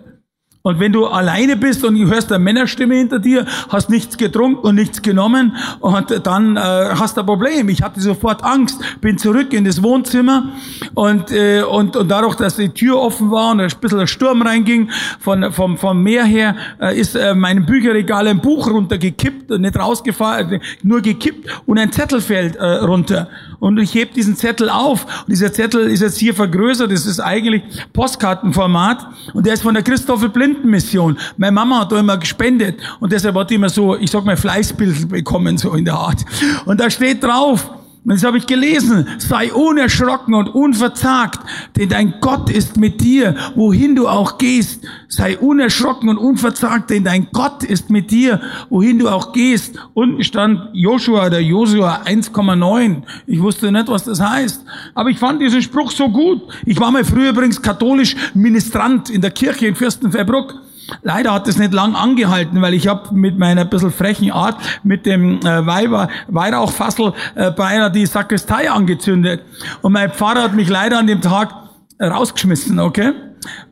Und 0.67 0.81
wenn 0.81 0.91
du 0.91 1.05
alleine 1.05 1.55
bist 1.55 1.85
und 1.85 1.95
du 1.95 2.07
hörst 2.07 2.29
eine 2.29 2.43
Männerstimme 2.43 2.95
hinter 2.95 3.19
dir, 3.19 3.45
hast 3.69 3.89
nichts 3.89 4.17
getrunken 4.17 4.67
und 4.67 4.75
nichts 4.75 5.01
genommen 5.01 5.55
und 5.79 6.27
dann 6.27 6.57
äh, 6.57 6.59
hast 6.59 7.15
du 7.15 7.21
ein 7.21 7.25
Problem. 7.25 7.69
Ich 7.69 7.81
hatte 7.81 8.01
sofort 8.01 8.43
Angst, 8.43 8.77
bin 8.99 9.17
zurück 9.17 9.53
in 9.53 9.63
das 9.63 9.81
Wohnzimmer 9.81 10.51
und, 10.93 11.31
äh, 11.31 11.61
und, 11.61 11.95
und 11.95 12.09
dadurch, 12.09 12.35
dass 12.35 12.57
die 12.57 12.67
Tür 12.67 12.99
offen 12.99 13.31
war 13.31 13.51
und 13.51 13.61
ein 13.61 13.71
bisschen 13.79 13.99
ein 14.01 14.07
Sturm 14.07 14.41
reinging 14.41 14.89
von, 15.21 15.53
vom, 15.53 15.77
vom 15.77 16.03
Meer 16.03 16.25
her, 16.25 16.57
äh, 16.81 16.99
ist 16.99 17.15
äh, 17.15 17.33
mein 17.33 17.65
Bücherregal 17.65 18.27
ein 18.27 18.41
Buch 18.41 18.69
runtergekippt, 18.69 19.49
nicht 19.51 19.79
rausgefallen, 19.79 20.59
nur 20.83 20.99
gekippt 20.99 21.49
und 21.65 21.79
ein 21.79 21.93
Zettel 21.93 22.19
fällt 22.19 22.57
äh, 22.57 22.65
runter. 22.65 23.29
Und 23.59 23.79
ich 23.79 23.93
heb 23.95 24.13
diesen 24.13 24.35
Zettel 24.35 24.69
auf. 24.69 25.05
Und 25.21 25.29
dieser 25.29 25.51
Zettel 25.51 25.87
ist 25.87 26.01
jetzt 26.01 26.17
hier 26.17 26.33
vergrößert. 26.33 26.91
Das 26.91 27.05
ist 27.05 27.19
eigentlich 27.19 27.63
Postkartenformat. 27.91 29.07
Und 29.33 29.45
der 29.45 29.53
ist 29.53 29.63
von 29.63 29.73
der 29.73 29.83
Christoffel 29.83 30.29
Blindenmission. 30.57 31.17
Meine 31.37 31.51
Mama 31.51 31.81
hat 31.81 31.91
da 31.91 31.99
immer 31.99 32.17
gespendet. 32.17 32.79
Und 32.99 33.11
deshalb 33.11 33.35
hat 33.35 33.49
die 33.49 33.55
immer 33.55 33.69
so, 33.69 33.95
ich 33.95 34.11
sag 34.11 34.25
mal, 34.25 34.37
Fleißbild 34.37 35.09
bekommen, 35.09 35.57
so 35.57 35.73
in 35.73 35.85
der 35.85 35.95
Art. 35.95 36.23
Und 36.65 36.79
da 36.79 36.89
steht 36.89 37.23
drauf, 37.23 37.69
und 38.07 38.13
das 38.13 38.23
habe 38.23 38.37
ich 38.37 38.47
gelesen. 38.47 39.05
Sei 39.17 39.51
unerschrocken 39.51 40.33
und 40.33 40.47
unverzagt, 40.47 41.41
denn 41.75 41.89
dein 41.89 42.13
Gott 42.21 42.49
ist 42.49 42.77
mit 42.77 43.01
dir, 43.01 43.35
wohin 43.53 43.97
du 43.97 44.07
auch 44.07 44.37
gehst. 44.37 44.85
Sei 45.09 45.37
unerschrocken 45.37 46.07
und 46.07 46.17
unverzagt, 46.17 46.89
denn 46.89 47.03
dein 47.03 47.27
Gott 47.33 47.65
ist 47.65 47.89
mit 47.89 48.09
dir, 48.09 48.39
wohin 48.69 48.97
du 48.97 49.09
auch 49.09 49.33
gehst. 49.33 49.77
Unten 49.93 50.23
stand 50.23 50.69
Joshua 50.71 51.25
oder 51.25 51.41
Josua 51.41 52.03
1,9. 52.05 53.01
Ich 53.25 53.41
wusste 53.41 53.73
nicht, 53.73 53.89
was 53.89 54.05
das 54.05 54.21
heißt. 54.21 54.63
Aber 54.95 55.09
ich 55.09 55.19
fand 55.19 55.41
diesen 55.41 55.61
Spruch 55.61 55.91
so 55.91 56.07
gut. 56.07 56.43
Ich 56.65 56.79
war 56.79 56.91
mal 56.91 57.03
früher 57.03 57.31
übrigens 57.31 57.61
katholisch 57.61 58.15
Ministrant 58.33 59.09
in 59.09 59.19
der 59.19 59.31
Kirche 59.31 59.67
in 59.67 59.75
Fürstenfeldbruck. 59.75 60.55
Leider 61.01 61.33
hat 61.33 61.47
es 61.47 61.57
nicht 61.57 61.73
lang 61.73 61.95
angehalten, 61.95 62.61
weil 62.61 62.73
ich 62.73 62.87
habe 62.87 63.13
mit 63.13 63.37
meiner 63.37 63.65
bisschen 63.65 63.91
frechen 63.91 64.31
Art 64.31 64.55
mit 64.83 65.05
dem 65.05 65.39
äh, 65.39 65.65
Weiber, 65.65 66.09
Weihrauchfassel 66.27 67.13
äh, 67.35 67.51
beinahe 67.51 67.91
die 67.91 68.05
Sakristei 68.05 68.69
angezündet. 68.69 69.41
Und 69.81 69.93
mein 69.93 70.11
Pfarrer 70.11 70.43
hat 70.43 70.53
mich 70.53 70.69
leider 70.69 70.99
an 70.99 71.07
dem 71.07 71.21
Tag 71.21 71.53
rausgeschmissen, 71.99 72.79
okay? 72.79 73.13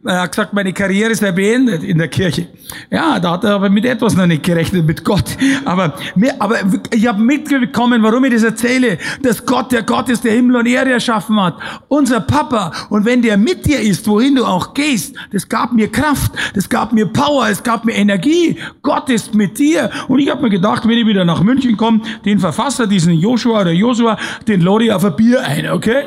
Er 0.03 0.21
hat 0.21 0.31
gesagt, 0.31 0.53
meine 0.53 0.71
Karriere 0.73 1.15
sei 1.15 1.31
beendet 1.31 1.83
in 1.83 1.97
der 1.97 2.07
Kirche. 2.07 2.47
Ja, 2.91 3.19
da 3.19 3.31
hat 3.31 3.43
er 3.43 3.55
aber 3.55 3.69
mit 3.69 3.85
etwas 3.85 4.15
noch 4.15 4.27
nicht 4.27 4.43
gerechnet, 4.43 4.85
mit 4.85 5.03
Gott. 5.03 5.25
Aber, 5.65 5.95
aber 6.39 6.57
ich 6.93 7.07
habe 7.07 7.21
mitbekommen, 7.21 8.03
warum 8.03 8.23
ich 8.25 8.33
das 8.33 8.43
erzähle, 8.43 8.97
dass 9.23 9.45
Gott 9.45 9.71
der 9.71 9.83
Gott 9.83 10.09
ist, 10.09 10.23
der 10.23 10.33
Himmel 10.33 10.57
und 10.57 10.67
Erde 10.67 10.91
erschaffen 10.91 11.41
hat. 11.41 11.55
Unser 11.87 12.19
Papa. 12.19 12.71
Und 12.89 13.05
wenn 13.05 13.21
der 13.21 13.37
mit 13.37 13.65
dir 13.65 13.79
ist, 13.79 14.07
wohin 14.07 14.35
du 14.35 14.45
auch 14.45 14.73
gehst, 14.73 15.15
das 15.31 15.49
gab 15.49 15.73
mir 15.73 15.91
Kraft, 15.91 16.31
das 16.53 16.69
gab 16.69 16.93
mir 16.93 17.07
Power, 17.07 17.47
es 17.49 17.63
gab 17.63 17.85
mir 17.85 17.93
Energie. 17.93 18.57
Gott 18.83 19.09
ist 19.09 19.33
mit 19.33 19.57
dir. 19.57 19.89
Und 20.07 20.19
ich 20.19 20.29
habe 20.29 20.43
mir 20.43 20.49
gedacht, 20.49 20.87
wenn 20.87 20.97
ich 20.97 21.07
wieder 21.07 21.25
nach 21.25 21.41
München 21.41 21.75
komme, 21.77 22.01
den 22.25 22.39
Verfasser, 22.39 22.85
diesen 22.85 23.13
Joshua 23.13 23.61
oder 23.61 23.71
Joshua, 23.71 24.17
den 24.47 24.61
lade 24.61 24.85
ich 24.85 24.93
auf 24.93 25.03
ein 25.03 25.15
Bier 25.15 25.41
ein, 25.41 25.69
okay? 25.69 26.03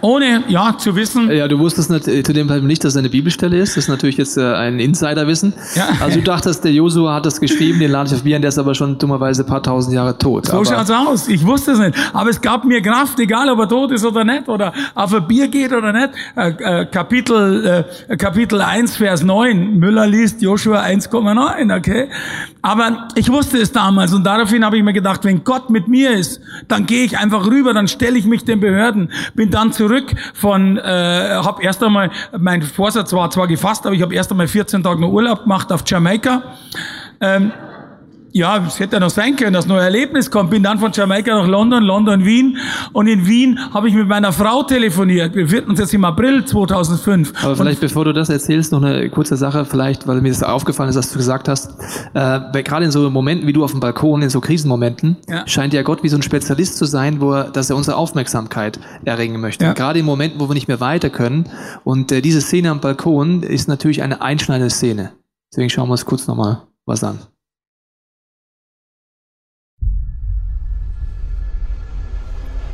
Ohne, 0.00 0.44
ja, 0.48 0.76
zu 0.78 0.94
wissen. 0.96 1.30
Ja, 1.30 1.48
du 1.48 1.58
wusstest 1.58 1.90
nicht, 1.90 2.08
äh, 2.08 2.22
zu 2.22 2.32
dem 2.32 2.48
Fall 2.48 2.62
nicht, 2.62 2.84
dass 2.84 2.92
es 2.92 2.96
eine 2.96 3.08
Bibelstelle 3.08 3.58
ist. 3.58 3.76
Das 3.76 3.84
ist 3.84 3.88
natürlich 3.88 4.16
jetzt 4.16 4.36
äh, 4.36 4.54
ein 4.54 4.80
Insiderwissen. 4.80 5.54
Ja. 5.74 5.88
Also 6.00 6.18
du 6.18 6.24
dachtest, 6.24 6.64
der 6.64 6.72
Josua 6.72 7.14
hat 7.14 7.26
das 7.26 7.40
geschrieben, 7.40 7.78
den 7.78 7.90
lade 7.90 8.08
ich 8.08 8.14
auf 8.14 8.22
Bier, 8.22 8.38
der 8.38 8.48
ist 8.48 8.58
aber 8.58 8.74
schon 8.74 8.98
dummerweise 8.98 9.42
ein 9.42 9.46
paar 9.46 9.62
tausend 9.62 9.94
Jahre 9.94 10.16
tot. 10.16 10.46
So 10.46 10.64
schaut's 10.64 10.90
aus. 10.90 11.28
Ich 11.28 11.44
wusste 11.44 11.72
es 11.72 11.78
nicht. 11.78 11.94
Aber 12.12 12.30
es 12.30 12.40
gab 12.40 12.64
mir 12.64 12.82
Kraft, 12.82 13.18
egal 13.20 13.48
ob 13.50 13.58
er 13.60 13.68
tot 13.68 13.92
ist 13.92 14.04
oder 14.04 14.24
nicht, 14.24 14.48
oder 14.48 14.72
auf 14.94 15.14
ein 15.14 15.26
Bier 15.26 15.48
geht 15.48 15.72
oder 15.72 15.92
nicht. 15.92 16.10
Äh, 16.36 16.50
äh, 16.82 16.86
Kapitel, 16.86 17.84
äh, 18.08 18.16
Kapitel 18.16 18.60
1, 18.60 18.96
Vers 18.96 19.22
9. 19.22 19.78
Müller 19.78 20.06
liest 20.06 20.42
Joshua 20.42 20.82
1,9, 20.82 21.76
okay? 21.76 22.08
Aber 22.62 23.08
ich 23.14 23.30
wusste 23.30 23.58
es 23.58 23.72
damals 23.72 24.12
und 24.12 24.24
daraufhin 24.24 24.64
habe 24.64 24.76
ich 24.76 24.82
mir 24.82 24.92
gedacht, 24.92 25.24
wenn 25.24 25.44
Gott 25.44 25.70
mit 25.70 25.88
mir 25.88 26.10
ist, 26.10 26.40
dann 26.66 26.86
gehe 26.86 27.04
ich 27.04 27.16
einfach 27.18 27.46
rüber, 27.46 27.72
dann 27.72 27.88
stelle 27.88 28.18
ich 28.18 28.26
mich 28.26 28.44
den 28.44 28.60
Behörden, 28.60 29.10
bin 29.34 29.50
dann 29.58 29.72
zurück 29.72 30.14
von, 30.34 30.78
äh, 30.78 30.82
habe 30.82 31.62
erst 31.62 31.82
einmal, 31.82 32.10
mein 32.38 32.62
Vorsatz 32.62 33.12
war 33.12 33.30
zwar 33.30 33.46
gefasst, 33.48 33.86
aber 33.86 33.94
ich 33.94 34.02
habe 34.02 34.14
erst 34.14 34.30
einmal 34.30 34.48
14 34.48 34.82
Tage 34.82 35.00
noch 35.00 35.10
Urlaub 35.10 35.42
gemacht 35.42 35.72
auf 35.72 35.82
Jamaika. 35.86 36.42
Ähm, 37.20 37.52
ja, 38.32 38.64
es 38.66 38.78
hätte 38.78 38.96
ja 38.96 39.00
noch 39.00 39.10
sein 39.10 39.36
können, 39.36 39.52
dass 39.52 39.68
ein 39.68 39.70
Erlebnis 39.70 40.30
kommt. 40.30 40.50
Bin 40.50 40.62
dann 40.62 40.78
von 40.78 40.92
Jamaika 40.92 41.34
nach 41.34 41.48
London, 41.48 41.82
London, 41.82 42.24
Wien. 42.24 42.58
Und 42.92 43.06
in 43.06 43.26
Wien 43.26 43.58
habe 43.72 43.88
ich 43.88 43.94
mit 43.94 44.06
meiner 44.06 44.32
Frau 44.32 44.62
telefoniert. 44.62 45.34
Wir 45.34 45.44
befinden 45.44 45.70
uns 45.70 45.80
jetzt 45.80 45.94
im 45.94 46.04
April 46.04 46.44
2005. 46.44 47.32
Aber 47.42 47.56
vielleicht, 47.56 47.82
und 47.82 47.88
bevor 47.88 48.04
du 48.04 48.12
das 48.12 48.28
erzählst, 48.28 48.72
noch 48.72 48.82
eine 48.82 49.08
kurze 49.10 49.36
Sache, 49.36 49.64
vielleicht, 49.64 50.06
weil 50.06 50.20
mir 50.20 50.28
das 50.28 50.42
aufgefallen 50.42 50.90
ist, 50.90 50.96
dass 50.96 51.10
du 51.10 51.18
gesagt 51.18 51.48
hast, 51.48 51.70
äh, 52.14 52.40
weil 52.52 52.62
gerade 52.62 52.84
in 52.84 52.90
so 52.90 53.08
Momenten 53.10 53.46
wie 53.46 53.52
du 53.52 53.64
auf 53.64 53.70
dem 53.70 53.80
Balkon, 53.80 54.22
in 54.22 54.30
so 54.30 54.40
Krisenmomenten, 54.40 55.16
ja. 55.28 55.46
scheint 55.46 55.72
ja 55.72 55.82
Gott 55.82 56.02
wie 56.02 56.08
so 56.08 56.16
ein 56.16 56.22
Spezialist 56.22 56.76
zu 56.76 56.84
sein, 56.84 57.20
wo 57.20 57.32
er, 57.32 57.44
dass 57.44 57.70
er 57.70 57.76
unsere 57.76 57.96
Aufmerksamkeit 57.96 58.78
erringen 59.04 59.40
möchte. 59.40 59.64
Ja. 59.64 59.72
Gerade 59.72 59.98
in 60.00 60.04
Momenten, 60.04 60.40
wo 60.40 60.48
wir 60.48 60.54
nicht 60.54 60.68
mehr 60.68 60.80
weiter 60.80 61.10
können. 61.10 61.48
Und 61.84 62.12
äh, 62.12 62.20
diese 62.20 62.40
Szene 62.40 62.70
am 62.70 62.80
Balkon 62.80 63.42
ist 63.42 63.68
natürlich 63.68 64.02
eine 64.02 64.20
einschneidende 64.20 64.70
Szene. 64.70 65.12
Deswegen 65.50 65.70
schauen 65.70 65.88
wir 65.88 65.92
uns 65.92 66.04
kurz 66.04 66.26
nochmal 66.26 66.62
was 66.84 67.02
an. 67.02 67.18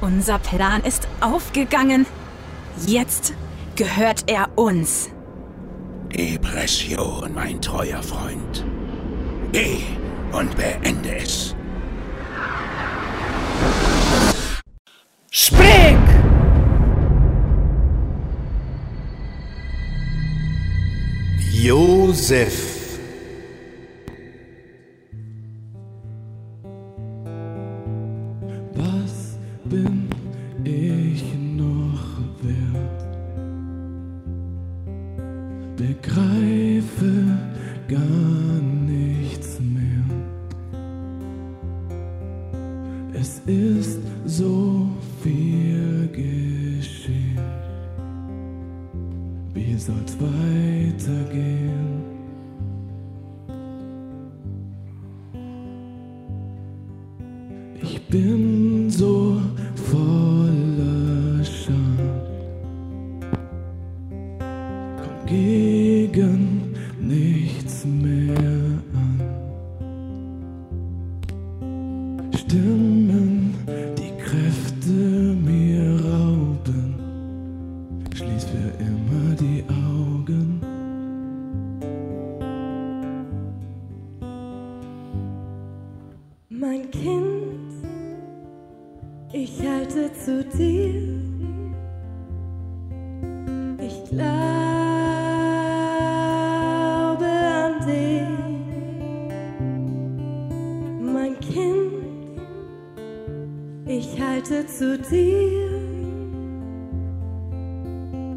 Unser 0.04 0.38
Plan 0.38 0.82
ist 0.84 1.08
aufgegangen. 1.22 2.04
Jetzt 2.86 3.32
gehört 3.74 4.24
er 4.26 4.50
uns. 4.54 5.08
Depression, 6.14 7.32
mein 7.34 7.58
treuer 7.58 8.02
Freund. 8.02 8.66
Geh 9.52 9.78
und 10.30 10.54
beende 10.58 11.16
es. 11.16 11.56
Spring! 15.30 15.98
Josef 21.50 22.83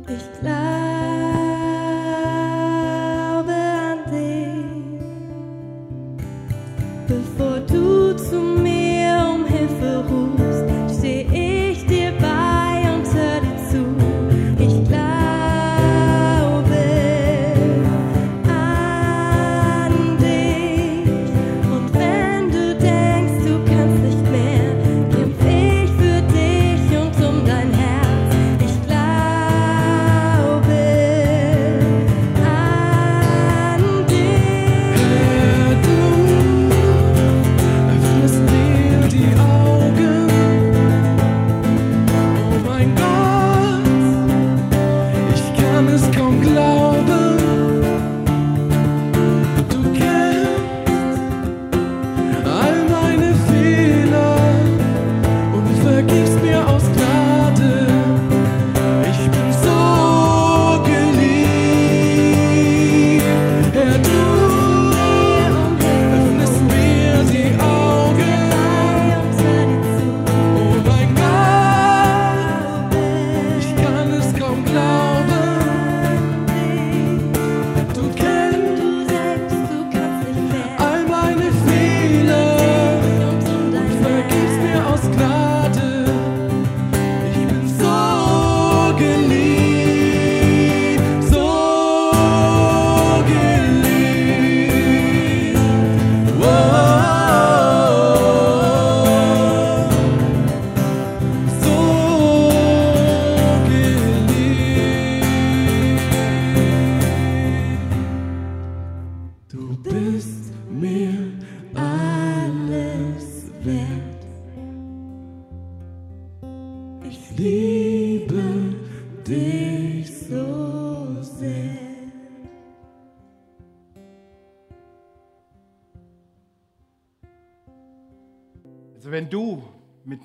this 0.07 0.29
love. 0.41 0.76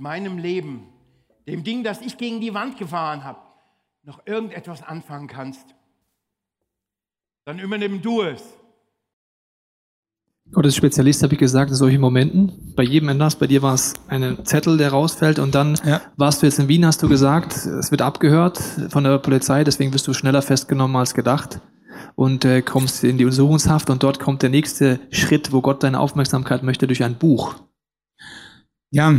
Meinem 0.03 0.37
Leben, 0.37 0.89
dem 1.47 1.65
Ding, 1.65 1.85
das 1.85 2.01
ich 2.01 2.19
gegen 2.19 2.41
die 2.41 2.55
Wand 2.55 2.77
gefahren 2.77 3.25
habe, 3.25 3.39
noch 4.03 4.27
irgendetwas 4.27 4.83
anfangen 4.83 5.29
kannst, 5.29 5.75
dann 7.45 7.59
übernimm 7.59 8.03
du 8.03 8.23
es. 8.23 8.43
Gott 10.51 10.67
ist 10.67 10.77
Spezialist, 10.77 11.23
habe 11.23 11.35
ich 11.35 11.39
gesagt, 11.39 11.71
in 11.71 11.77
solchen 11.77 12.01
Momenten. 12.01 12.75
Bei 12.77 12.83
jedem 12.83 13.09
anders, 13.09 13.37
bei 13.37 13.47
dir 13.47 13.63
war 13.63 13.75
es 13.75 13.95
ein 14.09 14.45
Zettel, 14.45 14.77
der 14.77 14.91
rausfällt 14.91 15.39
und 15.39 15.55
dann 15.55 15.79
Ja. 15.85 16.01
warst 16.17 16.43
du 16.43 16.47
jetzt 16.47 16.59
in 16.59 16.69
Wien, 16.69 16.85
hast 16.85 17.03
du 17.03 17.09
gesagt, 17.09 17.55
es 17.65 17.91
wird 17.93 18.03
abgehört 18.03 18.59
von 18.89 19.05
der 19.05 19.19
Polizei, 19.19 19.63
deswegen 19.65 19.95
wirst 19.95 20.07
du 20.09 20.13
schneller 20.13 20.43
festgenommen 20.43 20.97
als 20.97 21.15
gedacht 21.15 21.61
und 22.17 22.45
äh, 22.45 22.61
kommst 22.61 23.05
in 23.05 23.19
die 23.19 23.25
Untersuchungshaft 23.25 23.89
und 23.89 24.03
dort 24.03 24.19
kommt 24.19 24.43
der 24.43 24.51
nächste 24.51 24.99
Schritt, 25.11 25.53
wo 25.53 25.63
Gott 25.63 25.83
deine 25.85 26.01
Aufmerksamkeit 26.01 26.65
möchte, 26.65 26.87
durch 26.89 27.05
ein 27.05 27.17
Buch. 27.19 27.55
Ja, 28.91 29.15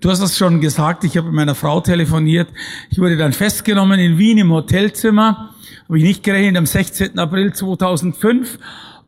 du 0.00 0.10
hast 0.10 0.20
es 0.20 0.36
schon 0.36 0.60
gesagt, 0.60 1.04
ich 1.04 1.16
habe 1.16 1.28
mit 1.28 1.36
meiner 1.36 1.54
Frau 1.54 1.80
telefoniert. 1.80 2.48
Ich 2.90 2.98
wurde 2.98 3.16
dann 3.16 3.32
festgenommen 3.32 4.00
in 4.00 4.18
Wien 4.18 4.38
im 4.38 4.52
Hotelzimmer. 4.52 5.50
Habe 5.88 5.98
ich 5.98 6.04
nicht 6.04 6.22
gerechnet, 6.22 6.56
am 6.56 6.66
16. 6.66 7.18
April 7.18 7.52
2005 7.52 8.58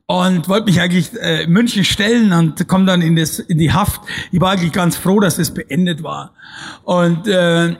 und 0.06 0.48
wollte 0.48 0.66
mich 0.66 0.80
eigentlich 0.80 1.12
äh, 1.14 1.44
in 1.44 1.52
München 1.52 1.84
stellen 1.84 2.32
und 2.32 2.68
komme 2.68 2.86
dann 2.86 3.02
in, 3.02 3.16
das, 3.16 3.38
in 3.38 3.58
die 3.58 3.72
Haft. 3.72 4.00
Ich 4.30 4.40
war 4.40 4.52
eigentlich 4.52 4.72
ganz 4.72 4.96
froh, 4.96 5.20
dass 5.20 5.38
es 5.38 5.52
beendet 5.52 6.02
war. 6.02 6.34
Und, 6.84 7.26
äh, 7.26 7.76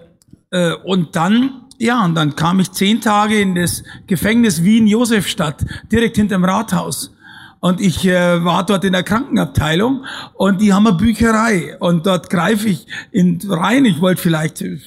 äh, 0.50 0.74
und 0.84 1.14
dann, 1.14 1.62
ja, 1.78 2.04
und 2.04 2.14
dann 2.14 2.34
kam 2.34 2.58
ich 2.58 2.72
zehn 2.72 3.00
Tage 3.00 3.40
in 3.40 3.54
das 3.54 3.84
Gefängnis 4.06 4.64
Wien-Josefstadt, 4.64 5.64
direkt 5.92 6.16
hinterm 6.16 6.44
Rathaus. 6.44 7.15
Und 7.60 7.80
ich 7.80 8.06
äh, 8.06 8.44
war 8.44 8.64
dort 8.64 8.84
in 8.84 8.92
der 8.92 9.02
Krankenabteilung 9.02 10.04
und 10.34 10.60
die 10.60 10.72
haben 10.72 10.86
eine 10.86 10.96
Bücherei. 10.96 11.76
Und 11.80 12.06
dort 12.06 12.30
greife 12.30 12.68
ich 12.68 12.86
in, 13.12 13.40
rein. 13.48 13.84
Ich 13.84 14.00
wollte 14.00 14.20
vielleicht 14.20 14.62
äh, 14.62 14.78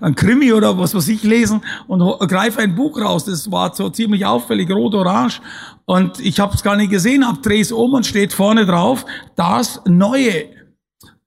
ein 0.00 0.14
Krimi 0.14 0.52
oder 0.52 0.78
was 0.78 0.94
weiß 0.94 1.08
ich 1.08 1.22
lesen 1.22 1.62
und 1.86 2.00
greife 2.28 2.60
ein 2.60 2.74
Buch 2.74 3.00
raus. 3.00 3.24
Das 3.24 3.50
war 3.50 3.74
so 3.74 3.88
ziemlich 3.90 4.26
auffällig, 4.26 4.70
rot-orange. 4.70 5.40
Und 5.86 6.20
ich 6.20 6.40
habe 6.40 6.54
es 6.54 6.62
gar 6.62 6.76
nicht 6.76 6.90
gesehen, 6.90 7.26
hab 7.26 7.42
drehe 7.42 7.60
es 7.60 7.72
um 7.72 7.94
und 7.94 8.06
steht 8.06 8.32
vorne 8.32 8.66
drauf, 8.66 9.04
das 9.36 9.80
Neue. 9.86 10.46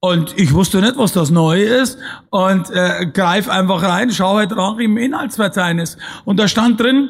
Und 0.00 0.38
ich 0.38 0.54
wusste 0.54 0.80
nicht, 0.80 0.96
was 0.96 1.12
das 1.12 1.30
Neue 1.30 1.64
ist 1.64 1.98
und 2.30 2.70
äh, 2.70 3.06
greif 3.12 3.48
einfach 3.48 3.82
rein, 3.82 4.12
schaue 4.12 4.38
halt 4.38 4.52
nach 4.52 4.78
im 4.78 4.96
Inhaltsverzeichnis. 4.96 5.96
Und 6.24 6.38
da 6.38 6.46
stand 6.46 6.78
drin, 6.78 7.08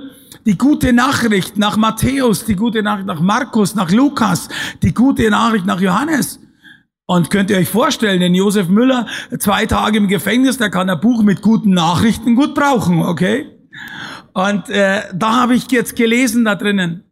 die 0.49 0.57
gute 0.57 0.95
Nachricht 0.95 1.59
nach 1.59 1.77
Matthäus, 1.77 2.47
die 2.47 2.57
gute 2.57 2.83
Nachricht 2.83 3.07
nach 3.07 3.21
Markus, 3.21 3.75
nach 3.75 3.91
Lukas, 3.91 4.49
die 4.83 4.95
gute 4.95 5.29
Nachricht 5.29 5.67
nach 5.67 5.79
Johannes. 5.79 6.41
Und 7.05 7.29
könnt 7.29 7.51
ihr 7.51 7.59
euch 7.59 7.69
vorstellen, 7.69 8.21
den 8.21 8.35
Josef 8.35 8.69
Müller, 8.69 9.07
zwei 9.39 9.67
Tage 9.67 9.99
im 9.99 10.09
Gefängnis, 10.09 10.57
der 10.57 10.71
kann 10.71 10.89
ein 10.89 11.01
Buch 11.01 11.23
mit 11.23 11.43
guten 11.43 11.73
Nachrichten 11.73 12.35
gut 12.35 12.55
brauchen, 12.55 13.03
okay? 13.03 13.45
Und 14.33 14.71
äh, 14.71 15.03
da 15.15 15.43
habe 15.43 15.55
ich 15.55 15.71
jetzt 15.71 15.97
gelesen 15.97 16.47
da 16.47 16.55
drinnen, 16.55 17.05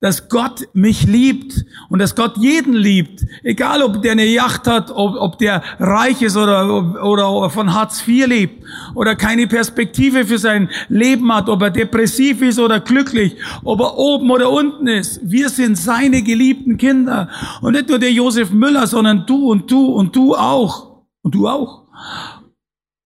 dass 0.00 0.28
Gott 0.28 0.68
mich 0.74 1.06
liebt 1.06 1.64
und 1.88 2.00
dass 2.00 2.14
Gott 2.14 2.36
jeden 2.36 2.74
liebt, 2.74 3.24
egal 3.42 3.82
ob 3.82 4.02
der 4.02 4.12
eine 4.12 4.26
Yacht 4.26 4.66
hat, 4.66 4.90
ob, 4.90 5.16
ob 5.16 5.38
der 5.38 5.62
reich 5.78 6.20
ist 6.20 6.36
oder, 6.36 7.02
oder, 7.02 7.48
von 7.48 7.72
Hartz 7.72 8.06
IV 8.06 8.26
lebt 8.26 8.64
oder 8.94 9.16
keine 9.16 9.46
Perspektive 9.46 10.26
für 10.26 10.38
sein 10.38 10.68
Leben 10.88 11.32
hat, 11.32 11.48
ob 11.48 11.62
er 11.62 11.70
depressiv 11.70 12.42
ist 12.42 12.58
oder 12.58 12.80
glücklich, 12.80 13.36
ob 13.64 13.80
er 13.80 13.96
oben 13.96 14.30
oder 14.30 14.50
unten 14.50 14.86
ist. 14.86 15.20
Wir 15.22 15.48
sind 15.48 15.76
seine 15.78 16.22
geliebten 16.22 16.76
Kinder 16.76 17.30
und 17.62 17.72
nicht 17.72 17.88
nur 17.88 17.98
der 17.98 18.12
Josef 18.12 18.50
Müller, 18.50 18.86
sondern 18.86 19.24
du 19.26 19.50
und 19.50 19.70
du 19.70 19.86
und 19.86 20.14
du 20.14 20.34
auch 20.34 21.04
und 21.22 21.34
du 21.34 21.48
auch. 21.48 21.86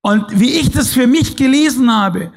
Und 0.02 0.40
wie 0.40 0.54
ich 0.54 0.72
das 0.72 0.92
für 0.92 1.06
mich 1.06 1.36
gelesen 1.36 1.94
habe, 1.94 2.32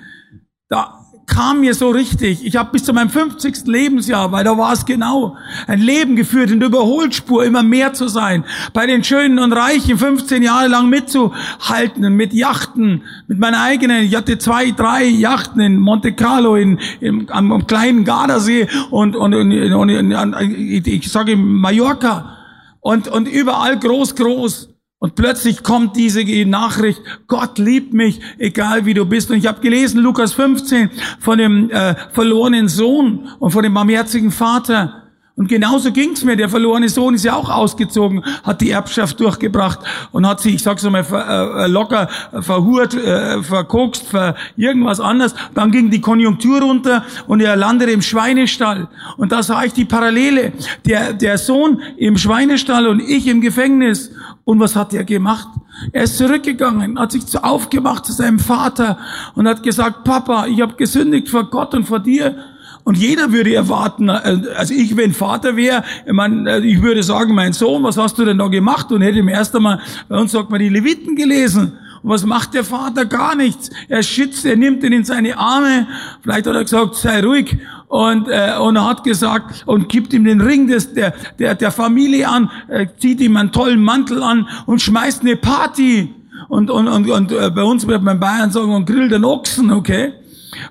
da 0.70 1.03
kam 1.26 1.62
mir 1.62 1.74
so 1.74 1.90
richtig. 1.90 2.46
Ich 2.46 2.56
habe 2.56 2.72
bis 2.72 2.84
zu 2.84 2.94
meinem 2.94 3.10
50. 3.10 3.66
Lebensjahr, 3.66 4.32
weil 4.32 4.44
da 4.44 4.58
war 4.58 4.74
es 4.74 4.86
genau, 4.86 5.38
ein 5.68 5.80
Leben 5.80 6.16
geführt 6.16 6.52
in 6.52 6.60
der 6.60 6.70
Überholspur, 6.70 7.46
immer 7.46 7.64
mehr 7.64 7.94
zu 7.94 8.08
sein, 8.08 8.44
bei 8.74 8.86
den 8.86 9.04
Schönen 9.04 9.40
und 9.40 9.54
Reichen 9.54 9.98
15 9.98 10.44
Jahre 10.44 10.68
lang 10.68 10.90
mitzuhalten, 10.90 12.16
mit 12.16 12.34
Yachten, 12.34 13.04
mit 13.28 13.40
meiner 13.40 13.62
eigenen, 13.62 14.04
ich 14.04 14.16
hatte 14.16 14.38
zwei, 14.38 14.72
drei 14.72 15.06
Yachten 15.06 15.62
in 15.62 15.80
Monte 15.80 16.14
Carlo, 16.14 16.56
in, 16.56 16.80
im, 17.00 17.30
am, 17.30 17.52
am 17.52 17.68
kleinen 17.68 18.04
Gardasee 18.04 18.68
und, 18.92 19.16
und, 19.16 19.34
und, 19.34 19.52
und, 19.52 20.14
und, 20.14 20.88
ich 20.88 21.12
sage 21.12 21.36
Mallorca 21.36 22.38
und, 22.82 23.08
und 23.08 23.28
überall 23.28 23.80
groß, 23.80 24.16
groß. 24.16 24.73
Und 25.04 25.16
plötzlich 25.16 25.64
kommt 25.64 25.98
diese 25.98 26.24
Nachricht, 26.46 27.02
Gott 27.28 27.60
liebt 27.60 27.94
mich, 27.94 28.22
egal 28.38 28.86
wie 28.86 28.94
du 28.94 29.06
bist. 29.06 29.30
Und 29.30 29.36
ich 29.36 29.48
habe 29.48 29.60
gelesen, 29.60 30.00
Lukas 30.00 30.32
15, 30.32 30.92
von 31.20 31.38
dem 31.38 31.70
äh, 31.72 31.96
verlorenen 32.14 32.70
Sohn 32.70 33.28
und 33.38 33.52
von 33.52 33.64
dem 33.64 33.74
barmherzigen 33.74 34.32
Vater. 34.32 35.03
Und 35.36 35.48
genauso 35.48 35.92
ging's 35.92 36.24
mir. 36.24 36.36
Der 36.36 36.48
verlorene 36.48 36.90
Sohn 36.90 37.16
ist 37.16 37.26
ja 37.26 37.34
auch 37.36 37.50
ausgezogen, 37.50 38.24
hat 38.44 38.62
die 38.62 38.70
Erbschaft 38.70 39.20
durchgebracht 39.20 39.80
und 40.12 40.28
hat 40.28 40.40
sich, 40.40 40.56
ich 40.56 40.62
sag's 40.62 40.84
mal, 40.84 41.04
ver, 41.04 41.66
äh, 41.66 41.68
locker 41.68 42.08
äh, 42.32 42.42
verhurt, 42.44 42.94
äh, 42.94 43.42
verkokst, 43.42 44.08
ver 44.08 44.36
irgendwas 44.58 45.00
anderes. 45.00 45.34
Dann 45.56 45.72
ging 45.72 45.90
die 45.90 46.02
Konjunktur 46.02 46.62
runter 46.62 47.04
und 47.26 47.42
er 47.42 47.56
landete 47.56 47.92
im 47.92 48.04
Schweinestall. 48.04 48.88
Und 49.18 49.32
da 49.32 49.42
sah 49.42 49.64
ich 49.64 49.74
die 49.74 49.86
Parallele. 49.86 50.54
Der, 50.86 51.14
der 51.14 51.40
Sohn 51.40 51.82
im 51.98 52.16
Schweinestall 52.16 52.86
und 52.86 53.00
ich 53.00 53.26
im 53.26 53.42
Gefängnis. 53.42 54.12
Und 54.46 54.60
was 54.60 54.76
hat 54.76 54.94
er 54.94 55.04
gemacht? 55.04 55.48
Er 55.94 56.04
ist 56.04 56.18
zurückgegangen, 56.18 57.00
hat 57.00 57.12
sich 57.12 57.24
aufgemacht 57.42 58.06
zu 58.06 58.12
seinem 58.12 58.38
Vater 58.38 59.00
und 59.34 59.48
hat 59.48 59.64
gesagt, 59.64 60.04
Papa, 60.04 60.46
ich 60.46 60.62
habe 60.62 60.76
gesündigt 60.76 61.30
vor 61.30 61.50
Gott 61.50 61.74
und 61.74 61.86
vor 61.86 62.00
dir. 62.00 62.53
Und 62.84 62.98
jeder 62.98 63.32
würde 63.32 63.54
erwarten, 63.54 64.10
äh, 64.10 64.42
also 64.58 64.74
ich, 64.74 64.96
wenn 64.98 65.14
Vater 65.14 65.56
wäre, 65.56 65.84
äh, 66.06 66.60
ich 66.60 66.82
würde 66.82 67.04
sagen, 67.04 67.34
mein 67.34 67.54
Sohn, 67.54 67.84
was 67.84 67.98
hast 67.98 68.18
du 68.18 68.26
denn 68.26 68.38
da 68.38 68.48
gemacht? 68.48 68.92
Und 68.92 69.02
hätte 69.02 69.20
im 69.20 69.30
ersten 69.30 69.62
Mal, 69.62 69.80
bei 70.10 70.18
uns 70.18 70.32
sagt 70.32 70.50
man, 70.50 70.60
die 70.60 70.70
Leviten 70.70 71.16
gelesen. 71.16 71.74
Und 72.02 72.10
was 72.10 72.26
macht 72.26 72.54
der 72.54 72.66
Vater? 72.66 73.06
Gar 73.06 73.36
nichts. 73.36 73.70
Er 73.88 74.04
schützt, 74.04 74.46
er 74.46 74.58
nimmt 74.58 74.84
ihn 74.84 74.92
in 74.92 75.06
seine 75.06 75.38
Arme. 75.38 75.88
Vielleicht 76.22 76.46
hat 76.46 76.56
er 76.56 76.64
gesagt, 76.64 76.96
sei 76.96 77.24
ruhig. 77.24 77.58
Und, 77.88 78.28
äh, 78.28 78.58
und 78.60 78.76
er 78.76 78.90
hat 78.90 79.04
gesagt, 79.06 79.64
und 79.66 79.88
gibt 79.88 80.14
ihm 80.14 80.26
den 80.26 80.42
Ring 80.42 80.68
des, 80.68 80.94
der, 80.94 81.14
der, 81.40 81.56
der 81.56 81.72
Familie 81.72 82.28
an, 82.28 82.52
äh, 82.68 82.88
zieht 82.98 83.22
ihm 83.22 83.38
einen 83.38 83.54
tollen 83.54 83.82
Mantel 83.82 84.22
an 84.22 84.48
und 84.66 84.82
schmeißt 84.82 85.22
eine 85.22 85.38
Party. 85.38 86.14
Und, 86.50 86.70
und, 86.70 86.90
und, 86.90 87.10
und 87.10 87.32
äh, 87.32 87.50
bei 87.50 87.64
uns 87.64 87.88
wird 87.88 88.04
man 88.04 88.16
in 88.16 88.20
Bayern 88.20 88.52
sagen, 88.52 88.74
und 88.74 88.86
grillt 88.86 89.12
den 89.12 89.24
Ochsen, 89.24 89.72
okay? 89.72 90.14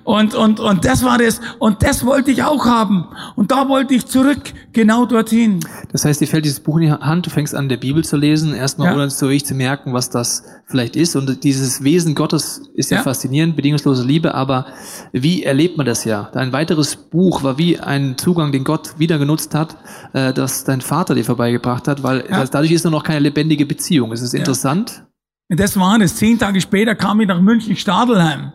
Und, 0.03 0.35
und, 0.35 0.59
und 0.59 0.85
das 0.85 1.03
war 1.03 1.17
das. 1.17 1.39
Und 1.59 1.83
das 1.83 2.05
wollte 2.05 2.31
ich 2.31 2.43
auch 2.43 2.65
haben. 2.65 3.05
Und 3.35 3.51
da 3.51 3.67
wollte 3.69 3.93
ich 3.93 4.05
zurück, 4.05 4.53
genau 4.73 5.05
dorthin. 5.05 5.59
Das 5.91 6.05
heißt, 6.05 6.21
dir 6.21 6.27
fällt 6.27 6.45
dieses 6.45 6.59
Buch 6.59 6.77
in 6.77 6.81
die 6.83 6.91
Hand, 6.91 7.25
du 7.25 7.29
fängst 7.29 7.53
an, 7.55 7.69
der 7.69 7.77
Bibel 7.77 8.03
zu 8.03 8.17
lesen, 8.17 8.53
erstmal 8.53 8.87
Ja. 8.89 8.93
ohne 8.95 9.09
so 9.09 9.27
richtig 9.27 9.49
zu 9.49 9.55
merken, 9.55 9.93
was 9.93 10.09
das 10.09 10.43
vielleicht 10.65 10.95
ist. 10.95 11.15
Und 11.15 11.43
dieses 11.43 11.83
Wesen 11.83 12.15
Gottes 12.15 12.61
ist 12.75 12.91
ja, 12.91 12.97
Ja. 12.97 13.03
faszinierend, 13.03 13.55
bedingungslose 13.55 14.03
Liebe, 14.03 14.33
aber 14.33 14.65
wie 15.11 15.43
erlebt 15.43 15.77
man 15.77 15.85
das 15.85 16.05
ja? 16.05 16.29
Ein 16.33 16.51
weiteres 16.53 16.95
Buch 16.95 17.43
war 17.43 17.57
wie 17.57 17.79
ein 17.79 18.17
Zugang, 18.17 18.51
den 18.51 18.63
Gott 18.63 18.97
wieder 18.97 19.17
genutzt 19.19 19.53
hat, 19.55 19.77
äh, 20.13 20.33
das 20.33 20.63
dein 20.63 20.81
Vater 20.81 21.15
dir 21.15 21.25
vorbeigebracht 21.25 21.87
hat, 21.87 22.03
weil 22.03 22.25
Ja. 22.29 22.39
das, 22.41 22.49
dadurch 22.51 22.71
ist 22.71 22.83
nur 22.83 22.91
noch 22.91 23.03
keine 23.03 23.19
lebendige 23.19 23.65
Beziehung. 23.65 24.11
Es 24.11 24.21
ist 24.21 24.33
interessant. 24.33 25.03
Das 25.49 25.77
war 25.77 25.99
es. 25.99 26.15
Zehn 26.15 26.39
Tage 26.39 26.61
später 26.61 26.95
kam 26.95 27.19
ich 27.19 27.27
nach 27.27 27.41
München 27.41 27.75
Stadelheim. 27.75 28.53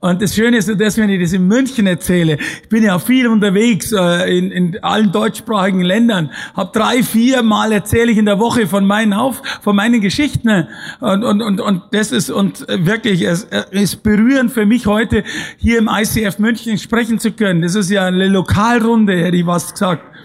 Und 0.00 0.20
das 0.20 0.34
Schöne 0.34 0.58
ist, 0.58 0.68
dass 0.78 0.98
wenn 0.98 1.08
ich 1.08 1.20
das 1.20 1.32
in 1.32 1.48
München 1.48 1.86
erzähle, 1.86 2.36
ich 2.62 2.68
bin 2.68 2.84
ja 2.84 2.98
viel 2.98 3.26
unterwegs 3.26 3.90
äh, 3.90 4.36
in, 4.36 4.50
in 4.50 4.78
allen 4.84 5.12
deutschsprachigen 5.12 5.80
Ländern, 5.80 6.30
hab 6.54 6.74
drei, 6.74 7.02
vier 7.02 7.42
Mal 7.42 7.72
erzähle 7.72 8.12
ich 8.12 8.18
in 8.18 8.26
der 8.26 8.38
Woche 8.38 8.66
von 8.66 8.86
meinen 8.86 9.14
Auf, 9.14 9.42
von 9.62 9.74
meinen 9.74 10.02
Geschichten. 10.02 10.68
Und, 11.00 11.24
und, 11.24 11.40
und, 11.40 11.60
und 11.60 11.82
das 11.92 12.12
ist 12.12 12.30
und 12.30 12.66
wirklich, 12.68 13.22
es 13.22 13.44
es 13.44 13.64
ist 13.70 14.02
berührend 14.02 14.52
für 14.52 14.66
mich 14.66 14.86
heute 14.86 15.24
hier 15.56 15.78
im 15.78 15.88
ICF 15.90 16.38
München 16.38 16.76
sprechen 16.76 17.18
zu 17.18 17.32
können. 17.32 17.62
Das 17.62 17.74
ist 17.74 17.90
ja 17.90 18.04
eine 18.04 18.28
Lokalrunde, 18.28 19.16
hätte 19.16 19.38
ich 19.38 19.46
was 19.46 19.72
gesagt. 19.72 20.15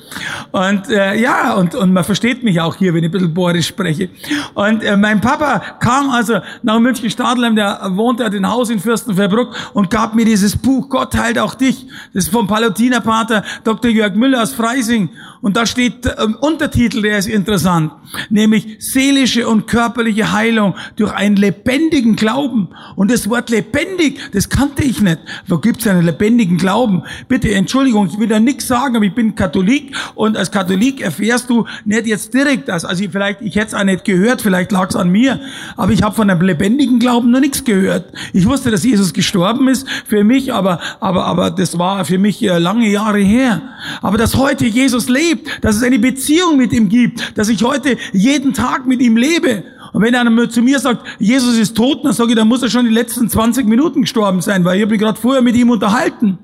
Und 0.52 0.90
äh, 0.90 1.16
ja, 1.16 1.54
und, 1.54 1.76
und 1.76 1.94
man 1.94 2.04
versteht 2.04 2.44
mich 2.44 2.60
auch 2.60 2.76
hier, 2.76 2.94
wenn 2.94 3.04
ich 3.04 3.10
ein 3.10 3.12
bisschen 3.12 3.34
Bohrisch 3.34 3.68
spreche. 3.68 4.10
Und 4.54 4.84
äh, 4.84 4.98
mein 4.98 5.22
Papa 5.22 5.60
kam 5.80 6.10
also 6.10 6.40
nach 6.64 6.80
München 6.80 7.10
Stadelheim, 7.10 7.56
der 7.56 7.80
wohnte 7.92 8.26
hat 8.26 8.34
ein 8.34 8.48
Haus 8.48 8.70
in 8.70 8.80
Fürstenfeldbruck 8.80 9.56
und 9.74 9.90
gab 9.90 10.14
mir 10.14 10.26
dieses 10.26 10.58
Buch 10.58 10.90
Gott 10.90 11.16
heilt 11.16 11.40
auch 11.40 11.56
dich. 11.56 11.88
Das 12.14 12.26
ist 12.26 12.32
vom 12.32 12.48
Palutinerpater 12.48 13.44
Dr. 13.64 13.92
Jörg 13.92 14.16
Müller 14.16 14.44
aus 14.44 14.54
Freising. 14.54 15.10
Und 15.42 15.58
da 15.58 15.66
steht 15.66 16.06
ähm, 16.06 16.36
Untertitel, 16.40 17.02
der 17.02 17.18
ist 17.18 17.28
interessant, 17.28 17.92
nämlich 18.30 18.78
seelische 18.80 19.48
und 19.48 19.66
körperliche 19.66 20.32
Heilung 20.32 20.76
durch 20.98 21.12
einen 21.14 21.36
lebendigen 21.36 22.16
Glauben. 22.16 22.70
Und 22.96 23.10
das 23.10 23.28
Wort 23.28 23.50
lebendig, 23.50 24.20
das 24.34 24.50
kannte 24.50 24.84
ich 24.84 25.02
nicht. 25.02 25.18
Wo 25.48 25.58
gibt's 25.58 25.88
einen 25.88 26.06
lebendigen 26.06 26.58
Glauben? 26.58 27.04
Bitte, 27.28 27.52
Entschuldigung, 27.52 28.08
ich 28.08 28.20
will 28.20 28.28
da 28.28 28.40
nichts 28.40 28.68
sagen, 28.68 28.96
aber 28.96 29.06
ich 29.06 29.16
bin 29.16 29.34
Katholik 29.34 29.96
und 30.14 30.38
als 30.38 30.52
Katholik 30.52 31.02
erfährst 31.02 31.50
du 31.50 31.66
nicht 31.86 32.06
jetzt 32.06 32.34
direkt 32.34 32.68
das. 32.68 32.86
Also 32.86 33.04
ich, 33.04 33.10
vielleicht, 33.12 33.42
ich 33.42 33.56
hätte 33.56 33.68
es 33.68 33.74
auch 33.74 33.84
nicht 33.84 34.06
gehört, 34.06 34.44
vielleicht 34.44 34.72
lag 34.72 34.90
es 34.90 34.96
an 34.96 35.10
mir, 35.10 35.40
aber 35.76 35.92
ich 35.92 36.04
habe 36.04 36.16
von 36.16 36.30
einem 36.30 36.42
lebendigen 36.42 37.00
Glauben 37.00 37.32
noch 37.32 37.40
nichts 37.40 37.64
gehört. 37.64 38.14
Ich 38.34 38.46
wusste, 38.46 38.70
dass 38.70 38.84
Jesus 38.84 39.12
gestorben 39.12 39.68
ist 39.70 39.88
für 40.06 40.24
mich, 40.24 40.54
aber, 40.54 40.80
aber, 41.00 41.26
aber 41.26 41.50
das 41.50 41.80
war 41.80 42.06
für 42.06 42.20
mich 42.20 42.44
äh, 42.44 42.60
lange 42.60 42.90
Jahre 42.90 43.20
her. 43.20 43.62
Aber 44.04 44.20
dass 44.20 44.36
heute 44.36 44.68
Jesus 44.68 45.10
lebt, 45.10 45.31
dass 45.62 45.78
es 45.78 45.84
eine 45.84 46.00
Beziehung 46.00 46.58
mit 46.58 46.74
ihm 46.74 46.90
gibt, 46.90 47.38
dass 47.38 47.50
ich 47.50 47.64
heute 47.64 47.98
jeden 48.14 48.54
Tag 48.54 48.86
mit 48.86 49.02
ihm 49.02 49.18
lebe. 49.18 49.64
Und 49.94 50.02
wenn 50.04 50.16
einer 50.16 50.50
zu 50.50 50.62
mir 50.62 50.80
sagt, 50.80 51.06
Jesus 51.20 51.58
ist 51.58 51.76
tot, 51.76 52.06
dann 52.06 52.14
sage 52.14 52.32
ich, 52.32 52.36
dann 52.36 52.48
muss 52.48 52.64
er 52.64 52.70
schon 52.70 52.86
die 52.86 52.92
letzten 52.92 53.30
20 53.30 53.68
Minuten 53.68 54.02
gestorben 54.02 54.42
sein, 54.42 54.64
weil 54.64 54.78
ich 54.78 54.82
habe 54.84 54.92
mich 54.92 55.02
gerade 55.02 55.20
vorher 55.20 55.42
mit 55.42 55.56
ihm 55.56 55.70
unterhalten. 55.70 56.38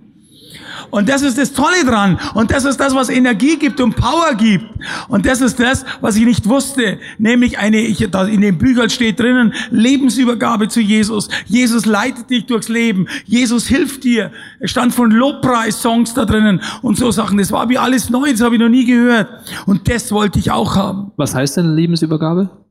Und 0.89 1.10
das 1.10 1.21
ist 1.21 1.38
das 1.38 1.54
Tolle 1.54 1.86
dran. 1.86 2.19
Und 2.34 2.52
das 2.52 2.65
ist 2.65 2.80
das, 2.80 2.95
was 2.95 3.10
Energie 3.10 3.58
gibt 3.58 3.80
und 3.82 3.95
Power 3.95 4.36
gibt. 4.36 4.65
Und 5.08 5.26
das 5.26 5.41
ist 5.41 5.60
das, 5.60 5.86
was 6.02 6.15
ich 6.15 6.26
nicht 6.26 6.47
wusste. 6.47 7.00
Nämlich 7.17 7.58
eine, 7.60 7.80
ich, 7.80 8.08
da 8.10 8.26
in 8.26 8.41
dem 8.41 8.58
Büchern 8.58 8.89
steht 8.89 9.19
drinnen, 9.19 9.54
Lebensübergabe 9.69 10.67
zu 10.67 10.82
Jesus. 10.82 11.30
Jesus 11.45 11.86
leitet 11.86 12.30
dich 12.30 12.45
durchs 12.45 12.69
Leben. 12.69 13.08
Jesus 13.26 13.67
hilft 13.67 14.04
dir. 14.04 14.32
Es 14.60 14.71
stand 14.71 14.93
von 14.93 15.12
Lobpreis-Songs 15.12 16.13
da 16.13 16.26
drinnen 16.26 16.62
und 16.82 16.97
so 16.97 17.12
Sachen. 17.12 17.38
Das 17.38 17.52
war 17.52 17.69
wie 17.69 17.78
alles 17.78 18.10
neu, 18.10 18.32
das 18.32 18.41
habe 18.41 18.56
ich 18.56 18.62
noch 18.62 18.69
nie 18.69 18.86
gehört. 18.86 19.28
Und 19.65 19.89
das 19.89 20.12
wollte 20.12 20.39
ich 20.39 20.52
auch 20.52 20.76
haben. 20.76 21.12
Was 21.17 21.36
heißt 21.36 21.58
denn 21.58 21.76
Lebensübergabe? 21.76 22.66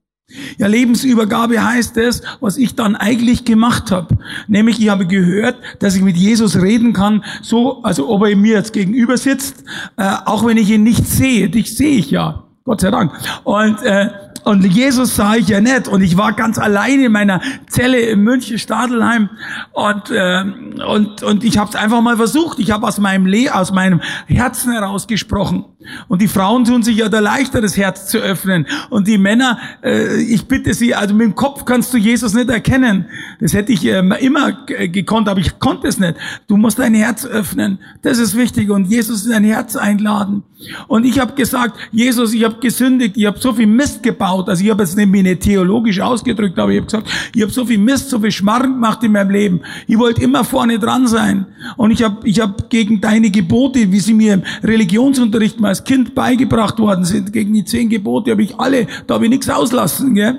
Ja, 0.59 0.67
Lebensübergabe 0.67 1.65
heißt 1.65 1.97
es, 1.99 2.23
was 2.41 2.57
ich 2.57 2.75
dann 2.75 2.97
eigentlich 2.97 3.45
gemacht 3.45 3.93
habe. 3.93 4.19
Nämlich, 4.49 4.81
ich 4.81 4.89
habe 4.89 5.07
gehört, 5.07 5.57
dass 5.79 5.95
ich 5.95 6.03
mit 6.03 6.17
Jesus 6.17 6.61
reden 6.61 6.93
kann, 6.93 7.25
so, 7.43 7.83
also 7.83 8.09
ob 8.09 8.25
er 8.25 8.35
mir 8.35 8.55
jetzt 8.55 8.73
gegenüber 8.73 9.19
sitzt, 9.19 9.63
äh, 9.97 10.17
auch 10.25 10.45
wenn 10.45 10.57
ich 10.57 10.71
ihn 10.71 10.83
nicht 10.83 11.07
sehe. 11.07 11.49
Dich 11.49 11.77
sehe 11.77 11.99
ich 11.99 12.11
ja. 12.11 12.46
Gott 12.67 12.81
sei 12.81 12.91
Dank. 12.91 13.13
Und, 13.45 13.81
äh, 13.85 14.11
und 14.43 14.65
Jesus 14.65 15.17
sah 15.17 15.35
ich 15.37 15.49
ja 15.49 15.61
nicht. 15.61 15.89
Und 15.89 16.03
ich 16.03 16.17
war 16.17 16.33
ganz 16.33 16.59
allein 16.59 17.01
in 17.01 17.13
meiner 17.13 17.41
Zelle 17.69 17.99
in 17.99 18.21
München, 18.21 18.59
Stadelheim. 18.59 19.31
Und, 19.73 20.11
äh, 20.11 20.45
und, 20.87 21.23
und 21.23 21.45
ich 21.45 21.59
habe 21.59 21.71
es 21.71 21.77
einfach 21.77 22.01
mal 22.01 22.17
versucht. 22.17 22.59
Ich 22.59 22.73
habe 22.73 22.87
aus 22.87 22.99
meinem 22.99 23.27
Le 23.27 23.55
aus 23.55 23.73
meinem 23.73 24.01
Herzen 24.27 24.73
heraus 24.73 25.07
gesprochen. 25.07 25.65
Und 26.09 26.23
die 26.23 26.29
Frauen 26.29 26.65
tun 26.65 26.83
sich 26.83 26.97
ja 26.97 27.09
da 27.09 27.21
leichter, 27.21 27.61
das 27.61 27.77
Herz 27.77 28.09
zu 28.09 28.19
öffnen. 28.19 28.67
Und 28.91 29.07
die 29.07 29.19
Männer, 29.19 29.59
äh, 29.83 30.21
ich 30.23 30.47
bitte 30.49 30.75
sie, 30.75 30.95
also 30.95 31.15
mit 31.15 31.27
dem 31.27 31.35
Kopf 31.35 31.65
kannst 31.65 31.95
du 31.95 31.99
Jesus 31.99 32.35
nicht 32.35 32.51
erkennen. 32.51 33.07
Das 33.41 33.53
hätte 33.53 33.73
ich 33.73 33.85
äh, 33.85 34.01
immer 34.21 34.53
gekonnt, 34.67 35.29
aber 35.29 35.41
ich 35.41 35.59
konnte 35.61 35.87
es 35.87 35.99
nicht. 35.99 36.15
Du 36.49 36.57
musst 36.57 36.79
dein 36.79 36.95
Herz 36.95 37.25
öffnen. 37.25 37.79
Das 38.03 38.19
ist 38.19 38.37
wichtig. 38.37 38.71
Und 38.71 38.87
Jesus 38.87 39.25
in 39.25 39.33
dein 39.33 39.45
Herz 39.45 39.77
einladen. 39.77 40.43
Und 40.89 41.05
ich 41.05 41.19
habe 41.19 41.35
gesagt, 41.35 41.77
Jesus, 41.93 42.33
ich 42.33 42.45
habe 42.45 42.56
gesündigt, 42.61 43.17
ich 43.17 43.27
habe 43.27 43.39
so 43.39 43.53
viel 43.53 43.67
Mist 43.67 44.03
gebaut. 44.03 44.49
Also 44.49 44.65
ich 44.65 44.71
habe 44.71 44.83
jetzt 44.83 44.97
nicht 44.97 45.41
theologisch 45.41 46.01
ausgedrückt, 46.01 46.59
aber 46.59 46.73
ich 46.73 46.79
habe 46.79 46.87
gesagt, 46.87 47.09
ich 47.35 47.43
habe 47.43 47.53
so 47.53 47.65
viel 47.65 47.79
Mist, 47.79 48.11
so 48.11 48.19
viel 48.21 48.31
Schmarrn 48.31 48.75
gemacht 48.75 49.03
in 49.03 49.13
meinem 49.13 49.31
Leben. 49.31 49.61
Ich 49.87 49.99
wollte 49.99 50.23
immer 50.23 50.45
vorne 50.45 50.79
dran 50.79 51.07
sein. 51.07 51.47
Und 51.77 51.91
ich 51.91 52.03
habe 52.03 52.27
ich 52.27 52.41
hab 52.41 52.71
gegen 52.71 53.01
deine 53.01 53.31
Gebote, 53.31 53.91
wie 53.93 54.01
sie 54.01 54.15
mir 54.15 54.35
im 54.35 54.43
Religionsunterricht 54.63 55.61
mal 55.61 55.69
als 55.69 55.85
Kind 55.85 56.15
beigebracht 56.15 56.79
worden 56.79 57.05
sind, 57.05 57.33
gegen 57.33 57.55
die 57.55 57.65
zehn 57.65 57.89
Gebote, 57.89 58.31
habe 58.31 58.43
ich 58.43 58.59
alle, 58.59 58.87
da 59.07 59.15
habe 59.15 59.25
ich 59.25 59.31
nichts 59.31 59.49
auslassen, 59.49 60.15
gell? 60.15 60.39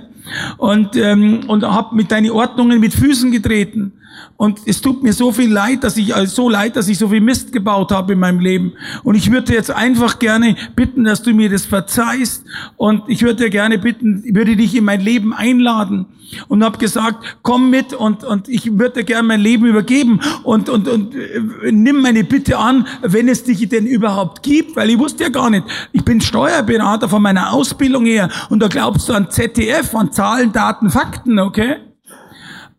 Und, 0.57 0.95
ähm, 0.97 1.41
und 1.47 1.63
habe 1.63 1.95
mit 1.95 2.11
deinen 2.11 2.31
Ordnungen 2.31 2.79
mit 2.79 2.93
Füßen 2.93 3.31
getreten. 3.31 3.93
Und 4.37 4.59
es 4.65 4.81
tut 4.81 5.01
mir 5.01 5.13
so 5.13 5.31
viel 5.31 5.51
leid, 5.51 5.83
dass 5.83 5.97
ich, 5.97 6.13
also 6.15 6.33
so 6.33 6.49
leid, 6.49 6.75
dass 6.75 6.87
ich 6.87 6.99
so 6.99 7.09
viel 7.09 7.21
Mist 7.21 7.51
gebaut 7.51 7.91
habe 7.91 8.13
in 8.13 8.19
meinem 8.19 8.39
Leben. 8.39 8.73
Und 9.03 9.15
ich 9.15 9.31
würde 9.31 9.53
jetzt 9.53 9.71
einfach 9.71 10.19
gerne 10.19 10.55
bitten, 10.75 11.05
dass 11.05 11.23
du 11.23 11.33
mir 11.33 11.49
das 11.49 11.65
verzeihst. 11.65 12.45
Und 12.75 13.03
ich 13.07 13.23
würde 13.23 13.49
gerne 13.49 13.79
bitten, 13.79 14.23
würde 14.35 14.55
dich 14.55 14.75
in 14.75 14.85
mein 14.85 15.01
Leben 15.01 15.33
einladen. 15.33 16.05
Und 16.49 16.63
habe 16.63 16.77
gesagt, 16.77 17.37
komm 17.41 17.69
mit 17.69 17.93
und, 17.93 18.25
und 18.25 18.49
ich 18.49 18.77
würde 18.77 19.03
gerne 19.05 19.27
mein 19.27 19.39
Leben 19.39 19.65
übergeben. 19.65 20.19
Und, 20.43 20.69
und, 20.69 20.87
und 20.87 21.15
äh, 21.15 21.71
nimm 21.71 22.01
meine 22.01 22.23
Bitte 22.23 22.57
an, 22.57 22.85
wenn 23.01 23.29
es 23.29 23.43
dich 23.43 23.67
denn 23.69 23.87
überhaupt 23.87 24.43
gibt. 24.43 24.75
Weil 24.75 24.91
ich 24.91 24.99
wusste 24.99 25.23
ja 25.23 25.29
gar 25.29 25.49
nicht, 25.49 25.63
ich 25.93 26.03
bin 26.03 26.21
Steuerberater 26.21 27.09
von 27.09 27.23
meiner 27.23 27.53
Ausbildung 27.53 28.05
her. 28.05 28.29
Und 28.49 28.59
da 28.59 28.67
glaubst 28.67 29.09
du 29.09 29.13
an 29.13 29.31
ZDF, 29.31 29.95
an 29.95 30.11
Zahlen, 30.11 30.51
Daten, 30.51 30.91
Fakten, 30.91 31.39
okay? 31.39 31.77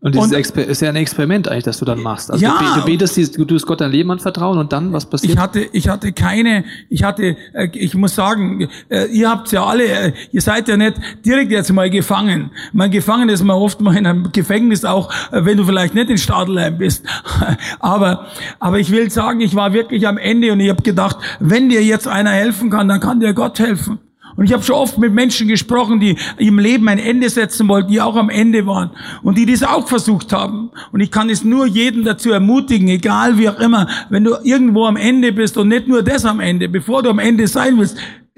Und 0.01 0.15
das 0.15 0.31
ist 0.31 0.81
ja 0.81 0.87
ein 0.87 0.95
Experiment 0.95 1.49
eigentlich, 1.49 1.65
das 1.65 1.79
du 1.79 1.83
dann 1.83 1.99
machst. 2.01 2.31
Also 2.31 2.41
Ja. 2.45 2.57
du, 2.57 2.63
be- 2.75 2.79
du 2.79 2.85
betest, 2.85 3.37
du 3.37 3.43
tust 3.43 3.65
Gott 3.67 3.81
dein 3.81 3.91
Leben 3.91 4.09
anvertrauen 4.11 4.57
und 4.57 4.71
dann, 4.71 4.93
was 4.93 5.05
passiert? 5.09 5.33
Ich 5.33 5.37
hatte, 5.39 5.59
ich 5.73 5.89
hatte 5.89 6.13
keine, 6.13 6.63
ich 6.89 7.03
hatte, 7.03 7.35
äh, 7.53 7.67
ich 7.73 7.95
muss 7.95 8.15
sagen, 8.15 8.69
äh, 8.87 9.07
ihr 9.07 9.29
habt 9.29 9.51
ja 9.51 9.65
alle, 9.65 9.83
äh, 9.85 10.13
ihr 10.31 10.39
seid 10.39 10.69
ja 10.69 10.77
nicht 10.77 10.93
direkt 11.25 11.51
jetzt 11.51 11.73
mal 11.73 11.89
gefangen. 11.89 12.51
Mein 12.71 12.91
Gefangen 12.91 13.27
ist 13.27 13.43
man 13.43 13.57
oft 13.57 13.81
mal 13.81 13.97
in 13.97 14.05
einem 14.07 14.31
Gefängnis 14.31 14.85
auch, 14.85 15.11
wenn 15.31 15.57
du 15.57 15.65
vielleicht 15.65 15.93
nicht 15.95 16.09
in 16.09 16.17
Stadelheim 16.17 16.77
bist. 16.77 17.03
aber, 17.79 18.27
aber 18.59 18.79
ich 18.79 18.91
will 18.91 19.09
sagen, 19.11 19.41
ich 19.41 19.53
war 19.55 19.73
wirklich 19.73 20.07
am 20.07 20.17
Ende 20.17 20.53
und 20.53 20.61
ich 20.61 20.69
habe 20.69 20.81
gedacht, 20.81 21.17
wenn 21.41 21.67
dir 21.67 21.83
jetzt 21.83 22.07
einer 22.07 22.31
helfen 22.31 22.69
kann, 22.69 22.87
dann 22.87 23.01
kann 23.01 23.19
dir 23.19 23.33
Gott 23.33 23.59
helfen. 23.59 23.99
Und 24.39 24.45
ich 24.45 24.53
habe 24.53 24.63
schon 24.63 24.75
oft 24.75 24.97
mit 24.97 25.13
Menschen 25.13 25.49
gesprochen, 25.49 25.99
die 25.99 26.15
im 26.37 26.59
Leben 26.59 26.87
ein 26.87 26.97
Ende 26.97 27.29
setzen 27.29 27.67
wollten, 27.67 27.91
die 27.91 27.99
auch 27.99 28.15
am 28.15 28.29
Ende 28.29 28.65
waren 28.65 28.91
und 29.21 29.37
die 29.37 29.45
das 29.45 29.63
auch 29.63 29.85
versucht 29.85 30.31
haben. 30.31 30.71
Und 30.93 31.01
ich 31.01 31.11
kann 31.11 31.29
es 31.29 31.43
nur 31.43 31.65
jeden 31.65 32.05
dazu 32.05 32.31
ermutigen, 32.31 32.87
egal 32.87 33.37
wie 33.37 33.49
auch 33.49 33.59
immer, 33.59 33.89
wenn 34.09 34.23
du 34.23 34.35
irgendwo 34.41 34.85
am 34.85 34.95
Ende 34.95 35.33
bist 35.33 35.57
und 35.57 35.67
nicht 35.67 35.89
nur 35.89 36.03
das 36.03 36.23
am 36.23 36.39
Ende, 36.39 36.69
bevor 36.69 37.03
du 37.03 37.09
am 37.09 37.19
Ende 37.19 37.49
sein 37.49 37.77
willst, 37.77 37.97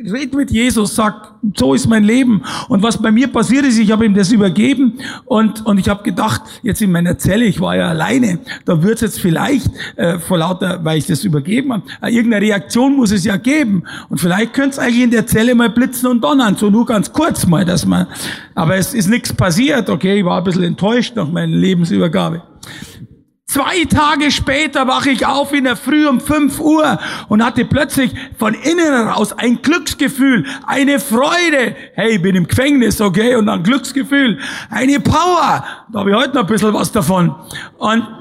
red 0.09 0.33
mit 0.33 0.51
Jesus, 0.51 0.95
sag, 0.95 1.33
so 1.55 1.73
ist 1.73 1.87
mein 1.87 2.03
Leben. 2.03 2.41
Und 2.69 2.83
was 2.83 3.01
bei 3.01 3.11
mir 3.11 3.27
passiert 3.27 3.65
ist, 3.65 3.77
ich 3.77 3.91
habe 3.91 4.05
ihm 4.05 4.13
das 4.13 4.31
übergeben 4.31 4.99
und, 5.25 5.65
und 5.65 5.77
ich 5.77 5.89
habe 5.89 6.03
gedacht, 6.03 6.41
jetzt 6.63 6.81
in 6.81 6.91
meiner 6.91 7.17
Zelle, 7.17 7.45
ich 7.45 7.59
war 7.59 7.75
ja 7.75 7.89
alleine, 7.89 8.39
da 8.65 8.81
wird 8.81 8.95
es 8.95 9.01
jetzt 9.01 9.19
vielleicht 9.19 9.69
äh, 9.97 10.19
vor 10.19 10.37
lauter, 10.37 10.79
weil 10.83 10.97
ich 10.97 11.07
das 11.07 11.23
übergeben 11.23 11.73
habe, 11.73 11.83
äh, 12.01 12.13
irgendeine 12.13 12.45
Reaktion 12.45 12.95
muss 12.95 13.11
es 13.11 13.25
ja 13.25 13.37
geben. 13.37 13.83
Und 14.09 14.19
vielleicht 14.19 14.53
könnte 14.53 14.71
es 14.71 14.79
eigentlich 14.79 15.03
in 15.03 15.11
der 15.11 15.27
Zelle 15.27 15.55
mal 15.55 15.69
blitzen 15.69 16.09
und 16.09 16.23
donnern, 16.23 16.55
so 16.55 16.69
nur 16.69 16.85
ganz 16.85 17.11
kurz 17.11 17.45
mal, 17.45 17.65
dass 17.65 17.85
man, 17.85 18.07
aber 18.55 18.75
es 18.75 18.93
ist 18.93 19.09
nichts 19.09 19.33
passiert, 19.33 19.89
okay, 19.89 20.19
ich 20.19 20.25
war 20.25 20.37
ein 20.37 20.43
bisschen 20.43 20.63
enttäuscht 20.63 21.15
nach 21.15 21.29
meiner 21.29 21.55
Lebensübergabe. 21.55 22.43
Zwei 23.51 23.83
Tage 23.83 24.31
später 24.31 24.87
wache 24.87 25.09
ich 25.09 25.25
auf 25.25 25.51
in 25.51 25.65
der 25.65 25.75
Früh 25.75 26.07
um 26.07 26.21
5 26.21 26.61
Uhr 26.61 26.97
und 27.27 27.43
hatte 27.43 27.65
plötzlich 27.65 28.13
von 28.39 28.53
innen 28.53 28.93
heraus 28.93 29.33
ein 29.33 29.61
Glücksgefühl, 29.61 30.45
eine 30.65 31.01
Freude. 31.01 31.75
Hey, 31.95 32.15
ich 32.15 32.21
bin 32.21 32.37
im 32.37 32.47
Gefängnis, 32.47 33.01
okay? 33.01 33.35
Und 33.35 33.49
ein 33.49 33.61
Glücksgefühl, 33.61 34.39
eine 34.69 35.01
Power. 35.01 35.65
Da 35.91 35.99
habe 35.99 36.11
ich 36.11 36.15
heute 36.15 36.35
noch 36.35 36.43
ein 36.43 36.47
bisschen 36.47 36.73
was 36.73 36.93
davon. 36.93 37.35
Und 37.77 38.20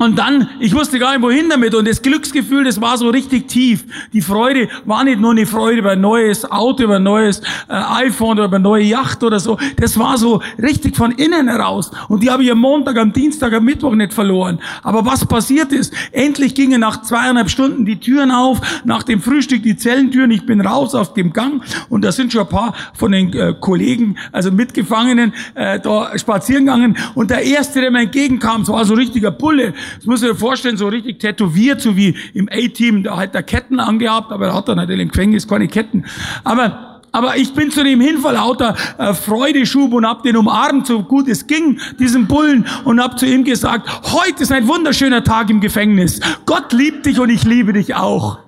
und 0.00 0.18
dann, 0.18 0.48
ich 0.60 0.74
wusste 0.74 0.98
gar 0.98 1.12
nicht, 1.12 1.20
wohin 1.20 1.50
damit. 1.50 1.74
Und 1.74 1.86
das 1.86 2.00
Glücksgefühl, 2.00 2.64
das 2.64 2.80
war 2.80 2.96
so 2.96 3.10
richtig 3.10 3.48
tief. 3.48 3.84
Die 4.14 4.22
Freude 4.22 4.70
war 4.86 5.04
nicht 5.04 5.20
nur 5.20 5.32
eine 5.32 5.44
Freude 5.44 5.80
über 5.80 5.90
ein 5.90 6.00
neues 6.00 6.50
Auto, 6.50 6.84
über 6.84 6.96
ein 6.96 7.02
neues 7.02 7.40
äh, 7.68 7.74
iPhone 7.74 8.38
oder 8.38 8.46
über 8.46 8.56
eine 8.56 8.62
neue 8.62 8.84
Yacht 8.84 9.22
oder 9.22 9.38
so. 9.38 9.58
Das 9.76 9.98
war 9.98 10.16
so 10.16 10.40
richtig 10.56 10.96
von 10.96 11.12
innen 11.12 11.48
heraus. 11.48 11.90
Und 12.08 12.22
die 12.22 12.30
habe 12.30 12.42
ich 12.42 12.50
am 12.50 12.60
Montag, 12.60 12.96
am 12.96 13.12
Dienstag, 13.12 13.52
am 13.52 13.62
Mittwoch 13.62 13.94
nicht 13.94 14.14
verloren. 14.14 14.58
Aber 14.82 15.04
was 15.04 15.26
passiert 15.26 15.70
ist, 15.70 15.92
endlich 16.12 16.54
gingen 16.54 16.80
nach 16.80 17.02
zweieinhalb 17.02 17.50
Stunden 17.50 17.84
die 17.84 18.00
Türen 18.00 18.30
auf, 18.30 18.58
nach 18.86 19.02
dem 19.02 19.20
Frühstück 19.20 19.62
die 19.62 19.76
Zellentüren. 19.76 20.30
Ich 20.30 20.46
bin 20.46 20.62
raus 20.62 20.94
auf 20.94 21.12
dem 21.12 21.34
Gang 21.34 21.62
und 21.90 22.06
da 22.06 22.12
sind 22.12 22.32
schon 22.32 22.40
ein 22.40 22.48
paar 22.48 22.74
von 22.94 23.12
den 23.12 23.34
äh, 23.34 23.54
Kollegen, 23.60 24.16
also 24.32 24.50
Mitgefangenen, 24.50 25.34
äh, 25.54 25.78
da 25.78 26.16
spazieren 26.18 26.64
gegangen. 26.64 26.96
Und 27.14 27.30
der 27.30 27.42
Erste, 27.42 27.82
der 27.82 27.90
mir 27.90 28.00
entgegenkam, 28.00 28.62
das 28.62 28.70
war 28.70 28.82
so 28.86 28.94
ein 28.94 28.98
richtiger 28.98 29.30
Bulle. 29.30 29.74
Das 29.96 30.06
muss 30.06 30.22
ich 30.22 30.28
dir 30.28 30.34
vorstellen, 30.34 30.76
so 30.76 30.88
richtig 30.88 31.20
tätowiert, 31.20 31.80
so 31.80 31.96
wie 31.96 32.16
im 32.34 32.48
A-Team, 32.50 33.02
da 33.02 33.16
hat 33.16 33.34
er 33.34 33.42
Ketten 33.42 33.80
angehabt, 33.80 34.32
aber 34.32 34.48
er 34.48 34.54
hat 34.54 34.68
dann 34.68 34.76
natürlich 34.76 35.02
im 35.02 35.08
Gefängnis 35.10 35.46
keine 35.46 35.68
Ketten. 35.68 36.04
Aber 36.44 36.90
aber 37.12 37.36
ich 37.36 37.54
bin 37.54 37.70
zu 37.70 37.82
dem 37.82 38.00
hin 38.00 38.18
vor 38.18 38.32
lauter 38.32 38.76
äh, 38.98 39.14
Freudeschub 39.14 39.92
und 39.92 40.06
hab 40.06 40.22
den 40.22 40.36
umarmt, 40.36 40.86
so 40.86 41.02
gut 41.02 41.28
es 41.28 41.46
ging, 41.46 41.80
diesen 41.98 42.26
Bullen, 42.26 42.66
und 42.84 43.00
hab 43.00 43.18
zu 43.18 43.26
ihm 43.26 43.44
gesagt, 43.44 43.88
heute 44.12 44.42
ist 44.42 44.52
ein 44.52 44.68
wunderschöner 44.68 45.24
Tag 45.24 45.50
im 45.50 45.60
Gefängnis. 45.60 46.20
Gott 46.46 46.72
liebt 46.72 47.06
dich 47.06 47.18
und 47.18 47.30
ich 47.30 47.44
liebe 47.44 47.72
dich 47.72 47.96
auch. 47.96 48.38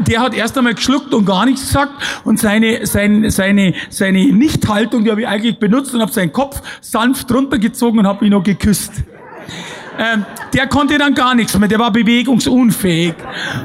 Der 0.00 0.20
hat 0.20 0.34
erst 0.34 0.58
einmal 0.58 0.74
geschluckt 0.74 1.14
und 1.14 1.24
gar 1.24 1.46
nichts 1.46 1.68
gesagt 1.68 1.92
und 2.24 2.38
seine, 2.38 2.86
seine, 2.86 3.30
seine, 3.30 3.74
seine 3.90 4.32
Nichthaltung, 4.32 5.04
die 5.04 5.10
habe 5.10 5.22
ich 5.22 5.28
eigentlich 5.28 5.58
benutzt 5.58 5.94
und 5.94 6.00
habe 6.00 6.12
seinen 6.12 6.32
Kopf 6.32 6.60
sanft 6.80 7.32
runtergezogen 7.32 8.00
und 8.00 8.06
habe 8.06 8.24
ihn 8.24 8.32
noch 8.32 8.42
geküsst. 8.42 8.92
Ähm, 9.98 10.24
der 10.52 10.66
konnte 10.66 10.98
dann 10.98 11.14
gar 11.14 11.34
nichts 11.34 11.58
mehr, 11.58 11.68
der 11.68 11.78
war 11.78 11.90
bewegungsunfähig. 11.90 13.14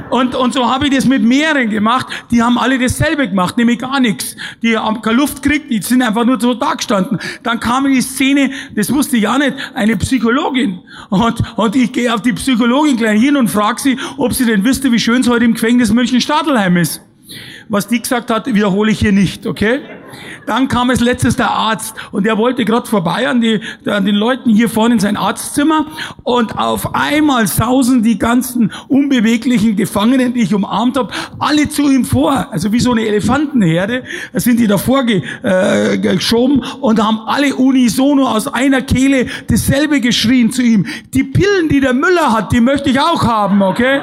Und, 0.10 0.36
und 0.36 0.54
so 0.54 0.70
habe 0.70 0.88
ich 0.88 0.96
das 0.96 1.06
mit 1.06 1.24
mehreren 1.24 1.70
gemacht, 1.70 2.08
die 2.32 2.42
haben 2.42 2.58
alle 2.58 2.78
dasselbe 2.78 3.28
gemacht, 3.28 3.58
nämlich 3.58 3.80
gar 3.80 4.00
nichts. 4.00 4.36
Die 4.62 4.78
haben 4.78 5.02
keine 5.02 5.18
Luft 5.18 5.42
gekriegt, 5.42 5.72
die 5.72 5.82
sind 5.82 6.02
einfach 6.02 6.26
nur 6.26 6.40
so 6.40 6.54
da 6.54 6.74
gestanden. 6.74 7.20
Dann 7.44 7.60
kam 7.60 7.86
in 7.86 7.94
die 7.94 8.02
Szene, 8.02 8.52
das 8.76 8.92
wusste 8.94 9.18
ich 9.18 9.28
auch 9.28 9.38
nicht, 9.38 9.54
eine 9.74 9.98
Psychologin. 9.98 10.80
Und, 11.10 11.42
und 11.58 11.76
ich 11.76 11.92
gehe 11.92 12.14
auf 12.14 12.22
die 12.22 12.34
Psychologin 12.34 12.98
gleich 12.98 13.22
hin 13.22 13.36
und 13.38 13.50
frage 13.50 13.82
sie, 13.82 13.98
ob 14.18 14.34
sie 14.34 14.46
denn 14.46 14.64
wüsste, 14.64 14.92
wie 14.92 15.00
schön 15.00 15.22
es 15.22 15.30
heute 15.30 15.46
im 15.46 15.54
Gefängnis 15.54 15.92
München-Stadelheim 15.92 16.78
ist. 16.78 17.02
Was 17.72 17.88
die 17.88 18.02
gesagt 18.02 18.32
hat, 18.32 18.48
wiederhole 18.48 18.92
ich 18.92 19.00
hier 19.00 19.12
nicht, 19.12 19.46
okay? 19.46 19.82
Dann 20.48 20.68
kam 20.68 20.90
als 20.90 21.02
letztes 21.02 21.36
der 21.36 21.52
Arzt 21.52 21.94
und 22.12 22.26
der 22.26 22.36
wollte 22.40 22.66
gerade 22.66 22.88
vorbei 22.88 23.28
an, 23.28 23.42
die, 23.42 23.62
an 23.86 24.06
den 24.06 24.16
Leuten 24.16 24.50
hier 24.50 24.70
vorne 24.70 24.96
in 24.96 25.00
sein 25.00 25.18
Arztzimmer 25.18 25.86
und 26.24 26.58
auf 26.58 26.96
einmal 26.96 27.46
sausen 27.46 28.02
die 28.02 28.18
ganzen 28.18 28.72
unbeweglichen 28.88 29.76
Gefangenen, 29.76 30.34
die 30.34 30.42
ich 30.42 30.56
umarmt 30.56 30.98
habe, 30.98 31.14
alle 31.38 31.70
zu 31.70 31.84
ihm 31.84 32.06
vor. 32.06 32.52
Also 32.52 32.72
wie 32.72 32.80
so 32.80 32.92
eine 32.92 33.06
Elefantenherde 33.06 34.04
sind 34.34 34.60
die 34.60 34.66
davor 34.66 35.04
ge, 35.04 35.22
äh, 35.44 36.00
geschoben 36.00 36.64
und 36.82 37.00
haben 37.00 37.20
alle 37.28 37.56
unisono 37.56 38.28
aus 38.28 38.48
einer 38.48 38.82
Kehle 38.82 39.28
dasselbe 39.48 40.02
geschrien 40.02 40.52
zu 40.52 40.64
ihm. 40.64 40.88
Die 41.14 41.24
Pillen, 41.24 41.70
die 41.70 41.82
der 41.82 41.94
Müller 41.94 42.34
hat, 42.34 42.52
die 42.52 42.62
möchte 42.62 42.90
ich 42.90 43.00
auch 43.00 43.24
haben, 43.24 43.62
okay? 43.62 44.02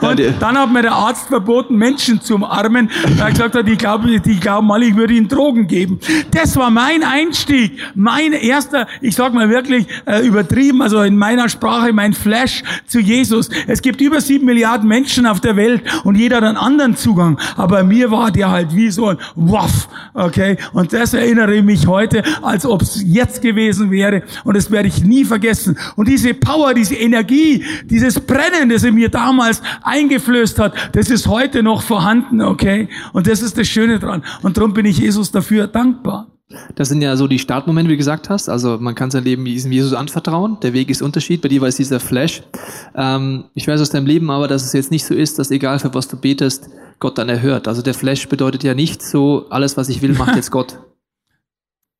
Und 0.00 0.20
dann 0.40 0.58
hat 0.58 0.72
mir 0.72 0.82
der 0.82 0.92
Arzt 0.92 1.28
verboten, 1.28 1.76
Menschen 1.76 2.20
zu 2.20 2.34
umarmen, 2.34 2.90
weil 3.16 3.28
er 3.28 3.30
gesagt 3.30 3.54
hat, 3.54 3.66
die 3.66 3.76
glauben, 3.76 4.20
die 4.22 4.40
glauben 4.40 4.70
alle, 4.72 4.86
ich 4.86 4.96
würde 4.96 5.14
ihnen 5.14 5.28
Drogen 5.28 5.66
geben. 5.66 6.00
Das 6.30 6.56
war 6.56 6.70
mein 6.70 7.02
Einstieg, 7.02 7.78
mein 7.94 8.32
erster, 8.32 8.86
ich 9.00 9.14
sag 9.14 9.34
mal 9.34 9.48
wirklich 9.48 9.86
äh, 10.06 10.26
übertrieben, 10.26 10.82
also 10.82 11.02
in 11.02 11.16
meiner 11.16 11.48
Sprache, 11.48 11.92
mein 11.92 12.12
Flash 12.12 12.62
zu 12.86 13.00
Jesus. 13.00 13.48
Es 13.66 13.82
gibt 13.82 14.00
über 14.00 14.20
sieben 14.20 14.46
Milliarden 14.46 14.88
Menschen 14.88 15.26
auf 15.26 15.40
der 15.40 15.56
Welt 15.56 15.82
und 16.04 16.16
jeder 16.16 16.36
hat 16.36 16.44
einen 16.44 16.56
anderen 16.56 16.96
Zugang. 16.96 17.38
Aber 17.56 17.84
mir 17.84 18.10
war 18.10 18.30
der 18.30 18.50
halt 18.50 18.74
wie 18.74 18.90
so 18.90 19.08
ein 19.08 19.18
Waff, 19.34 19.88
okay? 20.14 20.56
Und 20.72 20.92
das 20.92 21.14
erinnere 21.14 21.54
ich 21.56 21.62
mich 21.62 21.86
heute, 21.86 22.22
als 22.42 22.66
ob 22.66 22.82
es 22.82 23.02
jetzt 23.04 23.42
gewesen 23.42 23.90
wäre. 23.90 24.22
Und 24.44 24.56
das 24.56 24.70
werde 24.70 24.88
ich 24.88 25.04
nie 25.04 25.24
vergessen. 25.24 25.78
Und 25.96 26.08
diese 26.08 26.34
Power, 26.34 26.74
diese 26.74 26.94
Energie, 26.94 27.64
dieses 27.84 28.18
Brennen, 28.20 28.68
das 28.68 28.84
in 28.84 28.94
mir 28.94 29.08
damals 29.08 29.51
eingeflößt 29.82 30.58
hat, 30.58 30.74
das 30.92 31.10
ist 31.10 31.26
heute 31.26 31.62
noch 31.62 31.82
vorhanden, 31.82 32.40
okay? 32.40 32.88
Und 33.12 33.26
das 33.26 33.42
ist 33.42 33.58
das 33.58 33.68
Schöne 33.68 33.98
dran. 33.98 34.22
Und 34.42 34.56
darum 34.56 34.72
bin 34.72 34.86
ich 34.86 34.98
Jesus 34.98 35.32
dafür 35.32 35.66
dankbar. 35.66 36.28
Das 36.74 36.88
sind 36.88 37.02
ja 37.02 37.16
so 37.16 37.26
die 37.26 37.38
Startmomente, 37.38 37.88
wie 37.88 37.94
du 37.94 37.98
gesagt 37.98 38.30
hast. 38.30 38.48
Also 38.48 38.78
man 38.78 38.94
kann 38.94 39.10
sein 39.10 39.24
Leben 39.24 39.44
diesem 39.44 39.72
Jesus 39.72 39.94
anvertrauen. 39.94 40.58
Der 40.62 40.72
Weg 40.72 40.90
ist 40.90 41.02
Unterschied. 41.02 41.40
Bei 41.42 41.48
dir 41.48 41.60
war 41.60 41.68
es 41.68 41.76
dieser 41.76 42.00
Flash. 42.00 42.42
Ähm, 42.94 43.44
ich 43.54 43.66
weiß 43.66 43.80
aus 43.80 43.90
deinem 43.90 44.06
Leben 44.06 44.30
aber, 44.30 44.48
dass 44.48 44.64
es 44.64 44.72
jetzt 44.72 44.90
nicht 44.90 45.04
so 45.04 45.14
ist, 45.14 45.38
dass 45.38 45.50
egal 45.50 45.78
für 45.78 45.94
was 45.94 46.08
du 46.08 46.16
betest, 46.16 46.68
Gott 46.98 47.18
dann 47.18 47.28
erhört. 47.28 47.68
Also 47.68 47.82
der 47.82 47.94
Flash 47.94 48.28
bedeutet 48.28 48.64
ja 48.64 48.74
nicht 48.74 49.02
so, 49.02 49.46
alles 49.50 49.76
was 49.76 49.88
ich 49.88 50.02
will, 50.02 50.12
macht 50.12 50.36
jetzt 50.36 50.50
Gott. 50.50 50.78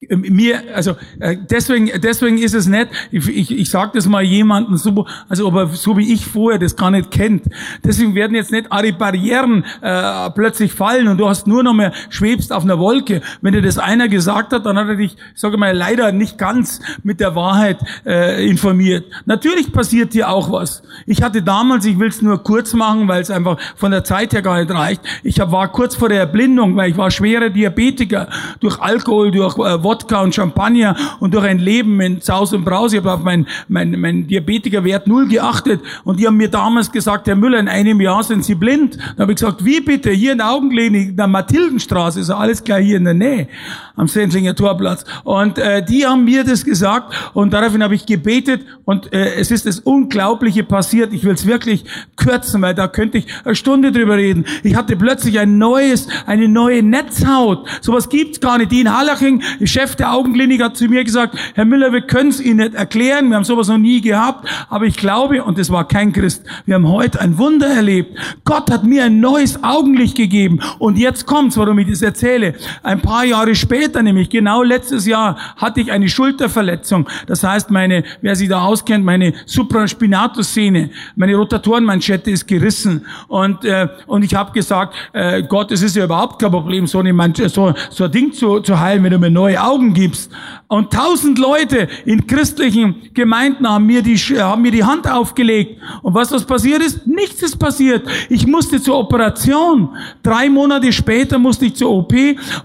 Mir, 0.09 0.63
also 0.75 0.97
äh, 1.21 1.37
deswegen, 1.51 1.91
deswegen 2.01 2.39
ist 2.39 2.55
es 2.55 2.67
nicht, 2.67 2.89
ich, 3.11 3.29
ich, 3.29 3.51
ich 3.59 3.71
sage 3.71 3.93
das 3.95 4.07
mal 4.07 4.23
jemandem 4.23 4.77
so, 4.77 5.07
also 5.29 5.47
aber 5.47 5.69
so 5.69 5.97
wie 5.97 6.13
ich 6.13 6.27
vorher 6.27 6.59
das 6.59 6.77
gar 6.77 6.91
nicht 6.91 7.11
kennt. 7.11 7.45
Deswegen 7.85 8.15
werden 8.15 8.35
jetzt 8.35 8.51
nicht 8.51 8.71
alle 8.71 8.93
Barrieren 8.93 9.65
äh, 9.81 10.31
plötzlich 10.31 10.73
fallen 10.73 11.09
und 11.09 11.19
du 11.19 11.29
hast 11.29 11.47
nur 11.47 11.63
noch 11.63 11.75
mehr, 11.75 11.93
schwebst 12.11 12.53
auf 12.53 12.65
einer 12.65 12.79
Wolke. 12.79 13.23
Wenn 13.41 13.53
dir 13.53 13.63
das 13.63 13.79
einer 13.79 14.09
gesagt 14.09 14.53
hat, 14.53 14.67
dann 14.67 14.77
hat 14.77 14.89
er 14.89 14.97
dich, 14.97 15.17
sage 15.35 15.57
mal, 15.57 15.75
leider 15.75 16.11
nicht 16.13 16.37
ganz 16.37 16.81
mit 17.03 17.21
der 17.21 17.35
Wahrheit 17.35 17.79
äh, 18.05 18.49
informiert. 18.49 19.05
Natürlich 19.27 19.73
passiert 19.73 20.15
dir 20.15 20.29
auch 20.29 20.51
was. 20.51 20.83
Ich 21.07 21.23
hatte 21.23 21.43
damals, 21.43 21.85
ich 21.87 21.99
will 21.99 22.09
es 22.09 22.23
nur 22.23 22.43
kurz 22.43 22.75
machen, 22.75 23.09
weil 23.09 23.23
es 23.23 23.31
einfach 23.31 23.59
von 23.77 23.93
der 23.93 24.05
Zeit 24.05 24.33
her 24.33 24.43
gar 24.43 24.59
nicht 24.59 24.71
reicht, 24.73 25.03
ich 25.23 25.39
hab, 25.41 25.53
war 25.53 25.71
kurz 25.71 25.95
vor 25.95 26.09
der 26.09 26.19
Erblindung, 26.19 26.77
weil 26.77 26.91
ich 26.91 26.97
war 26.97 27.11
schwerer 27.11 27.51
Diabetiker 27.51 28.29
durch 28.61 28.81
Alkohol, 28.81 29.31
durch 29.31 29.57
äh, 29.59 29.83
Wodka 29.93 30.23
und 30.23 30.35
Champagner 30.35 30.97
und 31.21 31.35
durch 31.35 31.45
ein 31.45 31.59
Leben 31.59 32.01
in 32.01 32.23
Saus 32.23 32.55
und 32.55 32.65
Braus. 32.65 32.95
Ich 32.95 32.99
habe 33.01 33.13
auf 33.13 33.23
meinen 33.23 33.47
mein, 33.69 33.91
mein 34.01 34.27
Diabetikerwert 34.27 35.07
null 35.07 35.29
geachtet 35.29 35.83
und 36.05 36.19
die 36.19 36.27
haben 36.27 36.39
mir 36.39 36.49
damals 36.49 36.91
gesagt, 36.91 37.27
Herr 37.27 37.37
Müller, 37.37 37.59
in 37.59 37.69
einem 37.69 38.01
Jahr 38.01 38.23
sind 38.23 38.43
Sie 38.43 38.55
blind. 38.55 38.97
Da 39.17 39.23
habe 39.23 39.33
ich 39.33 39.37
gesagt, 39.37 39.63
wie 39.67 39.81
bitte? 39.83 40.11
Hier 40.11 40.33
in 40.33 40.39
der 40.39 40.51
Augenklinik, 40.51 41.11
in 41.11 41.17
der 41.17 41.27
Mathildenstraße, 41.27 42.21
ist 42.21 42.31
alles 42.31 42.65
gleich 42.65 42.87
hier 42.87 42.97
in 42.97 43.05
der 43.05 43.13
Nähe, 43.13 43.49
am 43.95 44.09
Sendlinger 44.09 44.55
Torplatz. 44.55 45.05
Und 45.25 45.59
äh, 45.59 45.85
die 45.85 46.07
haben 46.07 46.25
mir 46.25 46.43
das 46.43 46.65
gesagt 46.65 47.15
und 47.35 47.53
daraufhin 47.53 47.83
habe 47.83 47.95
ich 47.95 48.07
gebetet 48.07 48.63
und 48.87 49.13
äh, 49.13 49.35
es 49.35 49.51
ist 49.51 49.67
das 49.67 49.79
Unglaubliche 49.81 50.65
passiert. 50.65 51.13
Ich 51.13 51.23
will 51.25 51.35
es 51.35 51.47
wirklich 51.47 51.85
kürzen, 52.17 52.63
weil 52.63 52.75
da 52.75 52.89
könnte 52.89 53.19
ich 53.19 53.27
eine 53.45 53.55
Stunde 53.55 53.93
drüber 53.93 54.17
reden. 54.17 54.47
Ich 54.63 54.75
hatte 54.75 54.97
plötzlich 54.97 55.39
ein 55.39 55.59
neues, 55.59 56.09
eine 56.25 56.49
neue 56.49 56.83
Netzhaut. 56.83 57.69
Sowas 57.83 58.09
gibt's 58.09 58.41
gar 58.41 58.57
nicht. 58.57 58.73
Die 58.73 58.81
in 58.81 58.97
Hallaching, 58.97 59.43
Chef 59.83 59.97
der 59.97 60.13
Augenklinik, 60.13 60.63
hat 60.63 60.77
zu 60.77 60.87
mir 60.87 61.03
gesagt, 61.03 61.37
Herr 61.55 61.65
Müller, 61.65 61.93
wir 61.93 62.03
können 62.03 62.31
es 62.31 62.41
Ihnen 62.41 62.59
nicht 62.59 62.75
erklären. 62.75 63.31
Wir 63.31 63.37
haben 63.37 63.45
sowas 63.45 63.67
noch 63.67 63.79
nie 63.79 64.01
gehabt. 64.01 64.49
Aber 64.69 64.85
ich 64.85 64.97
glaube, 64.97 65.43
und 65.43 65.59
das 65.59 65.71
war 65.71 65.89
kein 65.89 66.13
Christ, 66.13 66.45
wir 66.67 66.77
haben 66.77 66.87
heute 66.87 67.21
ein 67.21 67.37
Wunder 67.37 67.67
erlebt. 67.67 68.17
Gott 68.45 68.71
hat 68.71 68.85
mir 68.85 69.05
ein 69.05 69.19
neues 69.19 69.65
Augenlicht 69.65 70.17
gegeben. 70.17 70.61
Und 70.79 70.99
jetzt 70.99 71.27
kommt's, 71.27 71.57
warum 71.57 71.81
ich 71.81 71.89
das 71.91 72.01
erzähle. 72.01 72.55
Ein 72.85 73.01
paar 73.01 73.25
Jahre 73.25 73.57
später, 73.57 74.05
nämlich 74.05 74.31
genau 74.31 74.63
letztes 74.63 75.05
Jahr, 75.05 75.37
hatte 75.57 75.81
ich 75.81 75.91
eine 75.91 76.09
Schulterverletzung. 76.09 77.09
Das 77.27 77.43
heißt, 77.43 77.73
meine, 77.73 78.05
wer 78.21 78.37
sich 78.37 78.49
da 78.49 78.63
auskennt, 78.63 79.05
meine 79.05 79.33
Supraspinatus-Szene, 79.47 80.91
meine 81.17 81.35
Rotatorenmanschette 81.35 82.31
ist 82.31 82.47
gerissen. 82.47 83.05
Und, 83.27 83.65
äh, 83.65 83.89
und 84.07 84.23
ich 84.23 84.33
habe 84.37 84.53
gesagt, 84.53 84.95
äh, 85.13 85.43
Gott, 85.43 85.73
es 85.73 85.83
ist 85.83 85.97
ja 85.97 86.05
überhaupt 86.05 86.41
kein 86.41 86.53
Problem, 86.53 86.87
so, 86.87 87.01
eine 87.01 87.13
Mansch 87.13 87.43
so, 87.49 87.75
so 87.91 88.05
ein 88.05 88.13
Ding 88.13 88.33
zu, 88.33 88.61
zu 88.61 88.79
heilen, 88.79 89.03
wenn 89.03 89.11
du 89.11 89.19
mir 89.19 89.31
neue 89.31 89.61
Augen 89.61 89.72
gibst. 89.79 90.31
Und 90.69 90.93
tausend 90.93 91.39
Leute 91.39 91.89
in 92.07 92.27
christlichen 92.27 92.95
Gemeinden 93.13 93.69
haben 93.69 93.87
mir, 93.87 94.03
die, 94.03 94.17
haben 94.17 94.63
mir 94.63 94.71
die 94.71 94.85
Hand 94.85 95.07
aufgelegt. 95.07 95.81
Und 96.03 96.15
was 96.15 96.33
was 96.33 96.47
passiert 96.47 96.83
ist? 96.83 97.07
Nichts 97.07 97.43
ist 97.43 97.59
passiert. 97.59 98.09
Ich 98.29 98.47
musste 98.47 98.81
zur 98.81 98.99
Operation. 98.99 99.91
Drei 100.23 100.49
Monate 100.49 100.93
später 100.93 101.39
musste 101.39 101.67
ich 101.67 101.77
zur 101.77 101.91
OP 101.91 102.15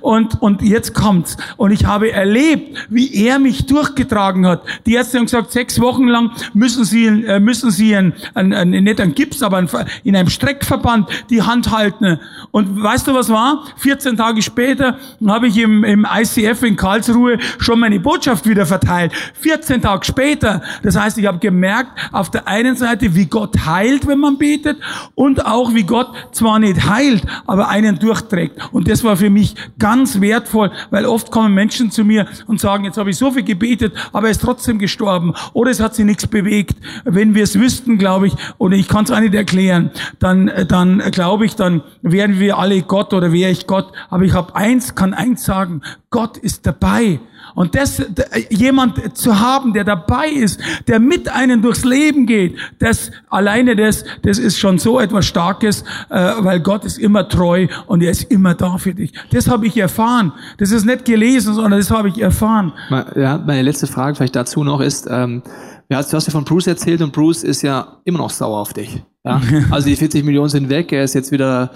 und, 0.01 0.41
und 0.41 0.61
jetzt 0.61 0.93
kommt's. 0.93 1.37
Und 1.57 1.71
ich 1.71 1.85
habe 1.85 2.11
erlebt, 2.11 2.87
wie 2.89 3.13
er 3.13 3.39
mich 3.39 3.65
durchgetragen 3.65 4.47
hat. 4.47 4.63
Die 4.85 4.93
Ärzte 4.93 5.17
haben 5.17 5.25
gesagt, 5.25 5.51
sechs 5.51 5.79
Wochen 5.81 6.07
lang 6.07 6.31
müssen 6.53 6.85
sie, 6.85 7.07
äh, 7.07 7.39
müssen 7.39 7.71
sie 7.71 7.95
ein, 7.95 8.13
ein, 8.33 8.53
ein, 8.53 8.69
nicht 8.69 9.01
ein 9.01 9.13
Gips, 9.13 9.43
aber 9.43 9.57
ein, 9.57 9.69
in 10.03 10.15
einem 10.15 10.29
Streckverband 10.29 11.09
die 11.29 11.41
Hand 11.41 11.71
halten. 11.71 12.19
Und 12.51 12.81
weißt 12.81 13.07
du, 13.07 13.13
was 13.13 13.29
war? 13.29 13.65
14 13.77 14.17
Tage 14.17 14.41
später 14.41 14.97
habe 15.27 15.47
ich 15.47 15.57
im, 15.57 15.83
im 15.83 16.07
ICF 16.09 16.63
in 16.63 16.75
Karlsruhe 16.87 17.37
schon 17.59 17.79
meine 17.79 17.99
Botschaft 17.99 18.47
wieder 18.47 18.65
verteilt. 18.65 19.11
14 19.41 19.81
Tage 19.81 20.05
später. 20.05 20.61
Das 20.83 20.97
heißt, 20.97 21.17
ich 21.17 21.25
habe 21.25 21.37
gemerkt, 21.39 21.91
auf 22.13 22.31
der 22.31 22.47
einen 22.47 22.77
Seite, 22.77 23.13
wie 23.13 23.25
Gott 23.25 23.65
heilt, 23.65 24.07
wenn 24.07 24.19
man 24.19 24.37
betet, 24.37 24.77
und 25.13 25.45
auch, 25.45 25.73
wie 25.73 25.83
Gott 25.83 26.07
zwar 26.31 26.59
nicht 26.59 26.87
heilt, 26.87 27.23
aber 27.45 27.67
einen 27.67 27.99
durchträgt. 27.99 28.69
Und 28.71 28.89
das 28.89 29.03
war 29.03 29.17
für 29.17 29.29
mich 29.29 29.55
ganz 29.77 30.21
wertvoll, 30.21 30.71
weil 30.89 31.05
oft 31.05 31.29
kommen 31.29 31.53
Menschen 31.53 31.91
zu 31.91 32.05
mir 32.05 32.25
und 32.47 32.61
sagen, 32.61 32.85
jetzt 32.85 32.97
habe 32.97 33.09
ich 33.09 33.17
so 33.17 33.31
viel 33.31 33.43
gebetet, 33.43 33.93
aber 34.13 34.27
er 34.27 34.31
ist 34.31 34.41
trotzdem 34.41 34.79
gestorben. 34.79 35.33
Oder 35.51 35.71
es 35.71 35.81
hat 35.81 35.93
sich 35.93 36.05
nichts 36.05 36.25
bewegt. 36.25 36.77
Wenn 37.03 37.35
wir 37.35 37.43
es 37.43 37.59
wüssten, 37.59 37.97
glaube 37.97 38.27
ich, 38.27 38.33
oder 38.59 38.77
ich 38.77 38.87
kann 38.87 39.03
es 39.03 39.11
auch 39.11 39.19
nicht 39.19 39.35
erklären, 39.35 39.91
dann, 40.19 40.49
dann 40.69 40.99
glaube 41.11 41.45
ich, 41.45 41.55
dann 41.55 41.83
wären 42.01 42.39
wir 42.39 42.57
alle 42.57 42.81
Gott 42.81 43.13
oder 43.13 43.33
wäre 43.33 43.51
ich 43.51 43.67
Gott. 43.67 43.91
Aber 44.09 44.23
ich 44.23 44.33
habe 44.33 44.55
eins, 44.55 44.95
kann 44.95 45.13
eins 45.13 45.43
sagen, 45.43 45.81
Gott 46.09 46.37
ist 46.37 46.65
dabei. 46.65 47.19
Und 47.53 47.75
das, 47.75 48.01
jemand 48.49 49.17
zu 49.17 49.39
haben, 49.39 49.73
der 49.73 49.83
dabei 49.83 50.29
ist, 50.29 50.59
der 50.87 50.99
mit 50.99 51.27
einem 51.27 51.61
durchs 51.61 51.83
Leben 51.83 52.25
geht, 52.25 52.55
das, 52.79 53.11
alleine 53.29 53.75
das, 53.75 54.05
das 54.21 54.37
ist 54.37 54.57
schon 54.57 54.79
so 54.79 54.99
etwas 54.99 55.25
Starkes, 55.25 55.83
äh, 56.09 56.33
weil 56.39 56.59
Gott 56.61 56.85
ist 56.85 56.97
immer 56.97 57.27
treu 57.27 57.67
und 57.87 58.03
er 58.03 58.11
ist 58.11 58.23
immer 58.31 58.53
da 58.53 58.77
für 58.77 58.93
dich. 58.93 59.11
Das 59.31 59.49
habe 59.49 59.67
ich 59.67 59.75
erfahren. 59.77 60.31
Das 60.57 60.71
ist 60.71 60.85
nicht 60.85 61.05
gelesen, 61.05 61.55
sondern 61.55 61.79
das 61.79 61.91
habe 61.91 62.09
ich 62.09 62.21
erfahren. 62.21 62.73
Ja, 63.15 63.37
meine 63.45 63.61
letzte 63.63 63.87
Frage 63.87 64.15
vielleicht 64.15 64.35
dazu 64.35 64.63
noch 64.63 64.79
ist, 64.79 65.07
ähm, 65.09 65.41
ja, 65.89 66.01
du 66.01 66.13
hast 66.13 66.27
ja 66.27 66.31
von 66.31 66.43
Bruce 66.43 66.67
erzählt 66.67 67.01
und 67.01 67.11
Bruce 67.11 67.43
ist 67.43 67.61
ja 67.61 67.97
immer 68.03 68.19
noch 68.19 68.29
sauer 68.29 68.59
auf 68.59 68.73
dich. 68.73 69.03
Ja? 69.25 69.41
Also 69.71 69.87
die 69.87 69.95
40 69.95 70.23
Millionen 70.23 70.49
sind 70.49 70.69
weg, 70.69 70.91
er 70.91 71.03
ist 71.03 71.15
jetzt 71.15 71.31
wieder 71.31 71.71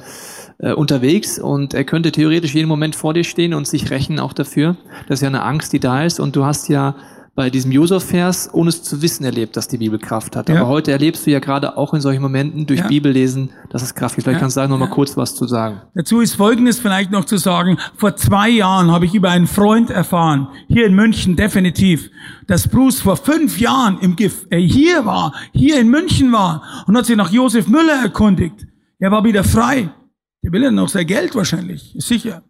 äh, 0.61 0.73
unterwegs 0.73 1.39
und 1.39 1.73
er 1.73 1.83
könnte 1.83 2.11
theoretisch 2.11 2.53
jeden 2.55 2.67
Moment 2.69 2.95
vor 2.95 3.13
dir 3.13 3.23
stehen 3.23 3.53
und 3.53 3.67
sich 3.67 3.89
rächen 3.91 4.19
auch 4.19 4.33
dafür. 4.33 4.77
Das 5.07 5.19
ist 5.19 5.23
ja 5.23 5.27
eine 5.27 5.43
Angst, 5.43 5.73
die 5.73 5.79
da 5.79 6.03
ist 6.05 6.19
und 6.19 6.35
du 6.35 6.45
hast 6.45 6.69
ja 6.69 6.95
bei 7.33 7.49
diesem 7.49 7.71
Josef-Vers, 7.71 8.49
ohne 8.51 8.67
es 8.69 8.83
zu 8.83 9.01
wissen, 9.01 9.23
erlebt, 9.23 9.55
dass 9.55 9.69
die 9.69 9.77
Bibel 9.77 9.97
Kraft 9.97 10.35
hat. 10.35 10.49
Ja. 10.49 10.57
Aber 10.59 10.67
heute 10.67 10.91
erlebst 10.91 11.25
du 11.25 11.31
ja 11.31 11.39
gerade 11.39 11.77
auch 11.77 11.93
in 11.93 12.01
solchen 12.01 12.21
Momenten 12.21 12.67
durch 12.67 12.81
Ja. 12.81 12.87
Bibellesen, 12.87 13.51
dass 13.69 13.81
es 13.83 13.95
Kraft 13.95 14.15
gibt. 14.15 14.25
Vielleicht 14.25 14.35
Ja. 14.39 14.41
kannst 14.41 14.57
du 14.57 14.61
da 14.61 14.67
noch 14.67 14.77
mal 14.77 14.89
Ja. 14.89 14.91
kurz 14.91 15.15
was 15.15 15.33
zu 15.33 15.47
sagen. 15.47 15.81
Dazu 15.95 16.19
ist 16.19 16.35
Folgendes 16.35 16.79
vielleicht 16.79 17.09
noch 17.09 17.23
zu 17.23 17.37
sagen. 17.37 17.77
Vor 17.95 18.17
zwei 18.17 18.49
Jahren 18.49 18.91
habe 18.91 19.05
ich 19.05 19.13
über 19.15 19.29
einen 19.29 19.47
Freund 19.47 19.89
erfahren, 19.89 20.49
hier 20.67 20.85
in 20.85 20.93
München 20.93 21.37
definitiv, 21.37 22.09
dass 22.47 22.67
Bruce 22.67 22.99
vor 22.99 23.15
fünf 23.15 23.59
Jahren 23.61 23.97
im 24.01 24.17
Gif 24.17 24.45
äh, 24.49 24.59
hier 24.59 25.05
war, 25.05 25.33
hier 25.53 25.79
in 25.79 25.87
München 25.89 26.33
war 26.33 26.63
und 26.85 26.97
hat 26.97 27.05
sich 27.05 27.15
nach 27.15 27.31
Josef 27.31 27.67
Müller 27.67 28.01
erkundigt. 28.03 28.67
Er 28.99 29.09
war 29.11 29.23
wieder 29.23 29.45
frei. 29.45 29.89
Der 30.43 30.51
will 30.51 30.63
ja 30.63 30.71
noch 30.71 30.89
sein 30.89 31.05
Geld 31.05 31.35
wahrscheinlich, 31.35 31.95
sicher. 31.99 32.43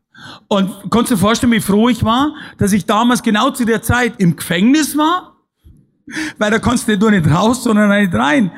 Und 0.47 0.69
konntest 0.89 1.11
du 1.11 1.15
dir 1.15 1.21
vorstellen, 1.21 1.51
wie 1.51 1.59
froh 1.59 1.89
ich 1.89 2.03
war, 2.03 2.35
dass 2.57 2.73
ich 2.73 2.85
damals 2.85 3.23
genau 3.23 3.49
zu 3.49 3.65
der 3.65 3.81
Zeit 3.81 4.13
im 4.19 4.35
Gefängnis 4.35 4.97
war? 4.97 5.35
Weil 6.37 6.51
da 6.51 6.59
konntest 6.59 6.87
du 6.87 7.09
nicht 7.09 7.29
raus, 7.29 7.63
sondern 7.63 7.89
nicht 7.89 8.13
rein. 8.13 8.51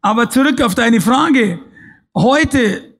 Aber 0.00 0.30
zurück 0.30 0.60
auf 0.62 0.74
deine 0.74 1.00
Frage. 1.00 1.60
Heute 2.14 2.91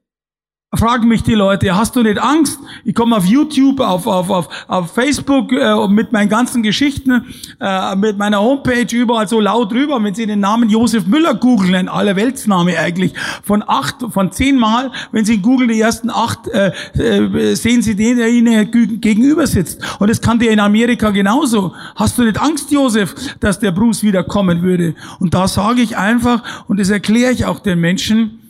fragen 0.74 1.06
mich 1.06 1.22
die 1.22 1.34
Leute, 1.34 1.76
hast 1.76 1.96
du 1.96 2.02
nicht 2.02 2.18
Angst? 2.18 2.58
Ich 2.84 2.94
komme 2.94 3.16
auf 3.16 3.26
YouTube, 3.26 3.80
auf, 3.80 4.06
auf, 4.06 4.30
auf, 4.30 4.48
auf 4.68 4.94
Facebook 4.94 5.52
äh, 5.52 5.86
mit 5.88 6.12
meinen 6.12 6.30
ganzen 6.30 6.62
Geschichten, 6.62 7.26
äh, 7.60 7.94
mit 7.94 8.16
meiner 8.16 8.40
Homepage 8.40 8.86
überall 8.90 9.28
so 9.28 9.38
laut 9.38 9.70
drüber. 9.70 10.02
Wenn 10.02 10.14
Sie 10.14 10.26
den 10.26 10.40
Namen 10.40 10.70
Josef 10.70 11.06
Müller 11.06 11.34
googeln, 11.34 11.74
ein 11.74 11.88
Allerweltsname 11.88 12.78
eigentlich, 12.78 13.12
von 13.42 13.62
acht, 13.66 13.96
von 14.10 14.32
zehn 14.32 14.58
Mal, 14.58 14.90
wenn 15.12 15.26
Sie 15.26 15.38
googeln, 15.38 15.68
die 15.68 15.80
ersten 15.80 16.08
acht, 16.08 16.48
äh, 16.48 16.72
äh, 16.94 17.54
sehen 17.54 17.82
Sie 17.82 17.94
den, 17.94 18.16
der 18.16 18.30
Ihnen 18.30 18.70
gegenüber 19.00 19.46
sitzt. 19.46 19.82
Und 19.98 20.08
das 20.08 20.22
kann 20.22 20.38
dir 20.38 20.50
in 20.50 20.60
Amerika 20.60 21.10
genauso. 21.10 21.74
Hast 21.96 22.16
du 22.16 22.22
nicht 22.22 22.40
Angst, 22.40 22.70
Josef, 22.70 23.14
dass 23.40 23.58
der 23.60 23.72
Bruce 23.72 24.02
wieder 24.02 24.24
kommen 24.24 24.62
würde? 24.62 24.94
Und 25.20 25.34
da 25.34 25.48
sage 25.48 25.82
ich 25.82 25.98
einfach, 25.98 26.64
und 26.66 26.80
das 26.80 26.88
erkläre 26.88 27.32
ich 27.32 27.44
auch 27.44 27.60
den 27.60 27.78
Menschen, 27.78 28.41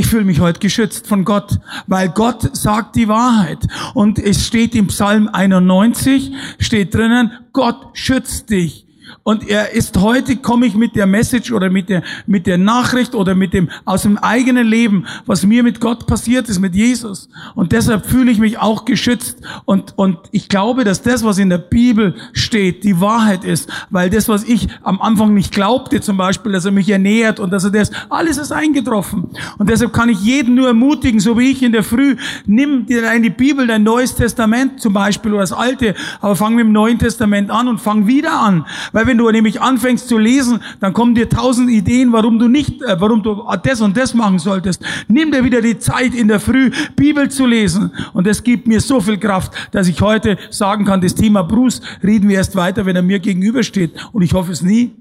ich 0.00 0.06
fühle 0.06 0.24
mich 0.24 0.40
heute 0.40 0.60
geschützt 0.60 1.06
von 1.06 1.26
Gott, 1.26 1.58
weil 1.86 2.08
Gott 2.08 2.56
sagt 2.56 2.96
die 2.96 3.06
Wahrheit. 3.06 3.58
Und 3.92 4.18
es 4.18 4.46
steht 4.46 4.74
im 4.74 4.86
Psalm 4.86 5.28
91, 5.28 6.32
steht 6.58 6.94
drinnen, 6.94 7.32
Gott 7.52 7.76
schützt 7.92 8.48
dich. 8.48 8.86
Und 9.22 9.48
er 9.48 9.72
ist 9.72 9.98
heute, 9.98 10.36
komme 10.36 10.66
ich 10.66 10.74
mit 10.74 10.96
der 10.96 11.06
Message 11.06 11.52
oder 11.52 11.70
mit 11.70 11.88
der, 11.88 12.02
mit 12.26 12.46
der 12.46 12.58
Nachricht 12.58 13.14
oder 13.14 13.34
mit 13.34 13.52
dem, 13.52 13.68
aus 13.84 14.02
dem 14.02 14.18
eigenen 14.18 14.66
Leben, 14.66 15.06
was 15.26 15.44
mir 15.44 15.62
mit 15.62 15.80
Gott 15.80 16.06
passiert 16.06 16.48
ist, 16.48 16.58
mit 16.58 16.74
Jesus. 16.74 17.28
Und 17.54 17.72
deshalb 17.72 18.06
fühle 18.06 18.30
ich 18.30 18.38
mich 18.38 18.58
auch 18.58 18.84
geschützt. 18.84 19.38
Und, 19.64 19.94
und 19.96 20.18
ich 20.30 20.48
glaube, 20.48 20.84
dass 20.84 21.02
das, 21.02 21.24
was 21.24 21.38
in 21.38 21.50
der 21.50 21.58
Bibel 21.58 22.14
steht, 22.32 22.84
die 22.84 23.00
Wahrheit 23.00 23.44
ist. 23.44 23.70
Weil 23.90 24.10
das, 24.10 24.28
was 24.28 24.44
ich 24.44 24.68
am 24.82 25.00
Anfang 25.00 25.34
nicht 25.34 25.52
glaubte, 25.52 26.00
zum 26.00 26.16
Beispiel, 26.16 26.52
dass 26.52 26.64
er 26.64 26.72
mich 26.72 26.88
ernährt 26.88 27.40
und 27.40 27.50
dass 27.50 27.64
er 27.64 27.70
das, 27.70 27.90
alles 28.08 28.38
ist 28.38 28.52
eingetroffen. 28.52 29.30
Und 29.58 29.68
deshalb 29.68 29.92
kann 29.92 30.08
ich 30.08 30.20
jeden 30.20 30.54
nur 30.54 30.68
ermutigen, 30.68 31.20
so 31.20 31.38
wie 31.38 31.50
ich 31.50 31.62
in 31.62 31.72
der 31.72 31.82
Früh, 31.82 32.16
nimm 32.46 32.86
dir 32.86 33.10
in 33.12 33.22
Bibel, 33.40 33.66
dein 33.66 33.82
Neues 33.82 34.14
Testament 34.14 34.80
zum 34.80 34.92
Beispiel 34.92 35.32
oder 35.32 35.40
das 35.40 35.52
Alte, 35.52 35.94
aber 36.20 36.36
fang 36.36 36.54
mit 36.54 36.64
dem 36.64 36.72
Neuen 36.72 36.98
Testament 36.98 37.50
an 37.50 37.68
und 37.68 37.78
fang 37.78 38.06
wieder 38.06 38.32
an. 38.32 38.66
Weil 38.92 38.99
wenn 39.06 39.18
du 39.18 39.30
nämlich 39.30 39.60
anfängst 39.60 40.08
zu 40.08 40.18
lesen, 40.18 40.60
dann 40.80 40.92
kommen 40.92 41.14
dir 41.14 41.28
tausend 41.28 41.70
Ideen, 41.70 42.12
warum 42.12 42.38
du 42.38 42.48
nicht, 42.48 42.82
äh, 42.82 43.00
warum 43.00 43.22
du 43.22 43.44
das 43.62 43.80
und 43.80 43.96
das 43.96 44.14
machen 44.14 44.38
solltest. 44.38 44.82
Nimm 45.08 45.32
dir 45.32 45.44
wieder 45.44 45.60
die 45.60 45.78
Zeit 45.78 46.14
in 46.14 46.28
der 46.28 46.40
Früh, 46.40 46.70
Bibel 46.96 47.28
zu 47.30 47.46
lesen. 47.46 47.92
Und 48.12 48.26
das 48.26 48.42
gibt 48.42 48.66
mir 48.66 48.80
so 48.80 49.00
viel 49.00 49.18
Kraft, 49.18 49.52
dass 49.72 49.88
ich 49.88 50.00
heute 50.00 50.38
sagen 50.50 50.84
kann, 50.84 51.00
das 51.00 51.14
Thema 51.14 51.42
Bruce 51.42 51.80
reden 52.02 52.28
wir 52.28 52.36
erst 52.36 52.56
weiter, 52.56 52.86
wenn 52.86 52.96
er 52.96 53.02
mir 53.02 53.18
gegenübersteht. 53.18 53.92
Und 54.12 54.22
ich 54.22 54.32
hoffe 54.32 54.52
es 54.52 54.62
nie. 54.62 54.94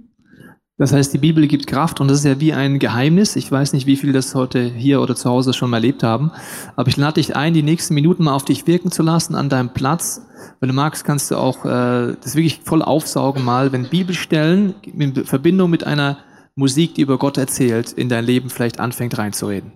Das 0.79 0.93
heißt, 0.93 1.13
die 1.13 1.17
Bibel 1.17 1.45
gibt 1.45 1.67
Kraft 1.67 1.99
und 1.99 2.07
das 2.07 2.19
ist 2.19 2.23
ja 2.23 2.39
wie 2.39 2.53
ein 2.53 2.79
Geheimnis. 2.79 3.35
Ich 3.35 3.51
weiß 3.51 3.73
nicht, 3.73 3.85
wie 3.85 3.97
viele 3.97 4.13
das 4.13 4.33
heute 4.33 4.63
hier 4.63 5.01
oder 5.01 5.13
zu 5.13 5.29
Hause 5.29 5.51
schon 5.53 5.69
mal 5.69 5.77
erlebt 5.77 6.03
haben, 6.03 6.31
aber 6.77 6.87
ich 6.87 6.95
lade 6.95 7.15
dich 7.15 7.35
ein, 7.35 7.53
die 7.53 7.63
nächsten 7.63 7.93
Minuten 7.93 8.23
mal 8.23 8.33
auf 8.33 8.45
dich 8.45 8.65
wirken 8.65 8.89
zu 8.89 9.03
lassen 9.03 9.35
an 9.35 9.49
deinem 9.49 9.73
Platz. 9.73 10.21
Wenn 10.61 10.69
du 10.69 10.73
magst, 10.75 11.03
kannst 11.03 11.31
du 11.31 11.35
auch 11.35 11.65
äh, 11.65 12.15
das 12.23 12.35
wirklich 12.35 12.61
voll 12.63 12.81
aufsaugen 12.81 13.43
mal, 13.43 13.73
wenn 13.73 13.89
Bibelstellen 13.89 14.73
in 14.97 15.25
Verbindung 15.25 15.69
mit 15.69 15.85
einer 15.85 16.19
Musik, 16.55 16.95
die 16.95 17.01
über 17.01 17.17
Gott 17.17 17.37
erzählt, 17.37 17.91
in 17.91 18.07
dein 18.07 18.23
Leben 18.23 18.49
vielleicht 18.49 18.79
anfängt 18.79 19.17
reinzureden. 19.17 19.73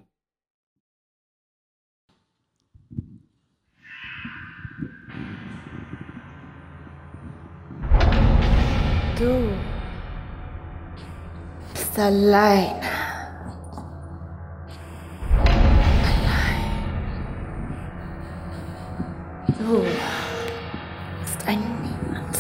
Du 9.19 9.62
bist 11.93 11.99
allein. 11.99 12.75
Allein. 16.05 16.63
Du 19.59 19.83
bist 21.21 21.47
ein 21.47 21.59
Niemand. 21.81 22.37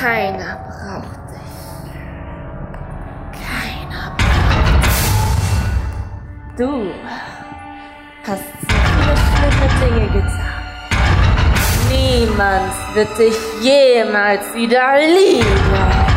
Keiner 0.00 0.52
braucht 0.68 1.20
dich. 1.30 1.58
Keiner 3.32 4.04
braucht 4.16 4.84
dich. 4.84 5.00
Du 6.56 6.72
hast 8.26 8.48
so 8.60 8.76
viele 8.96 9.14
schlimme 9.26 9.68
Dinge 9.80 10.06
getan. 10.12 10.46
Niemand 11.90 12.76
wird 12.94 13.12
dich 13.18 13.38
jemals 13.62 14.44
wieder 14.54 14.98
lieben. 14.98 16.07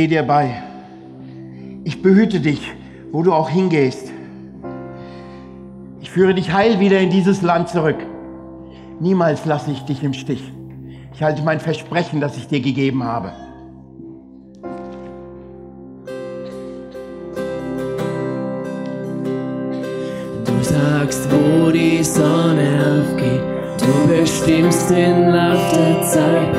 Stehe 0.00 0.08
dir 0.08 0.22
bei. 0.22 0.62
Ich 1.84 2.00
behüte 2.00 2.40
dich, 2.40 2.72
wo 3.12 3.22
du 3.22 3.34
auch 3.34 3.50
hingehst. 3.50 4.10
Ich 6.00 6.10
führe 6.10 6.32
dich 6.32 6.54
heil 6.54 6.80
wieder 6.80 6.98
in 7.00 7.10
dieses 7.10 7.42
Land 7.42 7.68
zurück. 7.68 7.98
Niemals 8.98 9.44
lasse 9.44 9.70
ich 9.70 9.80
dich 9.82 10.02
im 10.02 10.14
Stich. 10.14 10.42
Ich 11.12 11.22
halte 11.22 11.42
mein 11.42 11.60
Versprechen, 11.60 12.18
das 12.18 12.38
ich 12.38 12.48
dir 12.48 12.62
gegeben 12.62 13.04
habe. 13.04 13.32
Du 20.46 20.62
sagst, 20.62 21.28
wo 21.30 21.70
die 21.70 22.02
Sonne 22.02 23.02
aufgeht. 23.02 23.42
Du 23.76 24.08
bestimmst 24.08 24.88
den 24.88 25.28
Lauf 25.28 25.72
der 25.74 26.02
Zeit, 26.04 26.56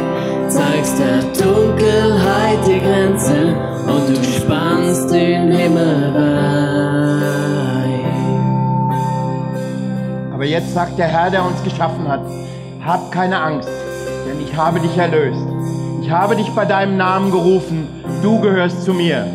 zeigst 0.54 1.00
der 1.00 1.22
Dunkelheit 1.44 2.60
die 2.68 2.80
Grenze 2.80 3.56
und 3.88 4.10
du 4.10 4.24
spannst 4.24 5.12
den 5.12 5.52
Himmel 5.52 6.14
weit. 6.14 7.42
Aber 10.34 10.46
jetzt 10.46 10.74
sagt 10.74 10.98
der 10.98 11.08
Herr, 11.08 11.30
der 11.30 11.46
uns 11.46 11.64
geschaffen 11.64 12.08
hat, 12.08 12.22
hab 12.86 13.12
keine 13.12 13.40
Angst, 13.40 13.70
denn 14.28 14.42
ich 14.42 14.56
habe 14.56 14.80
dich 14.80 14.98
erlöst. 14.98 15.46
Ich 16.02 16.10
habe 16.10 16.36
dich 16.36 16.50
bei 16.50 16.66
deinem 16.66 16.98
Namen 16.98 17.32
gerufen, 17.32 17.88
du 18.22 18.42
gehörst 18.42 18.84
zu 18.84 18.94
mir. 18.94 19.28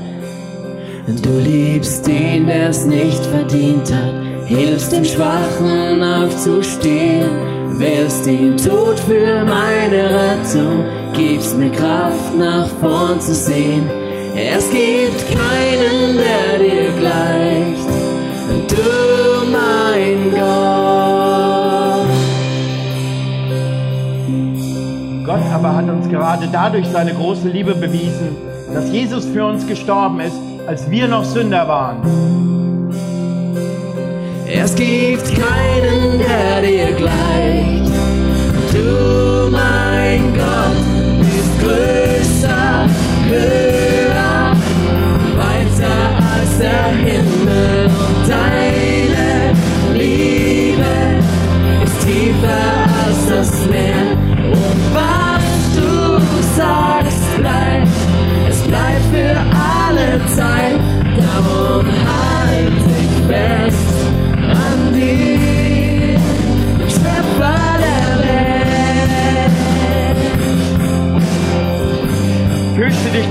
Du 1.07 1.39
liebst 1.39 2.07
den, 2.07 2.47
der 2.47 2.71
es 2.71 2.85
nicht 2.85 3.25
verdient 3.27 3.93
hat, 3.93 4.47
hilfst 4.47 4.93
dem 4.93 5.05
Schwachen 5.05 6.03
aufzustehen, 6.03 7.31
wählst 7.79 8.27
den 8.27 8.57
Tod 8.57 8.99
für 8.99 9.45
meine 9.45 10.11
Rettung, 10.11 10.85
gibst 11.17 11.57
mir 11.57 11.71
Kraft 11.71 12.37
nach 12.37 12.69
vorn 12.81 13.21
zu 13.21 13.35
sehen. 13.35 13.89
Es 14.37 14.71
gibt 14.71 15.27
keinen, 15.29 16.19
der 16.19 16.59
dir 16.59 16.93
gleicht, 17.01 17.89
du 18.69 19.47
mein 19.51 20.31
Gott. 20.31 20.77
Gott 25.25 25.53
aber 25.53 25.75
hat 25.75 25.89
uns 25.89 26.09
gerade 26.09 26.49
dadurch 26.53 26.87
seine 26.89 27.15
große 27.15 27.49
Liebe 27.49 27.75
bewiesen, 27.75 28.37
dass 28.73 28.91
Jesus 28.91 29.25
für 29.25 29.47
uns 29.47 29.67
gestorben 29.67 30.21
ist, 30.21 30.37
als 30.67 30.91
wir 30.91 31.09
noch 31.09 31.25
Sünder 31.25 31.67
waren. 31.67 32.03
Es 34.47 34.75
gibt 34.75 35.25
keinen, 35.35 36.19
der 36.19 36.63
dir 36.63 36.93
gleicht. 36.93 37.91
Du, 38.73 39.51
mein 39.51 40.35
Gott, 40.35 40.96
größer, 41.67 42.87
höher, 43.29 44.57
weiter 45.37 45.97
als 46.33 46.59
der 46.59 46.87
Himmel 47.05 47.76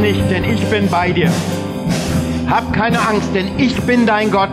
nicht, 0.06 0.30
denn 0.30 0.43
ich 0.43 0.64
bin 0.66 0.88
bei 0.88 1.12
dir. 1.12 1.32
Hab 2.47 2.72
keine 2.74 2.99
Angst, 2.99 3.30
denn 3.34 3.58
ich 3.58 3.76
bin 3.82 4.06
dein 4.06 4.30
Gott. 4.30 4.51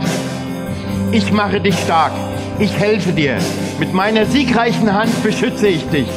Ich 1.11 1.31
mache 1.31 1.61
dich 1.61 1.79
stark. 1.79 2.13
Ich 2.59 2.73
helfe 2.79 3.13
dir. 3.13 3.37
Mit 3.79 3.93
meiner 3.93 4.25
siegreichen 4.25 4.95
Hand 4.95 5.23
beschütze 5.23 5.69
ich 5.69 5.87
dich. 5.91 6.09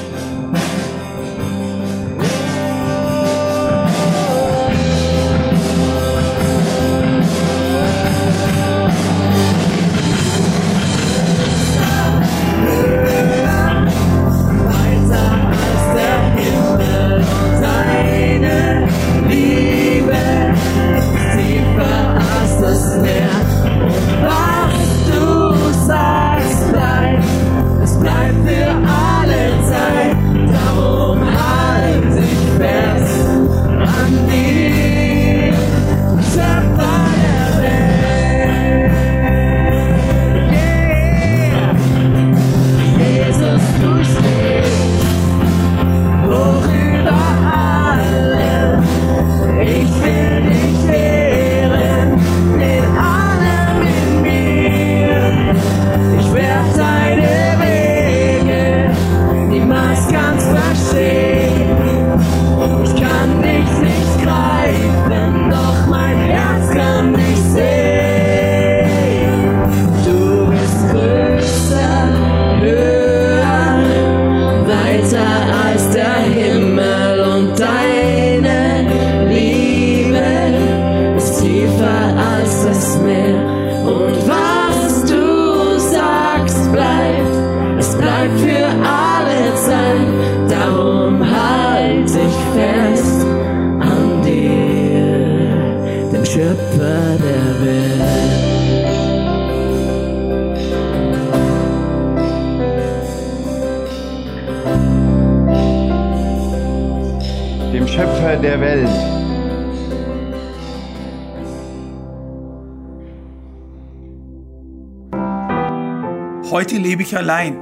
Allein, 117.15 117.57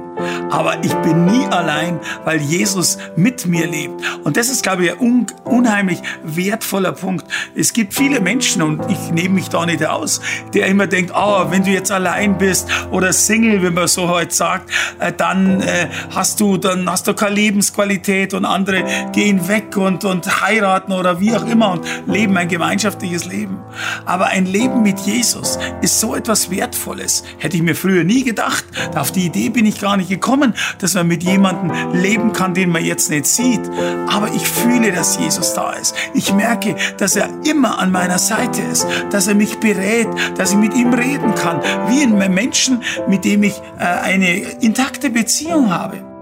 aber 0.50 0.82
ich 0.82 0.92
bin 0.94 1.26
nie 1.26 1.46
allein, 1.46 2.00
weil 2.24 2.40
Jesus 2.40 2.98
mit 3.16 3.46
mir 3.46 3.66
lebt. 3.66 4.02
Und 4.24 4.36
das 4.36 4.48
ist, 4.48 4.62
glaube 4.62 4.84
ich, 4.84 4.92
ein 4.92 4.98
un 4.98 5.26
unheimlich 5.44 6.00
wertvoller 6.24 6.92
Punkt. 6.92 7.24
Es 7.54 7.72
gibt 7.72 7.94
viele 7.94 8.20
Menschen, 8.20 8.62
und 8.62 8.90
ich 8.90 9.12
nehme 9.12 9.36
mich 9.36 9.48
da 9.48 9.64
nicht 9.64 9.84
aus, 9.86 10.20
der 10.52 10.66
immer 10.66 10.86
denkt, 10.86 11.12
oh, 11.14 11.46
wenn 11.50 11.64
du 11.64 11.70
jetzt 11.70 11.92
allein 11.92 12.36
bist 12.38 12.68
oder 12.90 13.12
Single, 13.12 13.62
wie 13.62 13.70
man 13.70 13.86
so 13.86 14.08
heute 14.08 14.34
sagt, 14.34 14.70
äh, 14.98 15.12
dann 15.12 15.60
äh, 15.60 15.88
hast 16.14 16.40
du, 16.40 16.56
dann 16.56 16.90
hast 16.90 17.06
du 17.06 17.14
keine 17.14 17.36
Lebensqualität 17.36 18.34
und 18.34 18.44
andere 18.44 18.84
gehen 19.12 19.46
weg 19.48 19.76
und, 19.76 20.04
und 20.04 20.42
heiraten 20.42 20.92
oder 20.92 21.20
wie 21.20 21.34
auch 21.34 21.46
immer 21.46 21.72
und 21.72 21.86
leben 22.06 22.36
ein 22.36 22.48
gemeinschaftliches 22.48 23.24
Leben. 23.26 23.58
Aber 24.06 24.26
ein 24.26 24.46
Leben 24.46 24.82
mit 24.82 25.00
Jesus 25.00 25.58
ist 25.80 26.00
so 26.00 26.14
etwas 26.14 26.50
Wertvolles. 26.50 27.24
Hätte 27.38 27.56
ich 27.56 27.62
mir 27.62 27.74
früher 27.74 28.04
nie 28.04 28.24
gedacht. 28.24 28.64
Auf 28.94 29.12
die 29.12 29.26
Idee 29.26 29.48
bin 29.48 29.66
ich 29.66 29.80
gar 29.80 29.96
nicht 29.96 30.08
gekommen, 30.08 30.54
dass 30.78 30.94
man 30.94 31.06
mit 31.06 31.22
jemandem 31.22 31.72
leben 31.92 32.32
kann, 32.32 32.54
den 32.54 32.70
man 32.70 32.84
jetzt 32.84 33.10
nicht 33.10 33.26
sieht. 33.26 33.62
Aber 34.08 34.32
ich 34.34 34.46
fühle, 34.48 34.92
dass 34.92 35.18
Jesus 35.18 35.54
da 35.54 35.72
ist. 35.72 35.94
Ich 36.14 36.32
merke, 36.32 36.76
dass 36.98 37.16
er 37.16 37.28
immer 37.44 37.78
an 37.78 37.92
meiner 37.92 38.18
Seite 38.18 38.62
ist, 38.62 38.86
dass 39.10 39.26
er 39.26 39.34
mich 39.34 39.58
berät, 39.58 40.08
dass 40.36 40.52
ich 40.52 40.58
mit 40.58 40.74
ihm 40.74 40.92
reden 40.92 41.34
kann, 41.34 41.60
wie 41.88 42.02
ein 42.02 42.34
Menschen, 42.34 42.82
mit 43.08 43.24
dem 43.24 43.42
ich 43.42 43.54
äh, 43.78 43.84
eine 43.84 44.36
intakte 44.60 45.10
Beziehung 45.10 45.70
habe 45.70 46.13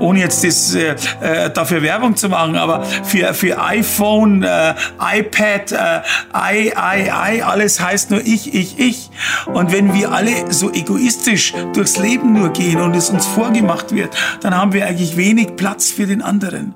ohne 0.00 0.20
jetzt 0.20 0.44
das, 0.44 0.74
äh, 0.74 0.94
äh, 1.20 1.50
dafür 1.50 1.82
Werbung 1.82 2.16
zu 2.16 2.28
machen, 2.28 2.56
aber 2.56 2.84
für, 2.84 3.34
für 3.34 3.60
iPhone, 3.60 4.42
äh, 4.42 4.74
iPad, 5.00 5.72
äh, 5.72 6.00
I, 6.34 6.72
I, 6.76 7.36
I, 7.36 7.42
alles 7.42 7.80
heißt 7.80 8.10
nur 8.10 8.20
ich, 8.20 8.54
ich, 8.54 8.78
ich. 8.78 9.10
Und 9.46 9.72
wenn 9.72 9.94
wir 9.94 10.12
alle 10.12 10.52
so 10.52 10.72
egoistisch 10.72 11.54
durchs 11.74 11.98
Leben 11.98 12.32
nur 12.32 12.50
gehen 12.50 12.80
und 12.80 12.94
es 12.94 13.10
uns 13.10 13.26
vorgemacht 13.26 13.94
wird, 13.94 14.10
dann 14.40 14.56
haben 14.56 14.72
wir 14.72 14.86
eigentlich 14.86 15.16
wenig 15.16 15.56
Platz 15.56 15.90
für 15.90 16.06
den 16.06 16.22
anderen. 16.22 16.74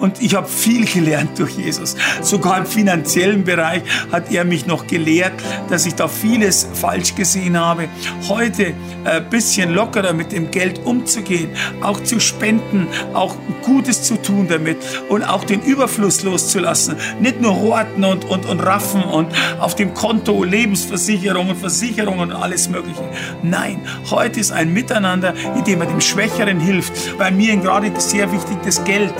Und 0.00 0.22
ich 0.22 0.34
habe 0.34 0.48
viel 0.48 0.86
gelernt 0.86 1.38
durch 1.38 1.56
Jesus. 1.58 1.94
Sogar 2.22 2.58
im 2.58 2.66
finanziellen 2.66 3.44
Bereich 3.44 3.82
hat 4.10 4.32
er 4.32 4.44
mich 4.44 4.66
noch 4.66 4.86
gelehrt, 4.86 5.32
dass 5.68 5.84
ich 5.86 5.94
da 5.94 6.08
vieles 6.08 6.66
falsch 6.72 7.14
gesehen 7.14 7.58
habe. 7.58 7.88
Heute 8.28 8.72
ein 9.04 9.28
bisschen 9.28 9.72
lockerer 9.72 10.14
mit 10.14 10.32
dem 10.32 10.50
Geld 10.50 10.80
umzugehen, 10.84 11.50
auch 11.82 12.02
zu 12.02 12.18
spenden, 12.18 12.88
auch 13.12 13.36
Gutes 13.62 14.02
zu 14.02 14.16
tun 14.16 14.46
damit 14.48 14.78
und 15.08 15.22
auch 15.22 15.44
den 15.44 15.60
Überfluss 15.62 16.22
loszulassen. 16.22 16.96
Nicht 17.20 17.40
nur 17.40 17.60
horten 17.60 18.04
und, 18.04 18.24
und, 18.24 18.46
und 18.46 18.60
raffen 18.60 19.02
und 19.02 19.28
auf 19.58 19.74
dem 19.74 19.92
Konto 19.92 20.44
Lebensversicherungen, 20.44 21.56
Versicherungen 21.56 22.30
und 22.30 22.32
alles 22.32 22.70
Mögliche. 22.70 23.02
Nein, 23.42 23.80
heute 24.10 24.40
ist 24.40 24.50
ein 24.50 24.72
Miteinander, 24.72 25.34
in 25.56 25.64
dem 25.64 25.78
man 25.78 25.88
dem 25.88 26.00
Schwächeren 26.00 26.58
hilft. 26.58 27.18
Bei 27.18 27.30
mir 27.30 27.56
gerade 27.56 27.92
sehr 28.00 28.32
wichtig 28.32 28.56
das 28.64 28.82
Geld 28.84 29.14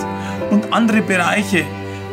und 0.49 0.70
andere 0.71 1.01
Bereiche, 1.01 1.65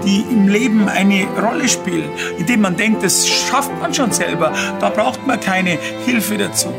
die 0.05 0.21
im 0.21 0.49
Leben 0.49 0.89
eine 0.89 1.27
Rolle 1.41 1.69
spielen, 1.69 2.11
indem 2.39 2.61
man 2.61 2.77
denkt, 2.77 3.03
das 3.03 3.27
schafft 3.29 3.73
man 3.81 3.93
schon 3.93 4.13
selber, 4.13 4.53
da 4.81 4.91
braucht 4.91 5.27
man 5.27 5.41
keine 5.41 5.79
Hilfe 6.07 6.39
dazu. 6.39 6.73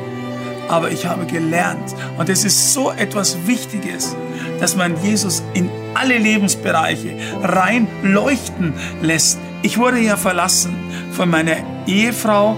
Aber 0.70 0.92
ich 0.92 1.06
habe 1.06 1.26
gelernt, 1.26 1.96
und 2.18 2.30
es 2.30 2.46
ist 2.46 2.74
so 2.74 2.92
etwas 2.92 3.48
Wichtiges, 3.48 4.16
dass 4.60 4.76
man 4.76 5.02
Jesus 5.04 5.42
in 5.54 5.70
alle 5.96 6.18
Lebensbereiche 6.18 7.16
rein 7.42 7.88
leuchten 8.04 8.74
lässt. 9.02 9.40
Ich 9.64 9.78
wurde 9.78 10.00
ja 10.00 10.16
verlassen 10.16 10.76
von 11.12 11.30
meiner 11.30 11.58
Ehefrau, 11.88 12.56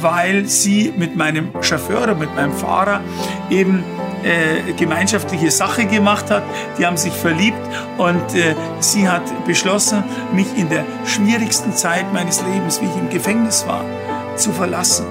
weil 0.00 0.46
sie 0.46 0.92
mit 0.96 1.16
meinem 1.16 1.50
Chauffeur 1.60 2.02
oder 2.02 2.14
mit 2.14 2.34
meinem 2.34 2.52
Fahrer 2.52 3.00
eben 3.50 3.84
äh, 4.24 4.72
gemeinschaftliche 4.72 5.50
Sache 5.50 5.86
gemacht 5.86 6.30
hat. 6.30 6.42
Die 6.78 6.86
haben 6.86 6.96
sich 6.96 7.12
verliebt 7.12 7.58
und 7.98 8.34
äh, 8.34 8.54
sie 8.80 9.08
hat 9.08 9.22
beschlossen, 9.46 10.02
mich 10.32 10.46
in 10.56 10.68
der 10.68 10.84
schwierigsten 11.04 11.72
Zeit 11.72 12.12
meines 12.12 12.42
Lebens, 12.42 12.80
wie 12.80 12.86
ich 12.86 12.96
im 12.96 13.10
Gefängnis 13.10 13.64
war, 13.66 13.84
zu 14.36 14.52
verlassen. 14.52 15.06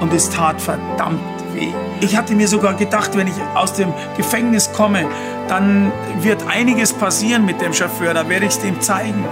Und 0.00 0.12
es 0.12 0.30
tat 0.30 0.60
verdammt 0.60 1.20
weh. 1.54 1.68
Ich 2.00 2.16
hatte 2.16 2.34
mir 2.34 2.48
sogar 2.48 2.74
gedacht, 2.74 3.16
wenn 3.16 3.26
ich 3.26 3.34
aus 3.54 3.74
dem 3.74 3.92
Gefängnis 4.16 4.72
komme, 4.72 5.06
dann 5.48 5.92
wird 6.20 6.46
einiges 6.48 6.92
passieren 6.92 7.46
mit 7.46 7.60
dem 7.60 7.72
Chauffeur, 7.72 8.12
da 8.14 8.28
werde 8.28 8.46
ich 8.46 8.52
es 8.52 8.60
dem 8.60 8.80
zeigen. 8.80 9.24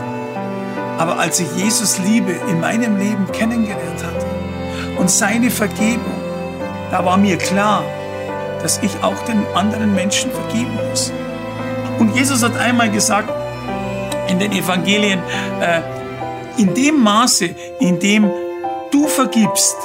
Aber 0.96 1.18
als 1.18 1.40
ich 1.40 1.50
Jesus 1.56 1.98
Liebe 1.98 2.32
in 2.48 2.60
meinem 2.60 2.96
Leben 2.98 3.26
kennengelernt 3.32 4.04
hatte 4.04 4.13
und 4.96 5.10
seine 5.10 5.50
Vergebung, 5.50 6.14
da 6.90 7.04
war 7.04 7.16
mir 7.16 7.36
klar, 7.36 7.82
dass 8.62 8.80
ich 8.82 8.92
auch 9.02 9.18
den 9.24 9.44
anderen 9.54 9.94
Menschen 9.94 10.30
vergeben 10.30 10.78
muss. 10.88 11.12
Und 11.98 12.14
Jesus 12.16 12.42
hat 12.42 12.56
einmal 12.56 12.90
gesagt 12.90 13.30
in 14.28 14.38
den 14.38 14.52
Evangelien, 14.52 15.20
äh, 15.60 15.80
in 16.56 16.74
dem 16.74 17.02
Maße, 17.02 17.54
in 17.80 17.98
dem 18.00 18.30
du 18.90 19.06
vergibst, 19.06 19.76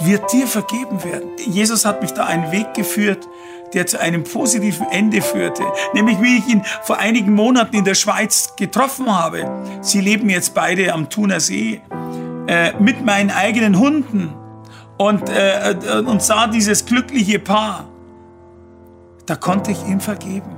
wird 0.00 0.32
dir 0.32 0.46
vergeben 0.46 1.04
werden. 1.04 1.30
Jesus 1.38 1.84
hat 1.84 2.02
mich 2.02 2.12
da 2.12 2.24
einen 2.24 2.50
Weg 2.52 2.74
geführt, 2.74 3.28
der 3.74 3.86
zu 3.86 4.00
einem 4.00 4.24
positiven 4.24 4.88
Ende 4.90 5.22
führte. 5.22 5.62
Nämlich 5.94 6.20
wie 6.20 6.38
ich 6.38 6.48
ihn 6.48 6.64
vor 6.82 6.98
einigen 6.98 7.34
Monaten 7.34 7.76
in 7.76 7.84
der 7.84 7.94
Schweiz 7.94 8.54
getroffen 8.56 9.14
habe. 9.14 9.48
Sie 9.82 10.00
leben 10.00 10.28
jetzt 10.30 10.54
beide 10.54 10.92
am 10.92 11.08
Thuner 11.08 11.40
See 11.40 11.80
äh, 12.50 12.72
mit 12.80 13.04
meinen 13.04 13.30
eigenen 13.30 13.78
Hunden 13.78 14.34
und, 14.98 15.28
äh, 15.28 15.70
äh 15.70 16.00
und 16.00 16.20
sah 16.20 16.48
dieses 16.48 16.84
glückliche 16.84 17.38
Paar. 17.38 17.88
Da 19.26 19.36
konnte 19.36 19.70
ich 19.70 19.86
ihm 19.86 20.00
vergeben. 20.00 20.56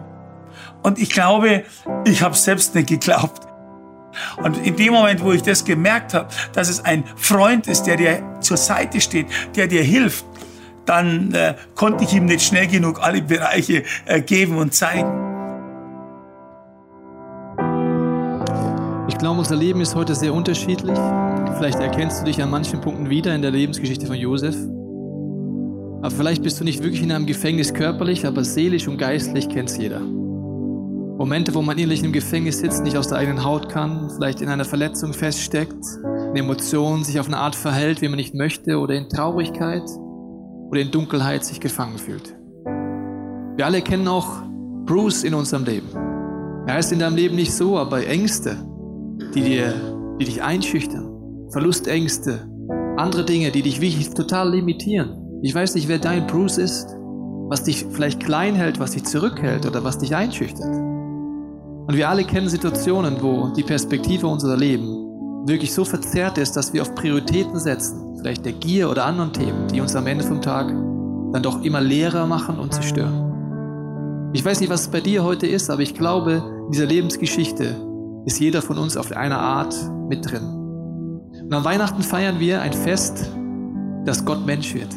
Und 0.82 0.98
ich 0.98 1.10
glaube, 1.10 1.64
ich 2.06 2.22
habe 2.22 2.34
selbst 2.34 2.74
nicht 2.74 2.88
geglaubt. 2.88 3.46
Und 4.42 4.56
in 4.66 4.76
dem 4.76 4.94
Moment, 4.94 5.22
wo 5.22 5.32
ich 5.32 5.42
das 5.42 5.66
gemerkt 5.66 6.14
habe, 6.14 6.28
dass 6.54 6.70
es 6.70 6.82
ein 6.82 7.04
Freund 7.16 7.66
ist, 7.66 7.82
der 7.82 7.96
dir 7.96 8.22
zur 8.40 8.56
Seite 8.56 9.02
steht, 9.02 9.26
der 9.54 9.66
dir 9.66 9.82
hilft, 9.82 10.24
dann 10.86 11.34
äh, 11.34 11.54
konnte 11.74 12.04
ich 12.04 12.14
ihm 12.14 12.24
nicht 12.24 12.42
schnell 12.42 12.68
genug 12.68 13.02
alle 13.02 13.20
Bereiche 13.20 13.84
äh, 14.06 14.22
geben 14.22 14.56
und 14.56 14.74
zeigen. 14.74 15.31
Ich 19.22 19.24
glaube, 19.24 19.38
unser 19.38 19.54
Leben 19.54 19.80
ist 19.80 19.94
heute 19.94 20.16
sehr 20.16 20.34
unterschiedlich. 20.34 20.98
Vielleicht 21.56 21.78
erkennst 21.78 22.20
du 22.20 22.24
dich 22.24 22.42
an 22.42 22.50
manchen 22.50 22.80
Punkten 22.80 23.08
wieder 23.08 23.32
in 23.32 23.40
der 23.40 23.52
Lebensgeschichte 23.52 24.04
von 24.04 24.16
Josef. 24.16 24.56
Aber 26.00 26.10
vielleicht 26.10 26.42
bist 26.42 26.58
du 26.58 26.64
nicht 26.64 26.82
wirklich 26.82 27.04
in 27.04 27.12
einem 27.12 27.26
Gefängnis 27.26 27.72
körperlich, 27.72 28.26
aber 28.26 28.42
seelisch 28.42 28.88
und 28.88 28.98
geistlich 28.98 29.48
kennt 29.48 29.70
es 29.70 29.76
jeder. 29.76 30.00
Momente, 30.00 31.54
wo 31.54 31.62
man 31.62 31.78
innerlich 31.78 32.02
im 32.02 32.10
Gefängnis 32.10 32.58
sitzt, 32.58 32.82
nicht 32.82 32.96
aus 32.96 33.06
der 33.06 33.18
eigenen 33.18 33.44
Haut 33.44 33.68
kann, 33.68 34.10
vielleicht 34.10 34.40
in 34.40 34.48
einer 34.48 34.64
Verletzung 34.64 35.12
feststeckt, 35.12 35.84
in 36.30 36.38
Emotionen 36.38 37.04
sich 37.04 37.20
auf 37.20 37.28
eine 37.28 37.38
Art 37.38 37.54
verhält, 37.54 38.02
wie 38.02 38.08
man 38.08 38.16
nicht 38.16 38.34
möchte, 38.34 38.80
oder 38.80 38.94
in 38.94 39.08
Traurigkeit 39.08 39.88
oder 40.68 40.80
in 40.80 40.90
Dunkelheit 40.90 41.44
sich 41.44 41.60
gefangen 41.60 41.98
fühlt. 41.98 42.34
Wir 43.54 43.66
alle 43.66 43.82
kennen 43.82 44.08
auch 44.08 44.42
Bruce 44.84 45.22
in 45.22 45.34
unserem 45.34 45.64
Leben. 45.64 45.90
Er 46.66 46.80
ist 46.80 46.90
in 46.90 46.98
deinem 46.98 47.14
Leben 47.14 47.36
nicht 47.36 47.54
so, 47.54 47.78
aber 47.78 48.04
Ängste, 48.04 48.56
die, 49.34 49.42
dir, 49.42 49.74
die 50.20 50.24
dich 50.24 50.42
einschüchtern, 50.42 51.48
Verlustängste, 51.50 52.48
andere 52.96 53.24
Dinge, 53.24 53.50
die 53.50 53.62
dich 53.62 53.80
wirklich 53.80 54.10
total 54.10 54.50
limitieren. 54.50 55.40
Ich 55.42 55.54
weiß 55.54 55.74
nicht, 55.74 55.88
wer 55.88 55.98
dein 55.98 56.26
Bruce 56.26 56.58
ist, 56.58 56.96
was 57.48 57.64
dich 57.64 57.86
vielleicht 57.90 58.20
klein 58.20 58.54
hält, 58.54 58.78
was 58.78 58.92
dich 58.92 59.04
zurückhält 59.04 59.66
oder 59.66 59.84
was 59.84 59.98
dich 59.98 60.14
einschüchtert. 60.14 60.74
Und 61.86 61.96
wir 61.96 62.08
alle 62.08 62.24
kennen 62.24 62.48
Situationen, 62.48 63.20
wo 63.20 63.52
die 63.56 63.64
Perspektive 63.64 64.26
unserer 64.26 64.56
Leben 64.56 65.46
wirklich 65.46 65.74
so 65.74 65.84
verzerrt 65.84 66.38
ist, 66.38 66.56
dass 66.56 66.72
wir 66.72 66.82
auf 66.82 66.94
Prioritäten 66.94 67.58
setzen, 67.58 68.16
vielleicht 68.18 68.44
der 68.44 68.52
Gier 68.52 68.88
oder 68.88 69.04
anderen 69.04 69.32
Themen, 69.32 69.66
die 69.68 69.80
uns 69.80 69.96
am 69.96 70.06
Ende 70.06 70.24
vom 70.24 70.40
Tag 70.40 70.68
dann 70.68 71.42
doch 71.42 71.62
immer 71.62 71.80
leerer 71.80 72.26
machen 72.26 72.58
und 72.58 72.72
zerstören. 72.72 74.30
Ich 74.32 74.44
weiß 74.44 74.60
nicht, 74.60 74.70
was 74.70 74.82
es 74.82 74.88
bei 74.88 75.00
dir 75.00 75.24
heute 75.24 75.46
ist, 75.46 75.68
aber 75.70 75.82
ich 75.82 75.94
glaube, 75.94 76.42
in 76.66 76.72
dieser 76.72 76.86
Lebensgeschichte 76.86 77.91
ist 78.24 78.40
jeder 78.40 78.62
von 78.62 78.78
uns 78.78 78.96
auf 78.96 79.12
eine 79.12 79.38
Art 79.38 79.74
mit 80.08 80.30
drin. 80.30 80.42
Und 81.44 81.52
an 81.52 81.64
Weihnachten 81.64 82.02
feiern 82.02 82.38
wir 82.40 82.60
ein 82.60 82.72
Fest, 82.72 83.30
dass 84.04 84.24
Gott 84.24 84.46
Mensch 84.46 84.74
wird 84.74 84.96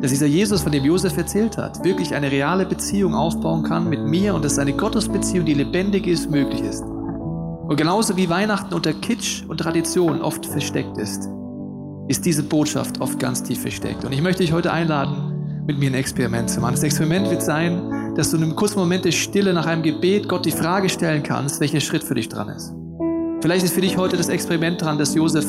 dass 0.00 0.12
dieser 0.12 0.26
Jesus, 0.26 0.62
von 0.62 0.72
dem 0.72 0.84
Josef 0.84 1.16
erzählt 1.16 1.58
hat, 1.58 1.84
wirklich 1.84 2.14
eine 2.14 2.30
reale 2.30 2.64
Beziehung 2.64 3.14
aufbauen 3.14 3.62
kann 3.64 3.88
mit 3.88 4.00
mir 4.00 4.34
und 4.34 4.44
dass 4.44 4.58
eine 4.58 4.72
Gottesbeziehung, 4.72 5.44
die 5.44 5.54
lebendig 5.54 6.06
ist, 6.06 6.30
möglich 6.30 6.62
ist. 6.62 6.82
Und 6.82 7.76
genauso 7.76 8.16
wie 8.16 8.28
Weihnachten 8.28 8.72
unter 8.72 8.94
Kitsch 8.94 9.44
und 9.46 9.58
Tradition 9.58 10.22
oft 10.22 10.46
versteckt 10.46 10.96
ist, 10.96 11.28
ist 12.08 12.24
diese 12.24 12.42
Botschaft 12.42 13.00
oft 13.00 13.18
ganz 13.18 13.42
tief 13.42 13.60
versteckt. 13.60 14.04
Und 14.04 14.12
ich 14.12 14.22
möchte 14.22 14.42
dich 14.42 14.52
heute 14.52 14.72
einladen, 14.72 15.64
mit 15.66 15.78
mir 15.78 15.90
ein 15.90 15.94
Experiment 15.94 16.48
zu 16.48 16.60
machen. 16.60 16.72
Das 16.72 16.82
Experiment 16.82 17.30
wird 17.30 17.42
sein, 17.42 17.80
dass 18.16 18.30
du 18.30 18.36
in 18.36 18.44
einem 18.44 18.56
kurzen 18.56 18.78
Moment 18.78 19.04
der 19.04 19.12
Stille 19.12 19.52
nach 19.52 19.66
einem 19.66 19.82
Gebet 19.82 20.28
Gott 20.28 20.44
die 20.44 20.50
Frage 20.50 20.88
stellen 20.88 21.22
kannst, 21.22 21.60
welcher 21.60 21.80
Schritt 21.80 22.04
für 22.04 22.14
dich 22.14 22.28
dran 22.28 22.48
ist. 22.48 22.72
Vielleicht 23.40 23.64
ist 23.64 23.74
für 23.74 23.80
dich 23.80 23.96
heute 23.96 24.16
das 24.16 24.28
Experiment 24.28 24.82
dran, 24.82 24.98
das 24.98 25.14
Josef 25.14 25.46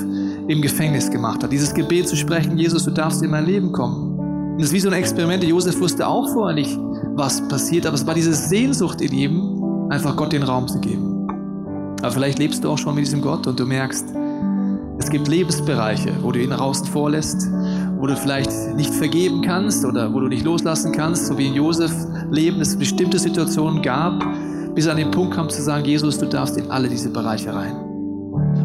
im 0.48 0.62
Gefängnis 0.62 1.12
gemacht 1.12 1.44
hat. 1.44 1.52
Dieses 1.52 1.74
Gebet 1.74 2.08
zu 2.08 2.16
sprechen, 2.16 2.58
Jesus, 2.58 2.86
du 2.86 2.92
darfst 2.92 3.22
in 3.22 3.32
mein 3.32 3.46
Leben 3.46 3.72
kommen. 3.72 4.18
Und 4.52 4.58
das 4.60 4.68
ist 4.68 4.74
wie 4.74 4.80
so 4.80 4.90
ein 4.90 4.94
Experiment. 4.94 5.44
Josef 5.44 5.80
wusste 5.80 6.08
auch 6.08 6.30
vorher 6.32 6.56
nicht, 6.56 6.78
was 7.16 7.46
passiert, 7.48 7.86
aber 7.86 7.96
es 7.96 8.06
war 8.06 8.14
diese 8.14 8.34
Sehnsucht 8.34 9.02
in 9.02 9.12
ihm, 9.12 9.88
einfach 9.90 10.16
Gott 10.16 10.32
den 10.32 10.44
Raum 10.44 10.68
zu 10.68 10.80
geben. 10.80 11.28
Aber 12.02 12.12
vielleicht 12.12 12.40
lebst 12.40 12.64
du 12.64 12.70
auch 12.70 12.78
schon 12.78 12.96
mit 12.96 13.06
diesem 13.06 13.22
Gott 13.22 13.46
und 13.46 13.60
du 13.60 13.66
merkst, 13.66 14.06
es 14.98 15.10
gibt 15.10 15.28
Lebensbereiche, 15.28 16.14
wo 16.22 16.32
du 16.32 16.40
ihn 16.40 16.54
außen 16.54 16.86
vorlässt, 16.88 17.48
wo 18.02 18.08
du 18.08 18.18
vielleicht 18.18 18.52
nicht 18.76 18.92
vergeben 18.96 19.44
kannst 19.44 19.86
oder 19.86 20.12
wo 20.12 20.20
du 20.20 20.28
nicht 20.28 20.44
loslassen 20.44 20.92
kannst, 20.92 21.28
so 21.28 21.38
wie 21.38 21.46
in 21.46 21.54
Josef 21.54 21.94
Leben 22.32 22.60
es 22.60 22.76
bestimmte 22.76 23.20
Situationen 23.20 23.84
gab, 23.84 24.26
bis 24.74 24.88
an 24.88 24.98
den 24.98 25.12
Punkt 25.12 25.36
kam 25.36 25.50
zu 25.52 25.62
sagen, 25.62 25.86
Jesus, 25.86 26.18
du 26.18 26.26
darfst 26.26 26.58
in 26.58 26.72
alle 26.72 26.90
diese 26.90 27.12
Bereiche 27.12 27.54
rein. 27.54 27.76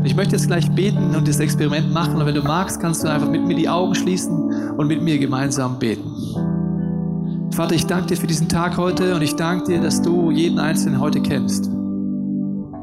Ich 0.04 0.16
möchte 0.16 0.36
jetzt 0.36 0.46
gleich 0.46 0.70
beten 0.70 1.14
und 1.14 1.28
das 1.28 1.38
Experiment 1.38 1.92
machen. 1.92 2.16
Und 2.16 2.24
wenn 2.24 2.34
du 2.34 2.42
magst, 2.42 2.80
kannst 2.80 3.04
du 3.04 3.08
einfach 3.08 3.28
mit 3.28 3.44
mir 3.46 3.56
die 3.56 3.68
Augen 3.68 3.94
schließen 3.94 4.72
und 4.78 4.86
mit 4.86 5.02
mir 5.02 5.18
gemeinsam 5.18 5.78
beten. 5.78 6.10
Vater, 7.52 7.74
ich 7.74 7.86
danke 7.86 8.06
dir 8.06 8.16
für 8.16 8.26
diesen 8.26 8.48
Tag 8.48 8.78
heute 8.78 9.14
und 9.14 9.20
ich 9.20 9.36
danke 9.36 9.66
dir, 9.66 9.82
dass 9.82 10.00
du 10.00 10.30
jeden 10.30 10.58
Einzelnen 10.58 10.98
heute 10.98 11.20
kennst. 11.20 11.66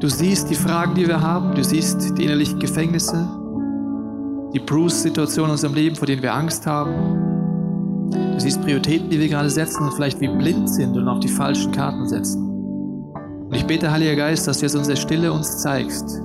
Du 0.00 0.08
siehst 0.08 0.50
die 0.50 0.54
Fragen, 0.54 0.94
die 0.94 1.08
wir 1.08 1.20
haben, 1.20 1.54
du 1.56 1.64
siehst 1.64 2.16
die 2.16 2.24
innerlichen 2.24 2.60
Gefängnisse, 2.60 3.26
die 4.54 4.60
Bruce-Situation 4.60 5.46
in 5.46 5.50
unserem 5.52 5.74
Leben, 5.74 5.96
vor 5.96 6.06
denen 6.06 6.22
wir 6.22 6.32
Angst 6.32 6.66
haben. 6.66 8.10
Du 8.10 8.40
siehst 8.40 8.62
Prioritäten, 8.62 9.10
die 9.10 9.18
wir 9.18 9.28
gerade 9.28 9.50
setzen 9.50 9.82
und 9.82 9.92
vielleicht 9.94 10.20
wie 10.20 10.28
blind 10.28 10.70
sind 10.70 10.96
und 10.96 11.08
auf 11.08 11.20
die 11.20 11.28
falschen 11.28 11.72
Karten 11.72 12.08
setzen. 12.08 12.42
Und 12.44 13.54
ich 13.54 13.66
bete, 13.66 13.90
Heiliger 13.90 14.16
Geist, 14.16 14.46
dass 14.46 14.58
du 14.58 14.66
jetzt 14.66 14.76
unsere 14.76 14.96
Stille 14.96 15.32
uns 15.32 15.60
zeigst, 15.60 16.20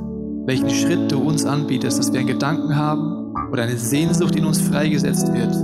welchen 0.46 0.70
Schritt 0.70 1.12
du 1.12 1.20
uns 1.20 1.46
anbietest, 1.46 2.00
dass 2.00 2.14
wir 2.14 2.20
einen 2.20 2.28
Gedanken 2.28 2.76
haben 2.76 3.34
oder 3.52 3.64
eine 3.64 3.78
Sehnsucht 3.78 4.36
in 4.36 4.46
uns 4.46 4.62
freigesetzt 4.62 5.34
wird 5.34 5.56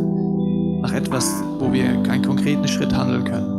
nach 0.82 0.94
etwas, 0.94 1.44
wo 1.60 1.72
wir 1.72 2.04
keinen 2.04 2.24
konkreten 2.24 2.68
Schritt 2.68 2.96
handeln 2.96 3.24
können. 3.24 3.55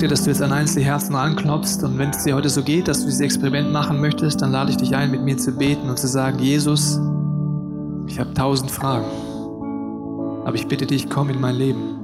Dir, 0.00 0.08
dass 0.08 0.24
du 0.24 0.30
jetzt 0.30 0.42
an 0.42 0.52
einzelne 0.52 0.84
Herzen 0.84 1.14
anklopfst 1.14 1.82
und 1.82 1.98
wenn 1.98 2.10
es 2.10 2.24
dir 2.24 2.34
heute 2.34 2.48
so 2.48 2.62
geht, 2.62 2.88
dass 2.88 3.00
du 3.00 3.06
dieses 3.06 3.20
Experiment 3.20 3.70
machen 3.70 4.00
möchtest, 4.00 4.40
dann 4.40 4.52
lade 4.52 4.70
ich 4.70 4.76
dich 4.76 4.96
ein, 4.96 5.10
mit 5.10 5.22
mir 5.22 5.36
zu 5.36 5.52
beten 5.52 5.88
und 5.90 5.98
zu 5.98 6.06
sagen, 6.06 6.38
Jesus, 6.38 6.98
ich 8.06 8.18
habe 8.18 8.32
tausend 8.34 8.70
Fragen, 8.70 9.06
aber 10.44 10.54
ich 10.54 10.66
bitte 10.66 10.86
dich, 10.86 11.10
komm 11.10 11.30
in 11.30 11.40
mein 11.40 11.56
Leben. 11.56 11.98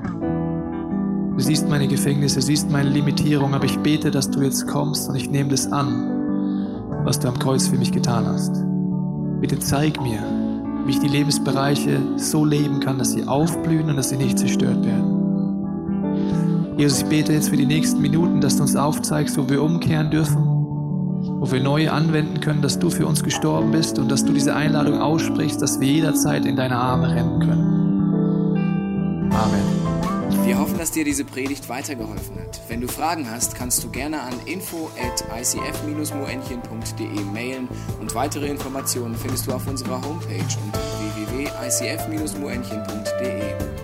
Du 1.36 1.42
siehst 1.42 1.68
meine 1.68 1.88
Gefängnisse, 1.88 2.40
du 2.40 2.46
siehst 2.46 2.70
meine 2.70 2.90
Limitierung, 2.90 3.54
aber 3.54 3.64
ich 3.64 3.78
bete, 3.78 4.10
dass 4.10 4.30
du 4.30 4.42
jetzt 4.42 4.66
kommst 4.66 5.08
und 5.08 5.16
ich 5.16 5.30
nehme 5.30 5.50
das 5.50 5.72
an, 5.72 7.00
was 7.04 7.18
du 7.18 7.28
am 7.28 7.38
Kreuz 7.38 7.66
für 7.66 7.78
mich 7.78 7.92
getan 7.92 8.26
hast. 8.26 8.52
Bitte 9.40 9.58
zeig 9.58 10.00
mir, 10.02 10.18
wie 10.84 10.92
ich 10.92 11.00
die 11.00 11.08
Lebensbereiche 11.08 11.98
so 12.16 12.44
leben 12.44 12.80
kann, 12.80 12.98
dass 12.98 13.12
sie 13.12 13.26
aufblühen 13.26 13.88
und 13.88 13.96
dass 13.96 14.10
sie 14.10 14.16
nicht 14.16 14.38
zerstört 14.38 14.84
werden. 14.84 15.15
Jesus, 16.76 17.02
ich 17.02 17.06
bete 17.06 17.32
jetzt 17.32 17.48
für 17.48 17.56
die 17.56 17.64
nächsten 17.64 18.02
Minuten, 18.02 18.42
dass 18.42 18.56
du 18.56 18.62
uns 18.62 18.76
aufzeigst, 18.76 19.38
wo 19.38 19.48
wir 19.48 19.62
umkehren 19.62 20.10
dürfen, 20.10 20.36
wo 20.36 21.50
wir 21.50 21.62
neu 21.62 21.88
anwenden 21.88 22.40
können, 22.40 22.60
dass 22.60 22.78
du 22.78 22.90
für 22.90 23.06
uns 23.06 23.24
gestorben 23.24 23.72
bist 23.72 23.98
und 23.98 24.10
dass 24.10 24.26
du 24.26 24.34
diese 24.34 24.54
Einladung 24.54 25.00
aussprichst, 25.00 25.62
dass 25.62 25.80
wir 25.80 25.88
jederzeit 25.88 26.44
in 26.44 26.54
deine 26.54 26.76
Arme 26.76 27.14
rennen 27.14 27.40
können. 27.40 29.32
Amen. 29.32 29.64
Wir 30.44 30.58
hoffen, 30.58 30.76
dass 30.76 30.90
dir 30.90 31.04
diese 31.04 31.24
Predigt 31.24 31.70
weitergeholfen 31.70 32.40
hat. 32.40 32.60
Wenn 32.68 32.82
du 32.82 32.88
Fragen 32.88 33.30
hast, 33.30 33.54
kannst 33.54 33.82
du 33.82 33.88
gerne 33.90 34.20
an 34.20 34.34
info 34.44 34.90
at 35.02 35.24
icf-moenchen.de 35.40 37.24
mailen 37.32 37.68
und 38.00 38.14
weitere 38.14 38.48
Informationen 38.48 39.16
findest 39.16 39.46
du 39.46 39.52
auf 39.52 39.66
unserer 39.66 40.02
Homepage 40.02 40.44
unter 40.66 40.80
www.icf-moenchen.de. 41.16 43.75